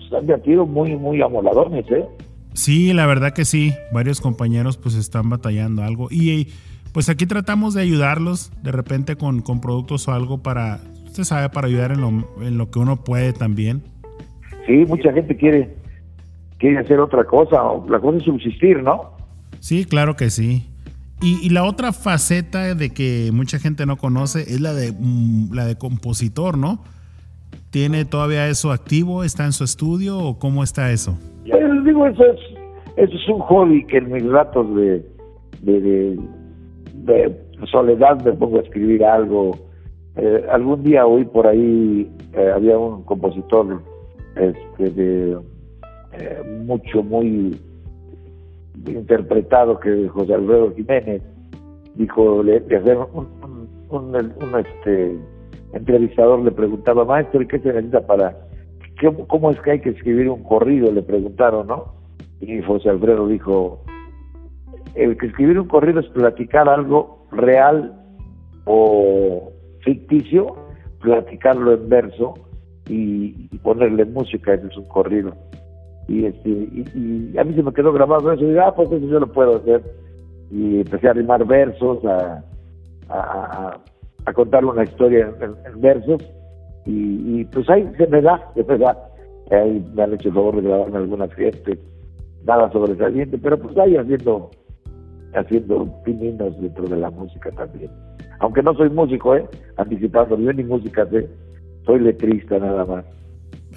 están 0.02 0.26
de 0.26 0.58
muy, 0.66 0.96
muy 0.96 1.22
amoladores, 1.22 1.86
¿eh? 1.92 2.06
Sí, 2.54 2.94
la 2.94 3.06
verdad 3.06 3.34
que 3.34 3.46
sí, 3.46 3.74
varios 3.94 4.22
compañeros 4.22 4.78
pues 4.78 4.96
están 4.96 5.30
batallando 5.30 5.84
algo 5.84 6.08
y 6.10 6.48
pues 6.94 7.10
aquí 7.10 7.26
tratamos 7.28 7.74
de 7.74 7.82
ayudarlos 7.82 8.52
de 8.64 8.72
repente 8.72 9.16
con, 9.16 9.42
con 9.42 9.62
productos 9.62 10.08
o 10.08 10.14
algo 10.14 10.40
para 10.40 10.80
usted 11.06 11.24
sabe, 11.24 11.50
para 11.50 11.68
ayudar 11.68 11.92
en 11.92 12.02
lo, 12.02 12.10
en 12.42 12.58
lo 12.58 12.72
que 12.72 12.80
uno 12.80 13.04
puede 13.04 13.34
también. 13.34 13.84
Sí, 14.66 14.86
mucha 14.88 15.12
gente 15.12 15.36
quiere, 15.36 15.76
quiere 16.60 16.78
hacer 16.78 16.99
otra 16.99 17.24
cosa, 17.24 17.62
la 17.89 17.99
cosa 17.99 18.18
es 18.18 18.24
subsistir, 18.24 18.84
¿no? 18.84 19.14
Sí, 19.60 19.86
claro 19.86 20.16
que 20.16 20.30
sí. 20.30 20.68
Y, 21.22 21.49
la 21.49 21.66
otra 21.66 21.91
faceta 21.91 22.76
de 22.76 22.91
que 22.91 23.32
mucha 23.34 23.60
gente 23.60 23.86
no 23.86 23.97
conoce 23.97 24.41
es 24.41 24.62
la 24.62 24.74
de, 24.74 24.93
mm, 24.97 25.53
la 25.53 25.66
de 25.66 25.78
compositor, 25.78 26.57
¿no? 26.57 26.80
¿Tiene 27.72 28.05
todavía 28.05 28.47
eso 28.47 28.72
activo? 28.72 29.26
¿Está 29.26 29.43
en 29.43 29.51
su 29.51 29.66
estudio 29.66 30.18
o 30.18 30.39
cómo 30.39 30.64
está 30.64 30.91
eso? 30.91 31.18
Les 31.43 31.84
digo, 31.84 32.05
eso 32.05 32.24
es, 32.24 32.39
eso 32.95 33.14
es 33.16 33.28
un 33.28 33.39
hobby 33.39 33.86
que 33.86 33.97
en 33.97 34.12
mis 34.14 34.24
ratos 34.24 34.74
de, 34.76 35.05
de, 35.62 36.18
de 36.93 37.39
soledad 37.70 38.24
me 38.24 38.32
pongo 38.32 38.60
a 38.60 38.62
escribir 38.62 39.03
algo 39.03 39.70
eh, 40.22 40.45
algún 40.51 40.84
día 40.84 41.05
oí 41.05 41.24
por 41.24 41.47
ahí, 41.47 42.10
eh, 42.34 42.51
había 42.53 42.78
un 42.78 43.03
compositor 43.03 43.82
este, 44.36 44.89
de 44.89 45.38
eh, 46.20 46.41
mucho, 46.65 47.03
muy 47.03 47.59
interpretado 48.86 49.80
que 49.80 50.07
José 50.07 50.34
Alfredo 50.34 50.74
Jiménez 50.76 51.22
dijo, 51.95 52.43
le, 52.43 52.57
hacer 52.57 52.97
un, 53.13 53.28
un, 53.89 54.15
este, 54.15 55.17
entrevistador 55.74 56.39
le 56.41 56.51
preguntaba, 56.51 57.05
maestro, 57.05 57.41
¿y 57.41 57.47
qué 57.47 57.59
se 57.59 57.70
necesita 57.70 58.05
para, 58.05 58.38
cómo 59.28 59.51
es 59.51 59.59
que 59.61 59.72
hay 59.72 59.82
que 59.82 59.89
escribir 59.89 60.30
un 60.30 60.43
corrido? 60.43 60.91
Le 60.91 61.01
preguntaron, 61.01 61.67
¿no? 61.67 61.99
y 62.41 62.61
José 62.61 62.89
Alfredo 62.89 63.28
dijo, 63.28 63.84
el 64.95 65.17
que 65.17 65.28
escribir 65.28 65.59
un 65.59 65.67
corrido 65.67 65.99
es 65.99 66.07
platicar 66.07 66.70
algo 66.70 67.26
real 67.32 67.93
o 68.65 69.51
ficticio, 69.84 70.55
platicarlo 71.01 71.74
en 71.74 71.89
verso 71.89 72.34
y, 72.88 73.47
ponerle 73.59 74.05
música, 74.05 74.53
eso 74.53 74.67
es 74.67 74.78
un 74.78 74.88
corrido. 74.88 75.36
Y, 76.10 76.26
este, 76.26 76.49
y, 76.49 77.38
a 77.38 77.43
mí 77.43 77.53
se 77.53 77.62
me 77.62 77.72
quedó 77.72 77.93
grabado 77.93 78.32
eso, 78.32 78.43
y 78.43 78.47
dije, 78.47 78.60
ah, 78.60 78.74
pues 78.76 78.91
eso 78.91 79.05
yo 79.05 79.20
lo 79.20 79.28
puedo 79.28 79.57
hacer. 79.57 79.82
Y 80.51 80.78
empecé 80.82 81.07
a 81.07 81.14
rimar 81.14 81.45
versos, 81.45 82.03
a, 82.03 82.43
a, 83.10 83.80
a 84.26 84.34
contarle 84.34 84.72
una 84.72 84.84
historia 84.84 85.32
en, 85.39 85.80
versos, 85.80 86.22
y, 86.86 87.45
pues 87.45 87.70
ahí 87.70 87.88
se 87.97 88.07
me 88.07 88.22
da, 88.22 88.43
se 88.55 88.64
me 88.64 88.78
da. 88.80 88.97
Me 89.51 90.03
han 90.03 90.14
hecho 90.14 90.30
el 90.30 90.34
favor 90.34 90.55
de 90.55 90.62
grabarme 90.64 90.97
algunas 90.97 91.34
fiestas, 91.34 91.78
nada 92.45 92.72
sobresaliente, 92.72 93.38
pero 93.38 93.60
pues 93.60 93.78
ahí 93.78 93.95
haciendo, 93.95 94.49
haciendo 95.34 95.88
pininos 96.03 96.60
dentro 96.60 96.88
de 96.88 96.97
la 96.97 97.12
música 97.12 97.51
también. 97.51 97.91
Aunque 98.39 98.64
no 98.64 98.74
soy 98.74 98.89
músico, 98.89 99.36
¿eh? 99.36 99.45
Anticipando, 99.78 100.38
yo 100.38 100.53
ni 100.53 100.64
música 100.64 101.05
sé, 101.07 101.28
soy 101.86 101.99
letrista 101.99 102.57
nada 102.57 102.86
más. 102.86 103.05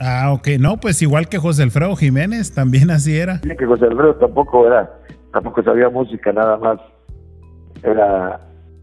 Ah, 0.00 0.32
ok, 0.32 0.48
no, 0.58 0.78
pues 0.78 1.00
igual 1.02 1.28
que 1.28 1.38
José 1.38 1.62
Alfredo 1.62 1.94
Jiménez, 1.96 2.52
también 2.52 2.90
así 2.90 3.16
era. 3.16 3.40
Sí, 3.42 3.50
que 3.56 3.66
José 3.66 3.86
Alfredo 3.86 4.14
tampoco 4.16 4.66
era, 4.66 4.90
tampoco 5.32 5.62
sabía 5.62 5.88
música 5.88 6.32
nada 6.32 6.56
más, 6.56 6.78
era, 7.82 8.40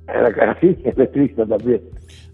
era 0.07 0.51
así, 0.51 0.77
letrista 0.95 1.45
también. 1.47 1.81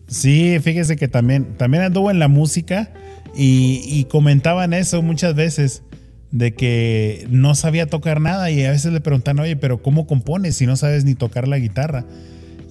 Sí, 0.07 0.59
fíjese 0.59 0.95
que 0.95 1.07
también, 1.07 1.57
también 1.57 1.83
anduvo 1.83 2.11
en 2.11 2.19
la 2.19 2.27
música 2.27 2.91
y, 3.35 4.05
comentaban 4.05 4.73
eso 4.73 5.01
muchas 5.01 5.35
veces 5.35 5.83
de 6.31 6.53
que 6.53 7.25
no 7.29 7.55
sabía 7.55 7.87
tocar 7.87 8.21
nada 8.21 8.51
y 8.51 8.63
a 8.63 8.71
veces 8.71 8.93
le 8.93 9.01
preguntan, 9.01 9.39
oye, 9.39 9.55
pero 9.55 9.79
¿cómo 9.79 10.05
compones 10.05 10.55
si 10.57 10.65
no 10.65 10.75
sabes 10.75 11.05
ni 11.05 11.15
tocar 11.15 11.47
la 11.47 11.57
guitarra? 11.57 12.05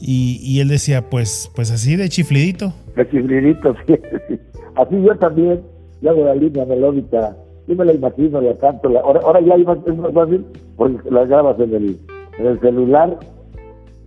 Y, 0.06 0.60
él 0.60 0.68
decía, 0.68 1.08
pues, 1.08 1.50
pues 1.54 1.70
así 1.70 1.96
de 1.96 2.08
chiflidito. 2.08 2.74
De 2.94 3.08
chiflidito, 3.08 3.74
sí, 3.86 3.94
Así 4.76 4.96
yo 5.02 5.16
también, 5.16 5.62
yo 6.04 6.10
hago 6.10 6.24
la 6.24 6.34
línea 6.34 6.66
melódica, 6.66 7.34
yo 7.66 7.74
me 7.74 7.84
la 7.86 7.94
imagino, 7.94 8.40
la 8.42 8.54
canto, 8.56 8.90
ahora, 8.98 9.40
ya 9.40 9.54
es 9.54 9.66
más, 9.66 9.78
fácil 10.12 10.44
porque 10.76 11.10
la 11.10 11.24
grabas 11.24 11.58
en 11.58 11.74
el, 11.74 11.98
en 12.38 12.46
el 12.46 12.60
celular 12.60 13.18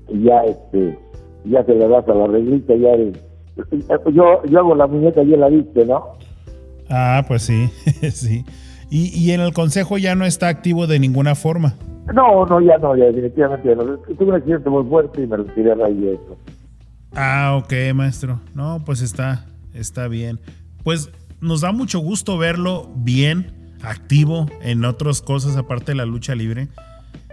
y 0.09 0.23
ya 0.23 0.43
este 0.43 0.97
ya 1.45 1.63
se 1.65 1.73
le 1.73 1.87
das 1.87 2.07
a 2.07 2.13
la 2.13 2.27
reglita, 2.27 2.75
ya 2.75 2.95
yo, 4.13 4.43
yo 4.45 4.59
hago 4.59 4.75
la 4.75 4.85
muñeca 4.85 5.23
y 5.23 5.35
la 5.35 5.49
viste, 5.49 5.85
¿no? 5.85 6.13
Ah, 6.87 7.25
pues 7.27 7.41
sí, 7.41 7.67
sí. 8.11 8.45
Y, 8.91 9.07
y 9.17 9.31
en 9.31 9.41
el 9.41 9.53
consejo 9.53 9.97
ya 9.97 10.13
no 10.13 10.25
está 10.25 10.49
activo 10.49 10.85
de 10.85 10.99
ninguna 10.99 11.33
forma. 11.33 11.73
No, 12.13 12.45
no, 12.45 12.61
ya 12.61 12.77
no, 12.77 12.95
ya 12.95 13.05
definitivamente 13.05 13.75
no. 13.75 13.97
Tuve 13.97 14.29
un 14.29 14.35
accidente 14.35 14.69
muy 14.69 14.83
fuerte 14.85 15.23
y 15.23 15.27
me 15.27 15.37
retiré 15.37 15.71
a 15.71 15.75
raíz 15.75 15.99
de 15.99 16.13
eso. 16.13 16.37
Ah, 17.13 17.59
ok, 17.61 17.73
maestro. 17.95 18.39
No, 18.53 18.83
pues 18.85 19.01
está, 19.01 19.45
está 19.73 20.07
bien. 20.07 20.39
Pues 20.83 21.11
nos 21.41 21.61
da 21.61 21.71
mucho 21.71 21.99
gusto 21.99 22.38
verlo 22.38 22.91
bien, 22.95 23.53
activo 23.81 24.47
en 24.61 24.85
otras 24.85 25.21
cosas 25.21 25.55
aparte 25.57 25.91
de 25.91 25.95
la 25.95 26.05
lucha 26.05 26.35
libre. 26.35 26.67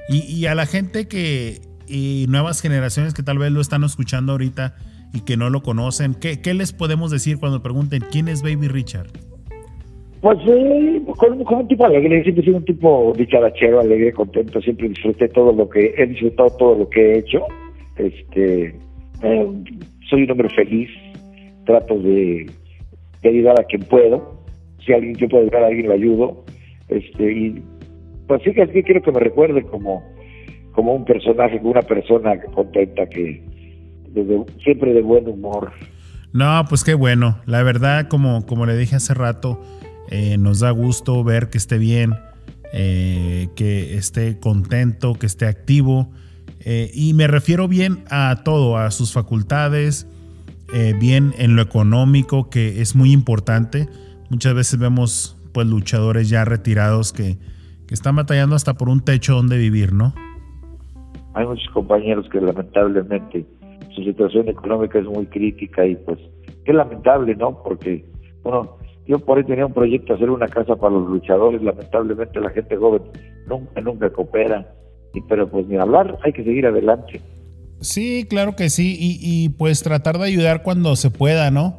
Y, 0.09 0.21
y 0.21 0.47
a 0.47 0.55
la 0.55 0.67
gente 0.67 1.09
que, 1.09 1.61
y 1.89 2.27
nuevas 2.29 2.61
generaciones 2.61 3.15
que 3.15 3.23
tal 3.23 3.39
vez 3.39 3.53
lo 3.53 3.61
están 3.61 3.85
escuchando 3.85 4.33
ahorita 4.33 4.75
y 5.15 5.21
que 5.21 5.37
no 5.37 5.49
lo 5.49 5.63
conocen, 5.63 6.15
¿qué, 6.15 6.55
les 6.55 6.73
podemos 6.73 7.11
decir 7.11 7.39
cuando 7.39 7.63
pregunten 7.63 8.03
quién 8.11 8.29
es 8.29 8.43
Baby 8.43 8.69
Richard? 8.69 9.07
Pues 10.21 10.39
sí, 10.45 11.03
con, 11.17 11.41
un 11.41 11.69
tipo 11.69 11.85
alegre, 11.85 12.23
siempre 12.23 12.43
he 12.43 12.47
sido 12.47 12.57
un 12.57 12.65
tipo 12.65 13.13
dicharachero, 13.17 13.81
alegre, 13.81 14.13
contento, 14.13 14.61
siempre 14.61 14.89
disfruté 14.89 15.29
todo 15.29 15.53
lo 15.53 15.69
que, 15.69 15.95
he 15.97 16.07
disfrutado 16.07 16.51
todo 16.57 16.79
lo 16.79 16.89
que 16.89 17.01
he 17.01 17.19
hecho. 17.19 17.43
Este, 17.97 18.75
eh, 19.23 19.49
soy 20.09 20.23
un 20.23 20.31
hombre 20.31 20.49
feliz, 20.49 20.89
trato 21.67 21.99
de, 21.99 22.51
ayudar 23.29 23.61
a 23.61 23.65
quien 23.65 23.83
puedo. 23.83 24.45
Si 24.85 24.93
alguien 24.93 25.15
yo 25.15 25.29
puedo 25.29 25.45
ayudar 25.45 25.65
a 25.65 25.67
alguien, 25.69 25.89
lo 25.89 25.95
ayudo. 25.95 26.45
Este, 26.89 27.33
y 27.33 27.63
pues 28.27 28.43
sí 28.43 28.53
que, 28.53 28.67
quiero 28.83 29.03
que 29.03 29.13
me 29.13 29.21
recuerde 29.21 29.63
como, 29.63 30.03
como 30.73 30.95
un 30.95 31.05
personaje, 31.05 31.59
como 31.59 31.71
una 31.71 31.83
persona 31.83 32.41
contenta 32.55 33.07
que 33.07 33.43
siempre 34.63 34.93
de 34.93 35.03
buen 35.03 35.29
humor. 35.29 35.73
No, 36.33 36.65
pues 36.69 36.85
qué 36.85 36.95
bueno. 36.95 37.39
La 37.47 37.63
verdad, 37.63 38.09
como, 38.09 38.45
como 38.47 38.67
le 38.67 38.77
dije 38.77 38.97
hace 38.97 39.15
rato, 39.15 39.61
eh, 40.11 40.37
nos 40.39 40.61
da 40.61 40.71
gusto 40.71 41.23
ver 41.25 41.49
que 41.49 41.59
esté 41.59 41.79
bien, 41.79 42.15
eh, 42.73 43.49
que 43.57 43.97
esté 43.97 44.39
contento, 44.39 45.15
que 45.15 45.27
esté 45.27 45.47
activo. 45.47 46.11
Eh, 46.65 46.91
y 46.95 47.15
me 47.15 47.27
refiero 47.27 47.69
bien 47.69 48.05
a 48.11 48.43
todo, 48.45 48.79
a 48.79 48.91
sus 48.91 49.13
facultades, 49.13 50.09
bien 50.99 51.35
en 51.39 51.57
lo 51.57 51.63
económico, 51.63 52.51
que 52.51 52.81
es 52.81 52.97
muy 52.97 53.13
importante. 53.13 53.89
Muchas 54.31 54.55
veces 54.55 54.79
vemos 54.79 55.37
pues 55.53 55.67
luchadores 55.67 56.29
ya 56.29 56.45
retirados 56.45 57.13
que, 57.13 57.39
que 57.87 57.95
están 57.95 58.17
batallando 58.17 58.57
hasta 58.57 58.75
por 58.75 58.89
un 58.89 59.01
techo 59.01 59.35
donde 59.35 59.57
vivir, 59.57 59.93
¿no? 59.93 60.15
Hay 61.35 61.47
muchos 61.47 61.69
compañeros 61.73 62.29
que 62.31 62.41
lamentablemente 62.41 63.47
su 63.95 64.03
situación 64.03 64.49
económica 64.49 64.99
es 64.99 65.07
muy 65.07 65.27
crítica 65.27 65.87
y 65.87 65.97
pues 65.97 66.19
es 66.65 66.75
lamentable, 66.75 67.35
¿no? 67.37 67.63
Porque, 67.63 68.05
bueno, 68.43 68.77
yo 69.07 69.19
por 69.19 69.39
ahí 69.39 69.45
tenía 69.45 69.67
un 69.67 69.73
proyecto 69.73 70.13
de 70.13 70.15
hacer 70.15 70.31
una 70.31 70.49
casa 70.49 70.77
para 70.77 70.95
los 70.95 71.09
luchadores, 71.09 71.63
lamentablemente 71.63 72.41
la 72.41 72.51
gente 72.51 72.77
joven 72.77 73.03
nunca, 73.47 73.81
nunca 73.81 74.11
coopera, 74.11 74.67
y, 75.13 75.21
pero 75.23 75.49
pues 75.49 75.67
ni 75.67 75.77
hablar, 75.77 76.19
hay 76.23 76.33
que 76.33 76.45
seguir 76.45 76.67
adelante. 76.67 77.21
Sí, 77.85 78.27
claro 78.29 78.57
que 78.57 78.71
sí, 78.71 78.97
y, 78.99 79.49
pues 79.51 79.83
tratar 79.83 80.19
de 80.19 80.27
ayudar 80.27 80.63
cuando 80.63 80.97
se 80.97 81.11
pueda, 81.11 81.51
¿no? 81.51 81.79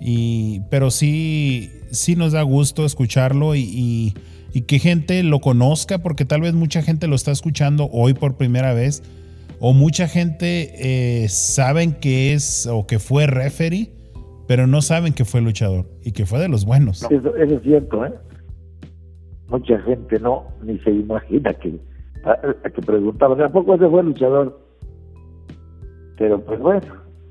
Y, 0.00 0.62
pero 0.70 0.90
sí, 0.90 1.70
sí 1.90 2.16
nos 2.16 2.32
da 2.32 2.42
gusto 2.42 2.84
escucharlo 2.84 3.54
y, 3.54 4.14
y, 4.52 4.60
que 4.62 4.78
gente 4.78 5.22
lo 5.22 5.40
conozca, 5.40 5.98
porque 5.98 6.24
tal 6.24 6.40
vez 6.40 6.54
mucha 6.54 6.82
gente 6.82 7.06
lo 7.06 7.14
está 7.14 7.30
escuchando 7.30 7.88
hoy 7.92 8.14
por 8.14 8.36
primera 8.36 8.74
vez, 8.74 9.02
o 9.60 9.72
mucha 9.72 10.08
gente 10.08 10.72
eh, 11.22 11.28
saben 11.28 11.92
que 11.92 12.32
es 12.32 12.66
o 12.66 12.86
que 12.86 12.98
fue 12.98 13.26
referee 13.26 14.02
pero 14.46 14.66
no 14.66 14.82
saben 14.82 15.14
que 15.14 15.24
fue 15.24 15.40
luchador 15.40 15.86
y 16.04 16.12
que 16.12 16.26
fue 16.26 16.38
de 16.38 16.48
los 16.48 16.66
buenos. 16.66 17.02
Eso, 17.10 17.34
es 17.36 17.62
cierto, 17.62 18.04
¿eh? 18.04 18.12
Mucha 19.48 19.78
gente 19.80 20.18
no, 20.20 20.44
ni 20.62 20.78
se 20.80 20.90
imagina 20.90 21.54
que, 21.54 21.78
a, 22.24 22.36
que 22.68 22.82
preguntaban, 22.82 23.40
¿a 23.40 23.50
poco 23.50 23.74
ese 23.74 23.88
fue 23.88 24.02
luchador? 24.02 24.61
Pero 26.22 26.40
pues 26.44 26.60
bueno, 26.60 26.86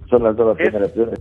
son 0.09 0.23
las 0.23 0.35
nuevas 0.35 0.57
generaciones. 0.57 1.17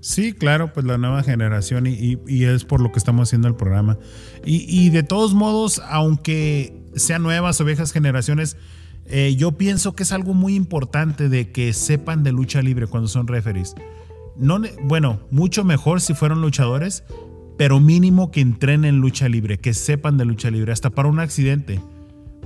Sí, 0.00 0.34
claro, 0.34 0.70
pues 0.74 0.84
la 0.84 0.98
nueva 0.98 1.22
generación 1.22 1.86
y, 1.86 2.18
y, 2.26 2.44
es 2.44 2.66
por 2.66 2.82
lo 2.82 2.92
que 2.92 2.98
estamos 2.98 3.28
haciendo 3.28 3.48
el 3.48 3.54
programa. 3.54 3.96
Y, 4.44 4.66
y, 4.68 4.90
de 4.90 5.02
todos 5.02 5.32
modos, 5.32 5.82
aunque 5.88 6.74
sean 6.94 7.22
nuevas 7.22 7.58
o 7.62 7.64
viejas 7.64 7.92
generaciones, 7.92 8.58
eh, 9.06 9.34
yo 9.36 9.52
pienso 9.52 9.96
que 9.96 10.02
es 10.02 10.12
algo 10.12 10.34
muy 10.34 10.54
importante 10.54 11.30
de 11.30 11.50
que 11.52 11.72
sepan 11.72 12.22
de 12.22 12.32
lucha 12.32 12.60
libre 12.60 12.86
cuando 12.86 13.08
son 13.08 13.26
referees 13.26 13.74
no, 14.38 14.60
bueno, 14.82 15.20
mucho 15.30 15.64
mejor 15.64 16.00
si 16.00 16.14
fueron 16.14 16.42
luchadores, 16.42 17.04
pero 17.56 17.80
mínimo 17.80 18.30
que 18.30 18.40
entrenen 18.40 18.98
lucha 18.98 19.28
libre, 19.28 19.58
que 19.58 19.74
sepan 19.74 20.18
de 20.18 20.24
lucha 20.24 20.50
libre, 20.50 20.72
hasta 20.72 20.90
para 20.90 21.08
un 21.08 21.20
accidente. 21.20 21.80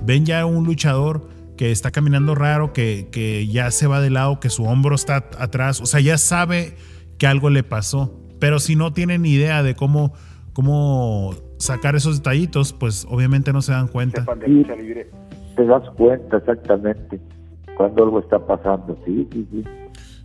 Ven 0.03 0.25
ya 0.25 0.45
un 0.45 0.65
luchador 0.65 1.27
que 1.61 1.69
está 1.69 1.91
caminando 1.91 2.33
raro, 2.33 2.73
que, 2.73 3.07
que 3.11 3.45
ya 3.45 3.69
se 3.69 3.85
va 3.85 4.01
de 4.01 4.09
lado, 4.09 4.39
que 4.39 4.49
su 4.49 4.63
hombro 4.63 4.95
está 4.95 5.17
atrás, 5.37 5.79
o 5.79 5.85
sea, 5.85 5.99
ya 5.99 6.17
sabe 6.17 6.73
que 7.19 7.27
algo 7.27 7.51
le 7.51 7.61
pasó, 7.61 8.19
pero 8.39 8.57
si 8.57 8.75
no 8.75 8.93
tienen 8.93 9.27
idea 9.27 9.61
de 9.61 9.75
cómo, 9.75 10.11
cómo 10.53 11.35
sacar 11.59 11.95
esos 11.95 12.17
detallitos, 12.17 12.73
pues 12.73 13.05
obviamente 13.07 13.53
no 13.53 13.61
se 13.61 13.73
dan 13.73 13.89
cuenta. 13.89 14.25
libre. 14.47 15.11
Te 15.55 15.63
das 15.67 15.87
cuenta 15.97 16.37
exactamente 16.37 17.21
cuando 17.77 18.05
algo 18.05 18.21
está 18.21 18.43
pasando, 18.43 18.97
sí, 19.05 19.29
sí, 19.31 19.47
sí. 19.51 19.63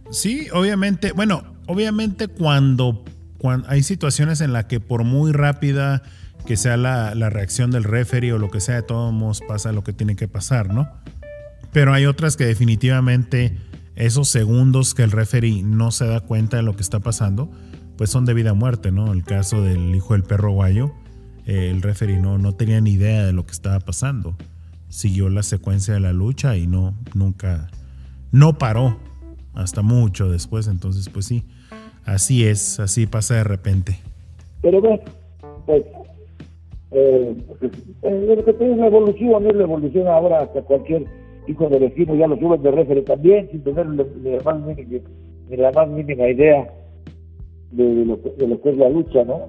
Sí, 0.09 0.47
obviamente, 0.55 1.12
bueno, 1.12 1.43
obviamente 1.66 2.28
cuando, 2.28 3.05
cuando 3.37 3.68
hay 3.68 3.82
situaciones 3.82 4.41
en 4.41 4.55
las 4.55 4.64
que 4.64 4.80
por 4.80 5.05
muy 5.05 5.32
rápida 5.32 6.03
que 6.47 6.57
sea 6.57 6.78
la, 6.78 7.12
reacción 7.28 7.70
del 7.70 7.84
referee 7.84 8.32
o 8.32 8.39
lo 8.39 8.51
que 8.51 8.61
sea, 8.61 8.76
de 8.76 8.82
todos 8.84 9.12
modos 9.12 9.43
pasa 9.47 9.72
lo 9.72 9.84
que 9.84 9.93
tiene 9.93 10.16
que 10.16 10.28
pasar, 10.28 10.72
¿no? 10.72 10.89
Pero 11.77 11.93
hay 11.93 12.07
otras 12.07 12.39
que 12.39 12.47
definitivamente 12.47 13.53
esos 13.97 14.29
segundos 14.29 14.95
que 14.95 15.03
el 15.03 15.11
referee 15.11 15.62
no 15.62 15.91
se 15.91 16.07
da 16.07 16.20
cuenta 16.20 16.57
de 16.57 16.62
lo 16.62 16.74
que 16.74 16.81
está 16.81 17.01
pasando, 17.01 17.51
pues 17.99 18.09
son 18.09 18.24
de 18.24 18.33
vida 18.33 18.53
a 18.53 18.55
muerte, 18.55 18.91
¿no? 18.91 19.12
El 19.12 19.24
caso 19.24 19.61
del 19.61 19.95
hijo 19.95 20.14
del 20.14 20.22
perro 20.22 20.53
guayo, 20.53 20.93
eh, 21.45 21.68
el 21.70 21.83
referee 21.83 22.18
no, 22.18 22.39
no 22.39 22.55
tenía 22.55 22.81
ni 22.81 22.93
idea 22.93 23.27
de 23.27 23.35
lo 23.35 23.45
que 23.45 23.53
estaba 23.53 23.79
pasando. 23.81 24.37
Siguió 24.89 25.29
la 25.29 25.43
secuencia 25.43 25.93
de 25.93 26.01
la 26.01 26.14
lucha 26.14 26.57
y 26.57 26.66
no, 26.66 26.95
nunca, 27.14 27.68
no 28.33 28.57
paró 28.57 28.97
hasta 29.53 29.83
mucho 29.83 30.31
después, 30.31 30.68
entonces 30.68 31.11
pues 31.11 31.27
sí, 31.27 31.45
así 32.07 32.47
es, 32.47 32.81
así 32.81 33.07
pasa 33.07 33.35
de 33.35 33.45
repente. 33.45 33.99
Pero 34.62 34.81
bueno, 34.81 35.01
pues, 35.66 35.85
Eh, 36.93 37.37
eh, 38.03 38.35
lo 38.35 38.45
que 38.47 38.53
digo, 38.64 38.77
la 38.77 38.87
evolución, 38.87 39.47
es 39.47 39.57
la 39.57 39.62
evolución 39.64 40.07
ahora 40.07 40.41
hasta 40.41 40.62
cualquier 40.62 41.05
hijo 41.47 41.68
de 41.68 41.78
vecino 41.78 42.14
ya 42.14 42.26
lo 42.26 42.38
suben 42.38 42.62
de 42.62 42.70
referee 42.70 43.03
también, 43.03 43.49
sin 43.51 43.62
tener 43.62 43.86
la 43.86 45.72
más 45.72 45.88
mínima, 45.88 46.28
idea 46.28 46.68
de, 47.72 48.05
lo, 48.05 48.20
que, 48.22 48.30
de 48.30 48.49
lo 48.49 48.61
que 48.61 48.70
es 48.70 48.76
la 48.76 48.88
lucha, 48.88 49.24
¿no? 49.24 49.47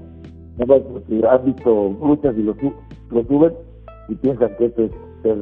No 0.57 1.29
han 1.29 1.45
visto 1.45 1.97
luchas 2.01 2.35
y 2.37 2.41
lo, 2.41 2.55
lo 3.11 3.23
suben 3.25 3.53
y 4.09 4.15
piensan 4.15 4.55
que 4.57 4.65
esto 4.65 4.83
es 4.83 4.91
ser 5.23 5.37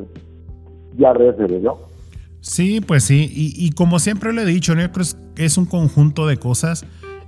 ya 0.98 1.14
referee, 1.14 1.60
¿no? 1.60 1.78
Sí, 2.42 2.80
pues 2.80 3.04
sí, 3.04 3.30
y, 3.34 3.54
y, 3.58 3.72
como 3.72 3.98
siempre 3.98 4.32
le 4.32 4.44
he 4.44 4.46
dicho, 4.46 4.76
yo 4.76 4.92
creo 4.92 5.06
que 5.34 5.46
es 5.46 5.58
un 5.58 5.66
conjunto 5.66 6.28
de 6.28 6.38
cosas. 6.38 6.86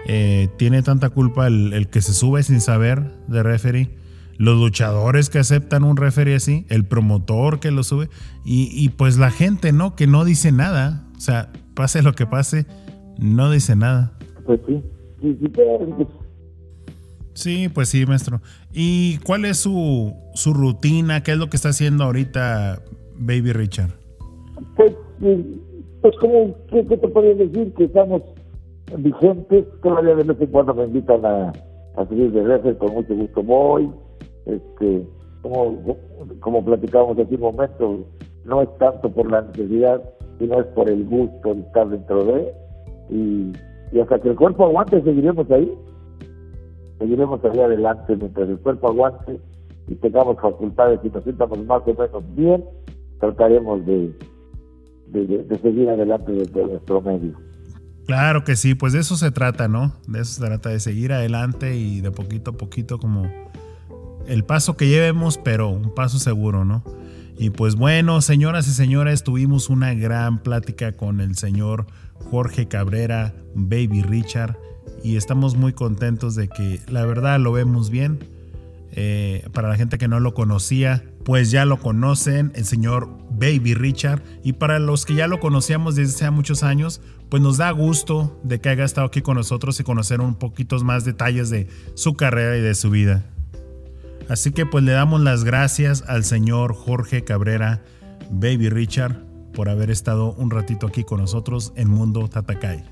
Eh, 0.07 0.47
tiene 0.57 0.84
tanta 0.84 1.09
culpa 1.09 1.47
el, 1.47 1.73
el, 1.73 1.88
que 1.88 2.01
se 2.01 2.13
sube 2.13 2.43
sin 2.43 2.61
saber 2.61 3.01
de 3.28 3.43
referee, 3.43 3.89
los 4.38 4.59
luchadores 4.59 5.29
que 5.29 5.39
aceptan 5.39 5.83
un 5.83 5.97
referee 5.97 6.35
así, 6.35 6.65
el 6.69 6.85
promotor 6.85 7.59
que 7.59 7.71
lo 7.71 7.83
sube, 7.83 8.09
y, 8.45 8.69
y, 8.71 8.89
pues 8.89 9.17
la 9.17 9.31
gente, 9.31 9.71
¿no? 9.71 9.95
Que 9.95 10.07
no 10.07 10.25
dice 10.25 10.51
nada. 10.51 11.03
O 11.17 11.19
sea, 11.19 11.51
pase 11.73 12.01
lo 12.01 12.13
que 12.13 12.25
pase, 12.25 12.65
no 13.17 13.51
dice 13.51 13.75
nada. 13.75 14.13
Pues 14.45 14.59
sí, 14.67 14.81
sí, 17.33 17.69
pues 17.69 17.89
sí, 17.89 18.05
maestro. 18.05 18.41
¿Y 18.73 19.17
cuál 19.19 19.45
es 19.45 19.57
su, 19.57 20.13
su 20.33 20.53
rutina? 20.53 21.23
¿Qué 21.23 21.31
es 21.31 21.38
lo 21.38 21.49
que 21.49 21.57
está 21.57 21.69
haciendo 21.69 22.03
ahorita 22.03 22.81
Baby 23.17 23.53
Richard? 23.53 23.91
Pues, 24.75 24.93
pues 25.19 26.15
como, 26.19 26.55
¿qué, 26.67 26.85
qué 26.85 26.97
te 26.97 27.07
podría 27.07 27.33
decir? 27.33 27.73
Que 27.73 27.85
estamos 27.85 28.21
vigentes, 28.97 29.65
todavía 29.81 30.15
de 30.15 30.23
vez 30.23 30.41
en 30.41 30.47
cuando 30.47 30.73
me 30.73 30.85
invitan 30.85 31.25
a, 31.25 31.51
a 31.97 32.07
seguir 32.07 32.31
de 32.31 32.43
refer, 32.43 32.77
con 32.77 32.93
mucho 32.93 33.15
gusto 33.15 33.43
voy. 33.43 33.89
Este, 34.48 35.06
como, 35.41 35.98
como 36.39 36.66
platicábamos 36.66 37.20
hace 37.20 37.36
un 37.36 37.41
momento, 37.41 38.06
no 38.45 38.62
es 38.62 38.78
tanto 38.78 39.12
por 39.12 39.30
la 39.30 39.41
necesidad, 39.41 40.02
sino 40.39 40.60
es 40.60 40.68
por 40.68 40.89
el 40.89 41.06
gusto 41.06 41.54
de 41.54 41.62
estar 41.62 41.89
dentro 41.89 42.24
de, 42.26 42.54
y, 43.10 43.54
y 43.91 44.00
hasta 44.00 44.20
que 44.20 44.30
el 44.30 44.36
cuerpo 44.36 44.66
aguante, 44.66 45.02
seguiremos 45.02 45.50
ahí. 45.52 45.72
Seguiremos 47.00 47.43
ahí 47.45 47.60
adelante 47.60 48.16
mientras 48.16 48.50
el 48.50 48.58
cuerpo 48.60 48.88
aguante 48.88 49.39
y 49.88 49.95
tengamos 49.95 50.38
facultades 50.41 51.00
y 51.04 51.10
nos 51.10 51.24
sintamos 51.24 51.64
más 51.66 51.82
o 51.86 51.93
menos 51.93 52.36
bien, 52.36 52.64
trataremos 53.20 53.86
de, 53.86 54.14
de, 55.08 55.43
de, 55.43 55.60
seguir 55.60 55.89
adelante 55.89 56.32
desde 56.32 56.66
nuestro 56.66 57.02
medio. 57.02 57.34
Claro 58.06 58.43
que 58.43 58.56
sí, 58.56 58.76
pues 58.76 58.93
de 58.93 59.00
eso 59.00 59.16
se 59.16 59.32
trata, 59.32 59.68
¿no? 59.68 59.93
De 60.08 60.22
eso 60.22 60.41
se 60.41 60.45
trata, 60.45 60.70
de 60.70 60.80
seguir 60.80 61.14
adelante 61.14 61.76
y 61.76 62.02
de 62.02 62.12
poquito 62.12 62.52
a 62.52 62.54
poquito 62.54 63.00
como 63.00 63.24
el 64.28 64.43
paso 64.43 64.78
que 64.78 64.88
llevemos, 64.88 65.38
pero 65.38 65.69
un 65.69 65.93
paso 65.93 66.19
seguro, 66.19 66.65
¿no? 66.65 66.84
Y 67.39 67.51
pues 67.51 67.75
bueno, 67.75 68.21
señoras 68.21 68.67
y 68.67 68.71
señores, 68.71 69.23
tuvimos 69.23 69.69
una 69.69 69.93
gran 69.93 70.39
plática 70.39 70.93
con 70.93 71.21
el 71.21 71.36
señor 71.36 71.86
Jorge 72.32 72.67
Cabrera, 72.67 73.36
Baby 73.53 74.01
Richard, 74.01 74.57
y 75.03 75.17
estamos 75.17 75.55
muy 75.55 75.73
contentos 75.73 76.36
de 76.36 76.47
que 76.47 76.82
la 76.88 77.05
verdad 77.05 77.39
lo 77.39 77.51
vemos 77.51 77.89
bien. 77.89 78.19
Eh, 78.99 79.47
para 79.53 79.69
la 79.69 79.75
gente 79.75 79.99
que 79.99 80.07
no 80.07 80.19
lo 80.19 80.34
conocía, 80.34 81.03
pues 81.23 81.51
ya 81.51 81.65
lo 81.65 81.78
conocen, 81.78 82.51
el 82.55 82.65
señor 82.65 83.07
Baby 83.30 83.75
Richard. 83.75 84.23
Y 84.43 84.53
para 84.53 84.80
los 84.80 85.05
que 85.05 85.13
ya 85.13 85.28
lo 85.28 85.39
conocíamos 85.39 85.95
desde 85.95 86.15
hace 86.15 86.32
muchos 86.32 86.63
años, 86.63 87.01
pues 87.30 87.43
nos 87.43 87.57
da 87.57 87.69
gusto 87.69 88.39
de 88.43 88.59
que 88.59 88.69
haya 88.69 88.86
estado 88.86 89.05
aquí 89.05 89.21
con 89.21 89.38
nosotros 89.38 89.80
y 89.80 89.84
conocer 89.84 90.19
un 90.19 90.34
poquito 90.34 90.80
más 90.84 91.05
detalles 91.05 91.51
de 91.51 91.67
su 91.93 92.15
carrera 92.15 92.57
y 92.57 92.61
de 92.61 92.73
su 92.73 92.89
vida. 92.89 93.36
Así 94.30 94.51
que 94.51 94.65
pues 94.65 94.84
le 94.84 94.91
damos 94.91 95.21
las 95.21 95.43
gracias 95.43 96.03
al 96.07 96.23
señor 96.23 96.73
Jorge 96.73 97.23
Cabrera, 97.23 97.82
Baby 98.30 98.69
Richard, 98.69 99.15
por 99.53 99.69
haber 99.69 99.89
estado 99.89 100.34
un 100.34 100.51
ratito 100.51 100.88
aquí 100.88 101.03
con 101.03 101.21
nosotros 101.21 101.71
en 101.78 101.89
Mundo 101.89 102.28
Tatakai. 102.28 102.84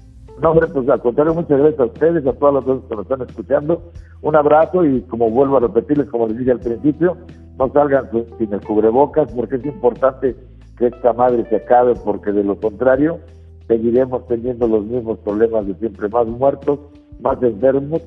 No, 0.42 0.52
hombre, 0.52 0.68
pues 0.68 0.88
al 0.90 1.02
contrario, 1.02 1.34
muchas 1.34 1.60
gracias 1.60 1.80
a 1.80 1.86
ustedes, 1.86 2.26
a 2.28 2.34
todas 2.34 2.56
las 2.56 2.64
que 2.64 2.96
nos 2.96 3.04
están 3.04 3.22
escuchando. 3.22 3.92
Un 4.22 4.36
abrazo 4.36 4.86
y 4.86 5.02
como 5.04 5.30
vuelvo 5.30 5.58
a 5.58 5.62
repetirles, 5.62 6.10
como 6.10 6.28
les 6.28 6.38
dije 6.38 6.52
al 6.52 6.60
principio, 6.60 7.18
no 7.58 7.72
salgan 7.72 8.10
sin 8.38 8.54
el 8.54 8.62
cubrebocas 8.62 9.32
porque 9.34 9.56
es 9.56 9.66
importante 9.66 10.36
que 10.78 10.88
esta 10.88 11.14
madre 11.14 11.46
se 11.50 11.58
acabe 11.58 11.96
porque 12.04 12.32
de 12.32 12.44
lo 12.44 12.60
contrario 12.60 13.20
seguiremos 13.68 14.28
teniendo 14.28 14.68
los 14.68 14.86
mismos 14.86 15.20
problemas 15.20 15.68
de 15.68 15.76
siempre, 15.76 16.10
más 16.10 16.28
muertos, 16.28 16.80
más 17.22 17.42
enfermos 17.42 18.02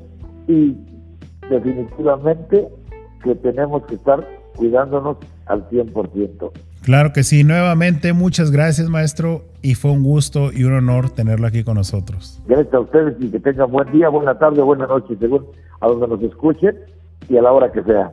y 0.47 0.77
definitivamente 1.49 2.69
que 3.23 3.35
tenemos 3.35 3.85
que 3.87 3.97
estar 3.97 4.27
cuidándonos 4.57 5.17
al 5.47 5.69
100%. 5.71 6.51
Claro 6.83 7.13
que 7.13 7.23
sí, 7.23 7.45
nuevamente 7.45 8.13
muchas 8.13 8.51
gracias 8.51 8.89
maestro 8.89 9.45
y 9.63 9.75
fue 9.75 9.91
un 9.91 10.03
gusto 10.03 10.53
y 10.53 10.65
un 10.65 10.73
honor 10.73 11.11
tenerlo 11.11 11.47
aquí 11.47 11.65
con 11.65 11.75
nosotros. 11.75 12.41
Gracias 12.47 12.73
a 12.73 12.81
ustedes 12.81 13.17
y 13.21 13.31
que 13.31 13.41
tengan 13.41 13.71
buen 13.71 13.91
día, 13.93 14.09
buena 14.09 14.39
tarde, 14.39 14.63
buena 14.63 14.87
noche, 14.87 15.15
según 15.19 15.47
a 15.81 15.87
donde 15.87 16.09
nos 16.09 16.23
escuchen 16.23 16.77
y 17.29 17.37
a 17.37 17.43
la 17.43 17.53
hora 17.53 17.71
que 17.73 17.83
sea. 17.83 18.13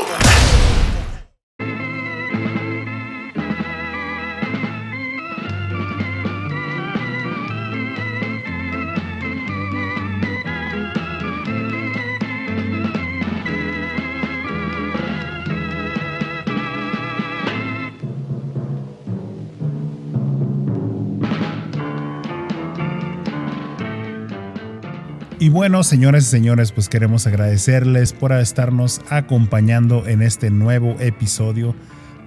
Bueno, 25.51 25.83
señoras 25.83 26.23
y 26.23 26.27
señores, 26.27 26.71
pues 26.71 26.87
queremos 26.87 27.27
agradecerles 27.27 28.13
por 28.13 28.31
estarnos 28.31 29.01
acompañando 29.09 30.07
en 30.07 30.21
este 30.21 30.49
nuevo 30.49 30.95
episodio 30.99 31.75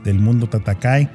del 0.04 0.18
Mundo 0.18 0.46
Tatakai. 0.46 1.08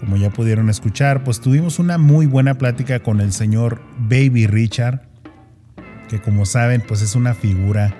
Como 0.00 0.16
ya 0.16 0.30
pudieron 0.30 0.68
escuchar, 0.70 1.22
pues 1.22 1.40
tuvimos 1.40 1.78
una 1.78 1.98
muy 1.98 2.26
buena 2.26 2.54
plática 2.54 2.98
con 2.98 3.20
el 3.20 3.32
señor 3.32 3.80
Baby 3.96 4.48
Richard, 4.48 5.02
que 6.08 6.20
como 6.20 6.46
saben, 6.46 6.80
pues 6.80 7.00
es 7.00 7.14
una 7.14 7.34
figura 7.34 7.94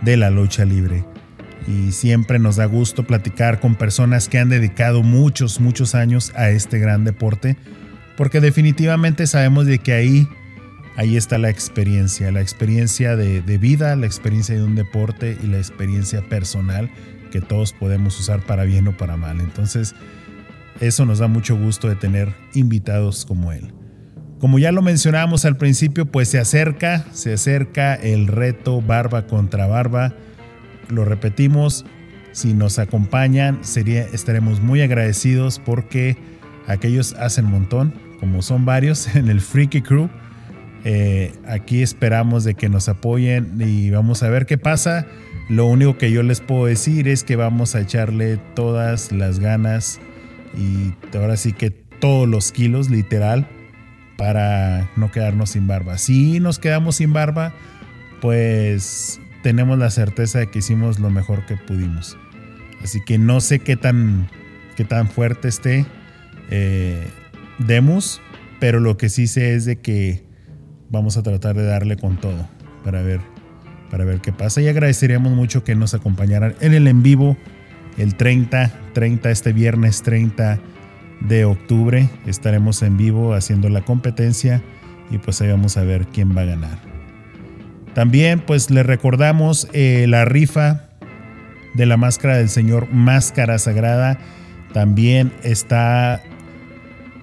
de 0.00 0.16
la 0.16 0.30
lucha 0.30 0.64
libre. 0.64 1.04
Y 1.68 1.92
siempre 1.92 2.38
nos 2.38 2.56
da 2.56 2.64
gusto 2.64 3.06
platicar 3.06 3.60
con 3.60 3.74
personas 3.74 4.30
que 4.30 4.38
han 4.38 4.48
dedicado 4.48 5.02
muchos, 5.02 5.60
muchos 5.60 5.94
años 5.94 6.32
a 6.34 6.48
este 6.48 6.78
gran 6.78 7.04
deporte, 7.04 7.58
porque 8.16 8.40
definitivamente 8.40 9.26
sabemos 9.26 9.66
de 9.66 9.78
que 9.78 9.92
ahí 9.92 10.28
ahí 10.96 11.16
está 11.16 11.38
la 11.38 11.50
experiencia, 11.50 12.32
la 12.32 12.40
experiencia 12.40 13.16
de, 13.16 13.40
vida, 13.58 13.94
la 13.96 14.06
experiencia 14.06 14.54
de 14.54 14.64
un 14.64 14.74
deporte 14.74 15.36
y 15.42 15.46
la 15.46 15.58
experiencia 15.58 16.22
personal 16.28 16.90
que 17.30 17.40
todos 17.40 17.72
podemos 17.72 18.18
usar 18.18 18.44
para 18.44 18.64
bien 18.64 18.88
o 18.88 18.96
para 18.96 19.16
mal. 19.16 19.40
Entonces, 19.40 19.94
eso 20.80 21.04
nos 21.04 21.18
da 21.18 21.28
mucho 21.28 21.56
gusto 21.56 21.88
de 21.88 21.96
tener 21.96 22.34
invitados 22.54 23.26
como 23.26 23.52
él. 23.52 23.72
Como 24.38 24.58
ya 24.58 24.72
lo 24.72 24.82
mencionábamos 24.82 25.44
al 25.44 25.56
principio, 25.56 26.06
pues 26.06 26.28
se 26.28 26.38
acerca, 26.38 27.04
se 27.12 27.32
acerca 27.32 27.94
el 27.94 28.26
reto 28.26 28.82
barba 28.82 29.26
contra 29.26 29.66
barba. 29.66 30.14
Lo 30.88 31.04
repetimos, 31.04 31.84
si 32.32 32.52
nos 32.52 32.78
acompañan, 32.78 33.64
sería, 33.64 34.02
estaremos 34.02 34.60
muy 34.60 34.82
agradecidos 34.82 35.58
porque 35.58 36.16
aquellos 36.66 37.14
hacen 37.14 37.46
montón, 37.46 37.94
como 38.20 38.42
son 38.42 38.64
varios 38.64 39.06
en 39.16 39.28
el 39.28 39.40
Freaky 39.40 39.82
Crew. 39.82 40.10
Eh, 40.84 41.32
aquí 41.46 41.82
esperamos 41.82 42.44
de 42.44 42.54
que 42.54 42.68
nos 42.68 42.88
apoyen 42.88 43.60
y 43.60 43.90
vamos 43.90 44.22
a 44.22 44.30
ver 44.30 44.46
qué 44.46 44.58
pasa. 44.58 45.06
Lo 45.48 45.66
único 45.66 45.98
que 45.98 46.10
yo 46.10 46.22
les 46.22 46.40
puedo 46.40 46.66
decir 46.66 47.08
es 47.08 47.24
que 47.24 47.36
vamos 47.36 47.74
a 47.74 47.80
echarle 47.80 48.38
todas 48.54 49.12
las 49.12 49.38
ganas 49.38 50.00
y 50.56 50.92
ahora 51.16 51.36
sí 51.36 51.52
que 51.52 51.70
todos 51.70 52.28
los 52.28 52.52
kilos, 52.52 52.90
literal, 52.90 53.48
para 54.16 54.90
no 54.96 55.10
quedarnos 55.10 55.50
sin 55.50 55.66
barba. 55.66 55.98
Si 55.98 56.40
nos 56.40 56.58
quedamos 56.58 56.96
sin 56.96 57.12
barba, 57.12 57.54
pues 58.20 59.20
tenemos 59.42 59.78
la 59.78 59.90
certeza 59.90 60.40
de 60.40 60.50
que 60.50 60.58
hicimos 60.58 60.98
lo 60.98 61.10
mejor 61.10 61.46
que 61.46 61.56
pudimos. 61.56 62.16
Así 62.82 63.00
que 63.04 63.18
no 63.18 63.40
sé 63.40 63.60
qué 63.60 63.76
tan, 63.76 64.28
qué 64.76 64.84
tan 64.84 65.08
fuerte 65.08 65.48
esté 65.48 65.86
eh, 66.50 67.06
Demus, 67.58 68.20
pero 68.60 68.80
lo 68.80 68.96
que 68.96 69.08
sí 69.08 69.26
sé 69.26 69.54
es 69.54 69.64
de 69.64 69.76
que 69.76 70.25
vamos 70.90 71.16
a 71.16 71.22
tratar 71.22 71.56
de 71.56 71.64
darle 71.64 71.96
con 71.96 72.16
todo 72.20 72.48
para 72.84 73.02
ver, 73.02 73.20
para 73.90 74.04
ver 74.04 74.20
qué 74.20 74.32
pasa. 74.32 74.60
Y 74.60 74.68
agradeceríamos 74.68 75.32
mucho 75.32 75.64
que 75.64 75.74
nos 75.74 75.94
acompañaran 75.94 76.54
en 76.60 76.74
el 76.74 76.86
en 76.88 77.02
vivo 77.02 77.36
el 77.98 78.14
30, 78.16 78.72
30, 78.92 79.30
este 79.30 79.52
viernes 79.52 80.02
30 80.02 80.58
de 81.20 81.44
octubre. 81.44 82.08
Estaremos 82.26 82.82
en 82.82 82.96
vivo 82.96 83.34
haciendo 83.34 83.68
la 83.68 83.82
competencia 83.82 84.62
y 85.10 85.18
pues 85.18 85.40
ahí 85.40 85.48
vamos 85.48 85.76
a 85.76 85.82
ver 85.82 86.06
quién 86.06 86.36
va 86.36 86.42
a 86.42 86.46
ganar. 86.46 86.78
También 87.94 88.40
pues 88.40 88.70
le 88.70 88.82
recordamos 88.82 89.68
eh, 89.72 90.04
la 90.08 90.24
rifa 90.26 90.90
de 91.74 91.86
la 91.86 91.96
máscara 91.96 92.36
del 92.36 92.48
Señor 92.48 92.92
Máscara 92.92 93.58
Sagrada. 93.58 94.18
También 94.72 95.32
está 95.42 96.22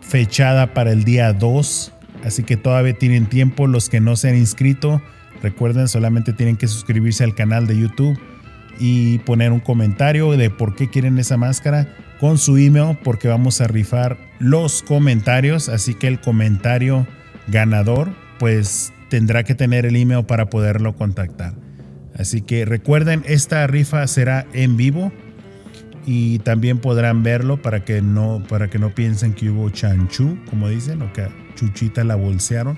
fechada 0.01 0.73
para 0.73 0.91
el 0.91 1.03
día 1.03 1.33
2. 1.33 1.92
Así 2.23 2.43
que 2.43 2.57
todavía 2.57 2.93
tienen 2.93 3.27
tiempo 3.27 3.67
los 3.67 3.89
que 3.89 3.99
no 3.99 4.15
se 4.15 4.29
han 4.29 4.37
inscrito. 4.37 5.01
Recuerden, 5.41 5.87
solamente 5.87 6.33
tienen 6.33 6.55
que 6.55 6.67
suscribirse 6.67 7.23
al 7.23 7.35
canal 7.35 7.67
de 7.67 7.77
YouTube 7.77 8.17
y 8.79 9.19
poner 9.19 9.51
un 9.51 9.59
comentario 9.59 10.31
de 10.31 10.49
por 10.49 10.75
qué 10.75 10.89
quieren 10.89 11.19
esa 11.19 11.37
máscara 11.37 11.95
con 12.19 12.37
su 12.37 12.57
email 12.57 12.97
porque 13.03 13.27
vamos 13.27 13.61
a 13.61 13.67
rifar 13.67 14.17
los 14.39 14.81
comentarios. 14.83 15.69
Así 15.69 15.93
que 15.93 16.07
el 16.07 16.21
comentario 16.21 17.05
ganador 17.47 18.09
pues 18.39 18.93
tendrá 19.09 19.43
que 19.43 19.55
tener 19.55 19.85
el 19.85 19.95
email 19.95 20.25
para 20.25 20.49
poderlo 20.49 20.95
contactar. 20.95 21.53
Así 22.17 22.41
que 22.41 22.65
recuerden, 22.65 23.23
esta 23.25 23.65
rifa 23.67 24.05
será 24.07 24.45
en 24.53 24.77
vivo 24.77 25.11
y 26.05 26.39
también 26.39 26.79
podrán 26.79 27.23
verlo 27.23 27.61
para 27.61 27.85
que 27.85 28.01
no, 28.01 28.43
para 28.47 28.69
que 28.69 28.79
no 28.79 28.93
piensen 28.93 29.33
que 29.33 29.49
hubo 29.49 29.69
chanchú, 29.69 30.37
como 30.49 30.69
dicen, 30.69 31.01
o 31.01 31.13
que 31.13 31.21
a 31.21 31.29
Chuchita 31.55 32.03
la 32.03 32.15
bolsearon. 32.15 32.77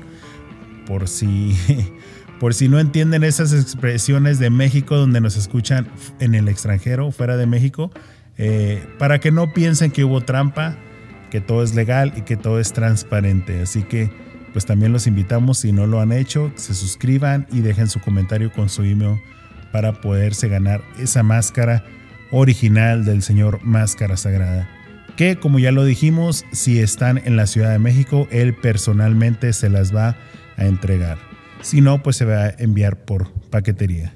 Por 0.86 1.08
si, 1.08 1.58
por 2.40 2.54
si 2.54 2.70
no 2.70 2.80
entienden 2.80 3.24
esas 3.24 3.54
expresiones 3.54 4.40
de 4.40 4.50
México 4.50 4.98
donde 4.98 5.22
nos 5.22 5.36
escuchan 5.36 5.88
en 6.20 6.36
el 6.36 6.48
extranjero, 6.48 7.12
fuera 7.12 7.38
de 7.38 7.48
México, 7.48 7.92
eh, 8.38 8.86
para 9.00 9.20
que 9.20 9.32
no 9.32 9.54
piensen 9.54 9.92
que 9.92 10.04
hubo 10.04 10.22
trampa, 10.22 10.76
que 11.32 11.42
todo 11.42 11.64
es 11.64 11.74
legal 11.74 12.14
y 12.16 12.22
que 12.22 12.38
todo 12.38 12.60
es 12.60 12.74
transparente. 12.74 13.62
Así 13.62 13.84
que 13.84 14.12
pues 14.54 14.66
también 14.66 14.94
los 14.94 15.06
invitamos, 15.06 15.58
si 15.58 15.74
no 15.74 15.86
lo 15.86 16.00
han 16.00 16.14
hecho, 16.14 16.50
que 16.54 16.62
se 16.62 16.76
suscriban 16.76 17.46
y 17.52 17.60
dejen 17.60 17.90
su 17.90 18.00
comentario 18.00 18.54
con 18.54 18.70
su 18.70 18.84
email 18.84 19.20
para 19.74 20.00
poderse 20.00 20.48
ganar 20.48 20.82
esa 20.98 21.24
máscara 21.24 21.84
original 22.32 23.06
del 23.06 23.22
señor 23.22 23.60
Máscara 23.64 24.18
Sagrada. 24.18 24.70
Que 25.16 25.38
como 25.38 25.60
ya 25.60 25.72
lo 25.72 25.86
dijimos, 25.86 26.46
si 26.52 26.80
están 26.80 27.22
en 27.24 27.38
la 27.38 27.48
Ciudad 27.48 27.72
de 27.72 27.80
México, 27.80 28.28
él 28.32 28.54
personalmente 28.54 29.54
se 29.54 29.70
las 29.70 29.96
va 29.96 30.18
a 30.58 30.66
entregar. 30.66 31.18
Si 31.62 31.82
no, 31.82 32.04
pues 32.04 32.18
se 32.18 32.26
va 32.26 32.46
a 32.46 32.50
enviar 32.58 32.98
por 33.06 33.32
paquetería. 33.50 34.14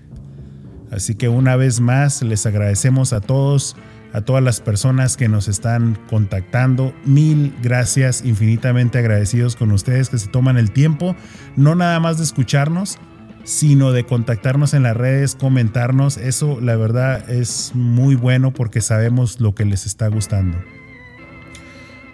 Así 0.92 1.16
que 1.16 1.30
una 1.30 1.56
vez 1.56 1.80
más 1.80 2.22
les 2.22 2.46
agradecemos 2.46 3.14
a 3.14 3.22
todos 3.22 3.76
a 4.14 4.22
todas 4.22 4.44
las 4.44 4.60
personas 4.60 5.18
que 5.18 5.28
nos 5.28 5.48
están 5.48 5.98
contactando. 6.10 6.94
Mil 7.06 7.54
gracias, 7.62 8.24
infinitamente 8.26 8.98
agradecidos 8.98 9.56
con 9.56 9.72
ustedes 9.72 10.10
que 10.10 10.18
se 10.18 10.28
toman 10.28 10.58
el 10.58 10.72
tiempo, 10.72 11.16
no 11.56 11.76
nada 11.76 12.00
más 12.00 12.18
de 12.18 12.24
escucharnos, 12.24 12.98
sino 13.44 13.92
de 13.92 14.06
contactarnos 14.06 14.74
en 14.74 14.84
las 14.84 14.96
redes, 14.96 15.36
comentarnos. 15.36 16.18
Eso 16.18 16.60
la 16.62 16.76
verdad 16.76 17.30
es 17.30 17.72
muy 17.74 18.16
bueno 18.16 18.52
porque 18.52 18.82
sabemos 18.82 19.40
lo 19.40 19.56
que 19.56 19.66
les 19.66 19.86
está 19.86 20.08
gustando. 20.08 20.58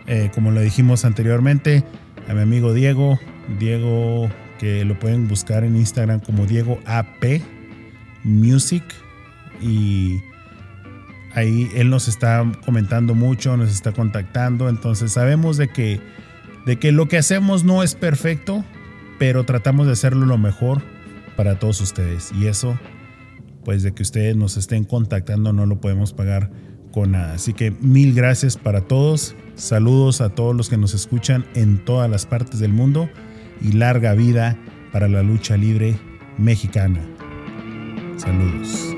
Eh, 0.08 0.30
como 0.34 0.52
lo 0.52 0.62
dijimos 0.62 1.04
anteriormente, 1.04 1.84
a 2.30 2.34
mi 2.34 2.42
amigo 2.42 2.74
Diego, 2.74 3.20
Diego 3.60 4.30
que 4.60 4.86
lo 4.86 4.98
pueden 4.98 5.28
buscar 5.28 5.64
en 5.64 5.76
Instagram 5.76 6.20
como 6.20 6.46
Diego 6.46 6.80
AP 6.86 7.42
Music 8.24 8.84
y 9.62 10.22
ahí 11.34 11.70
él 11.76 11.90
nos 11.90 12.08
está 12.08 12.46
comentando 12.64 13.14
mucho, 13.14 13.58
nos 13.58 13.72
está 13.72 13.92
contactando, 13.92 14.70
entonces 14.70 15.12
sabemos 15.12 15.58
de 15.58 15.68
que, 15.68 16.00
de 16.66 16.78
que 16.78 16.92
lo 16.92 17.08
que 17.08 17.18
hacemos 17.18 17.64
no 17.64 17.84
es 17.84 17.96
perfecto, 17.96 18.64
pero 19.20 19.44
tratamos 19.44 19.88
de 19.88 19.94
hacerlo 19.94 20.26
lo 20.26 20.38
mejor 20.38 20.82
para 21.36 21.60
todos 21.60 21.82
ustedes. 21.82 22.32
Y 22.32 22.48
eso, 22.48 22.78
pues 23.64 23.84
de 23.84 23.94
que 23.94 24.04
ustedes 24.04 24.36
nos 24.36 24.58
estén 24.58 24.84
contactando, 24.84 25.54
no 25.54 25.66
lo 25.66 25.80
podemos 25.80 26.14
pagar 26.14 26.52
con 26.92 27.12
nada. 27.12 27.34
Así 27.34 27.54
que 27.54 27.72
mil 27.72 28.14
gracias 28.14 28.58
para 28.58 28.82
todos. 28.82 29.36
Saludos 29.56 30.22
a 30.22 30.30
todos 30.30 30.56
los 30.56 30.70
que 30.70 30.78
nos 30.78 30.94
escuchan 30.94 31.46
en 31.54 31.84
todas 31.84 32.10
las 32.10 32.26
partes 32.26 32.60
del 32.60 32.74
mundo 32.74 33.10
y 33.62 33.74
larga 33.74 34.14
vida 34.14 34.58
para 34.92 35.08
la 35.08 35.24
lucha 35.24 35.58
libre 35.58 35.98
mexicana. 36.38 37.02
Saludos. 38.18 38.95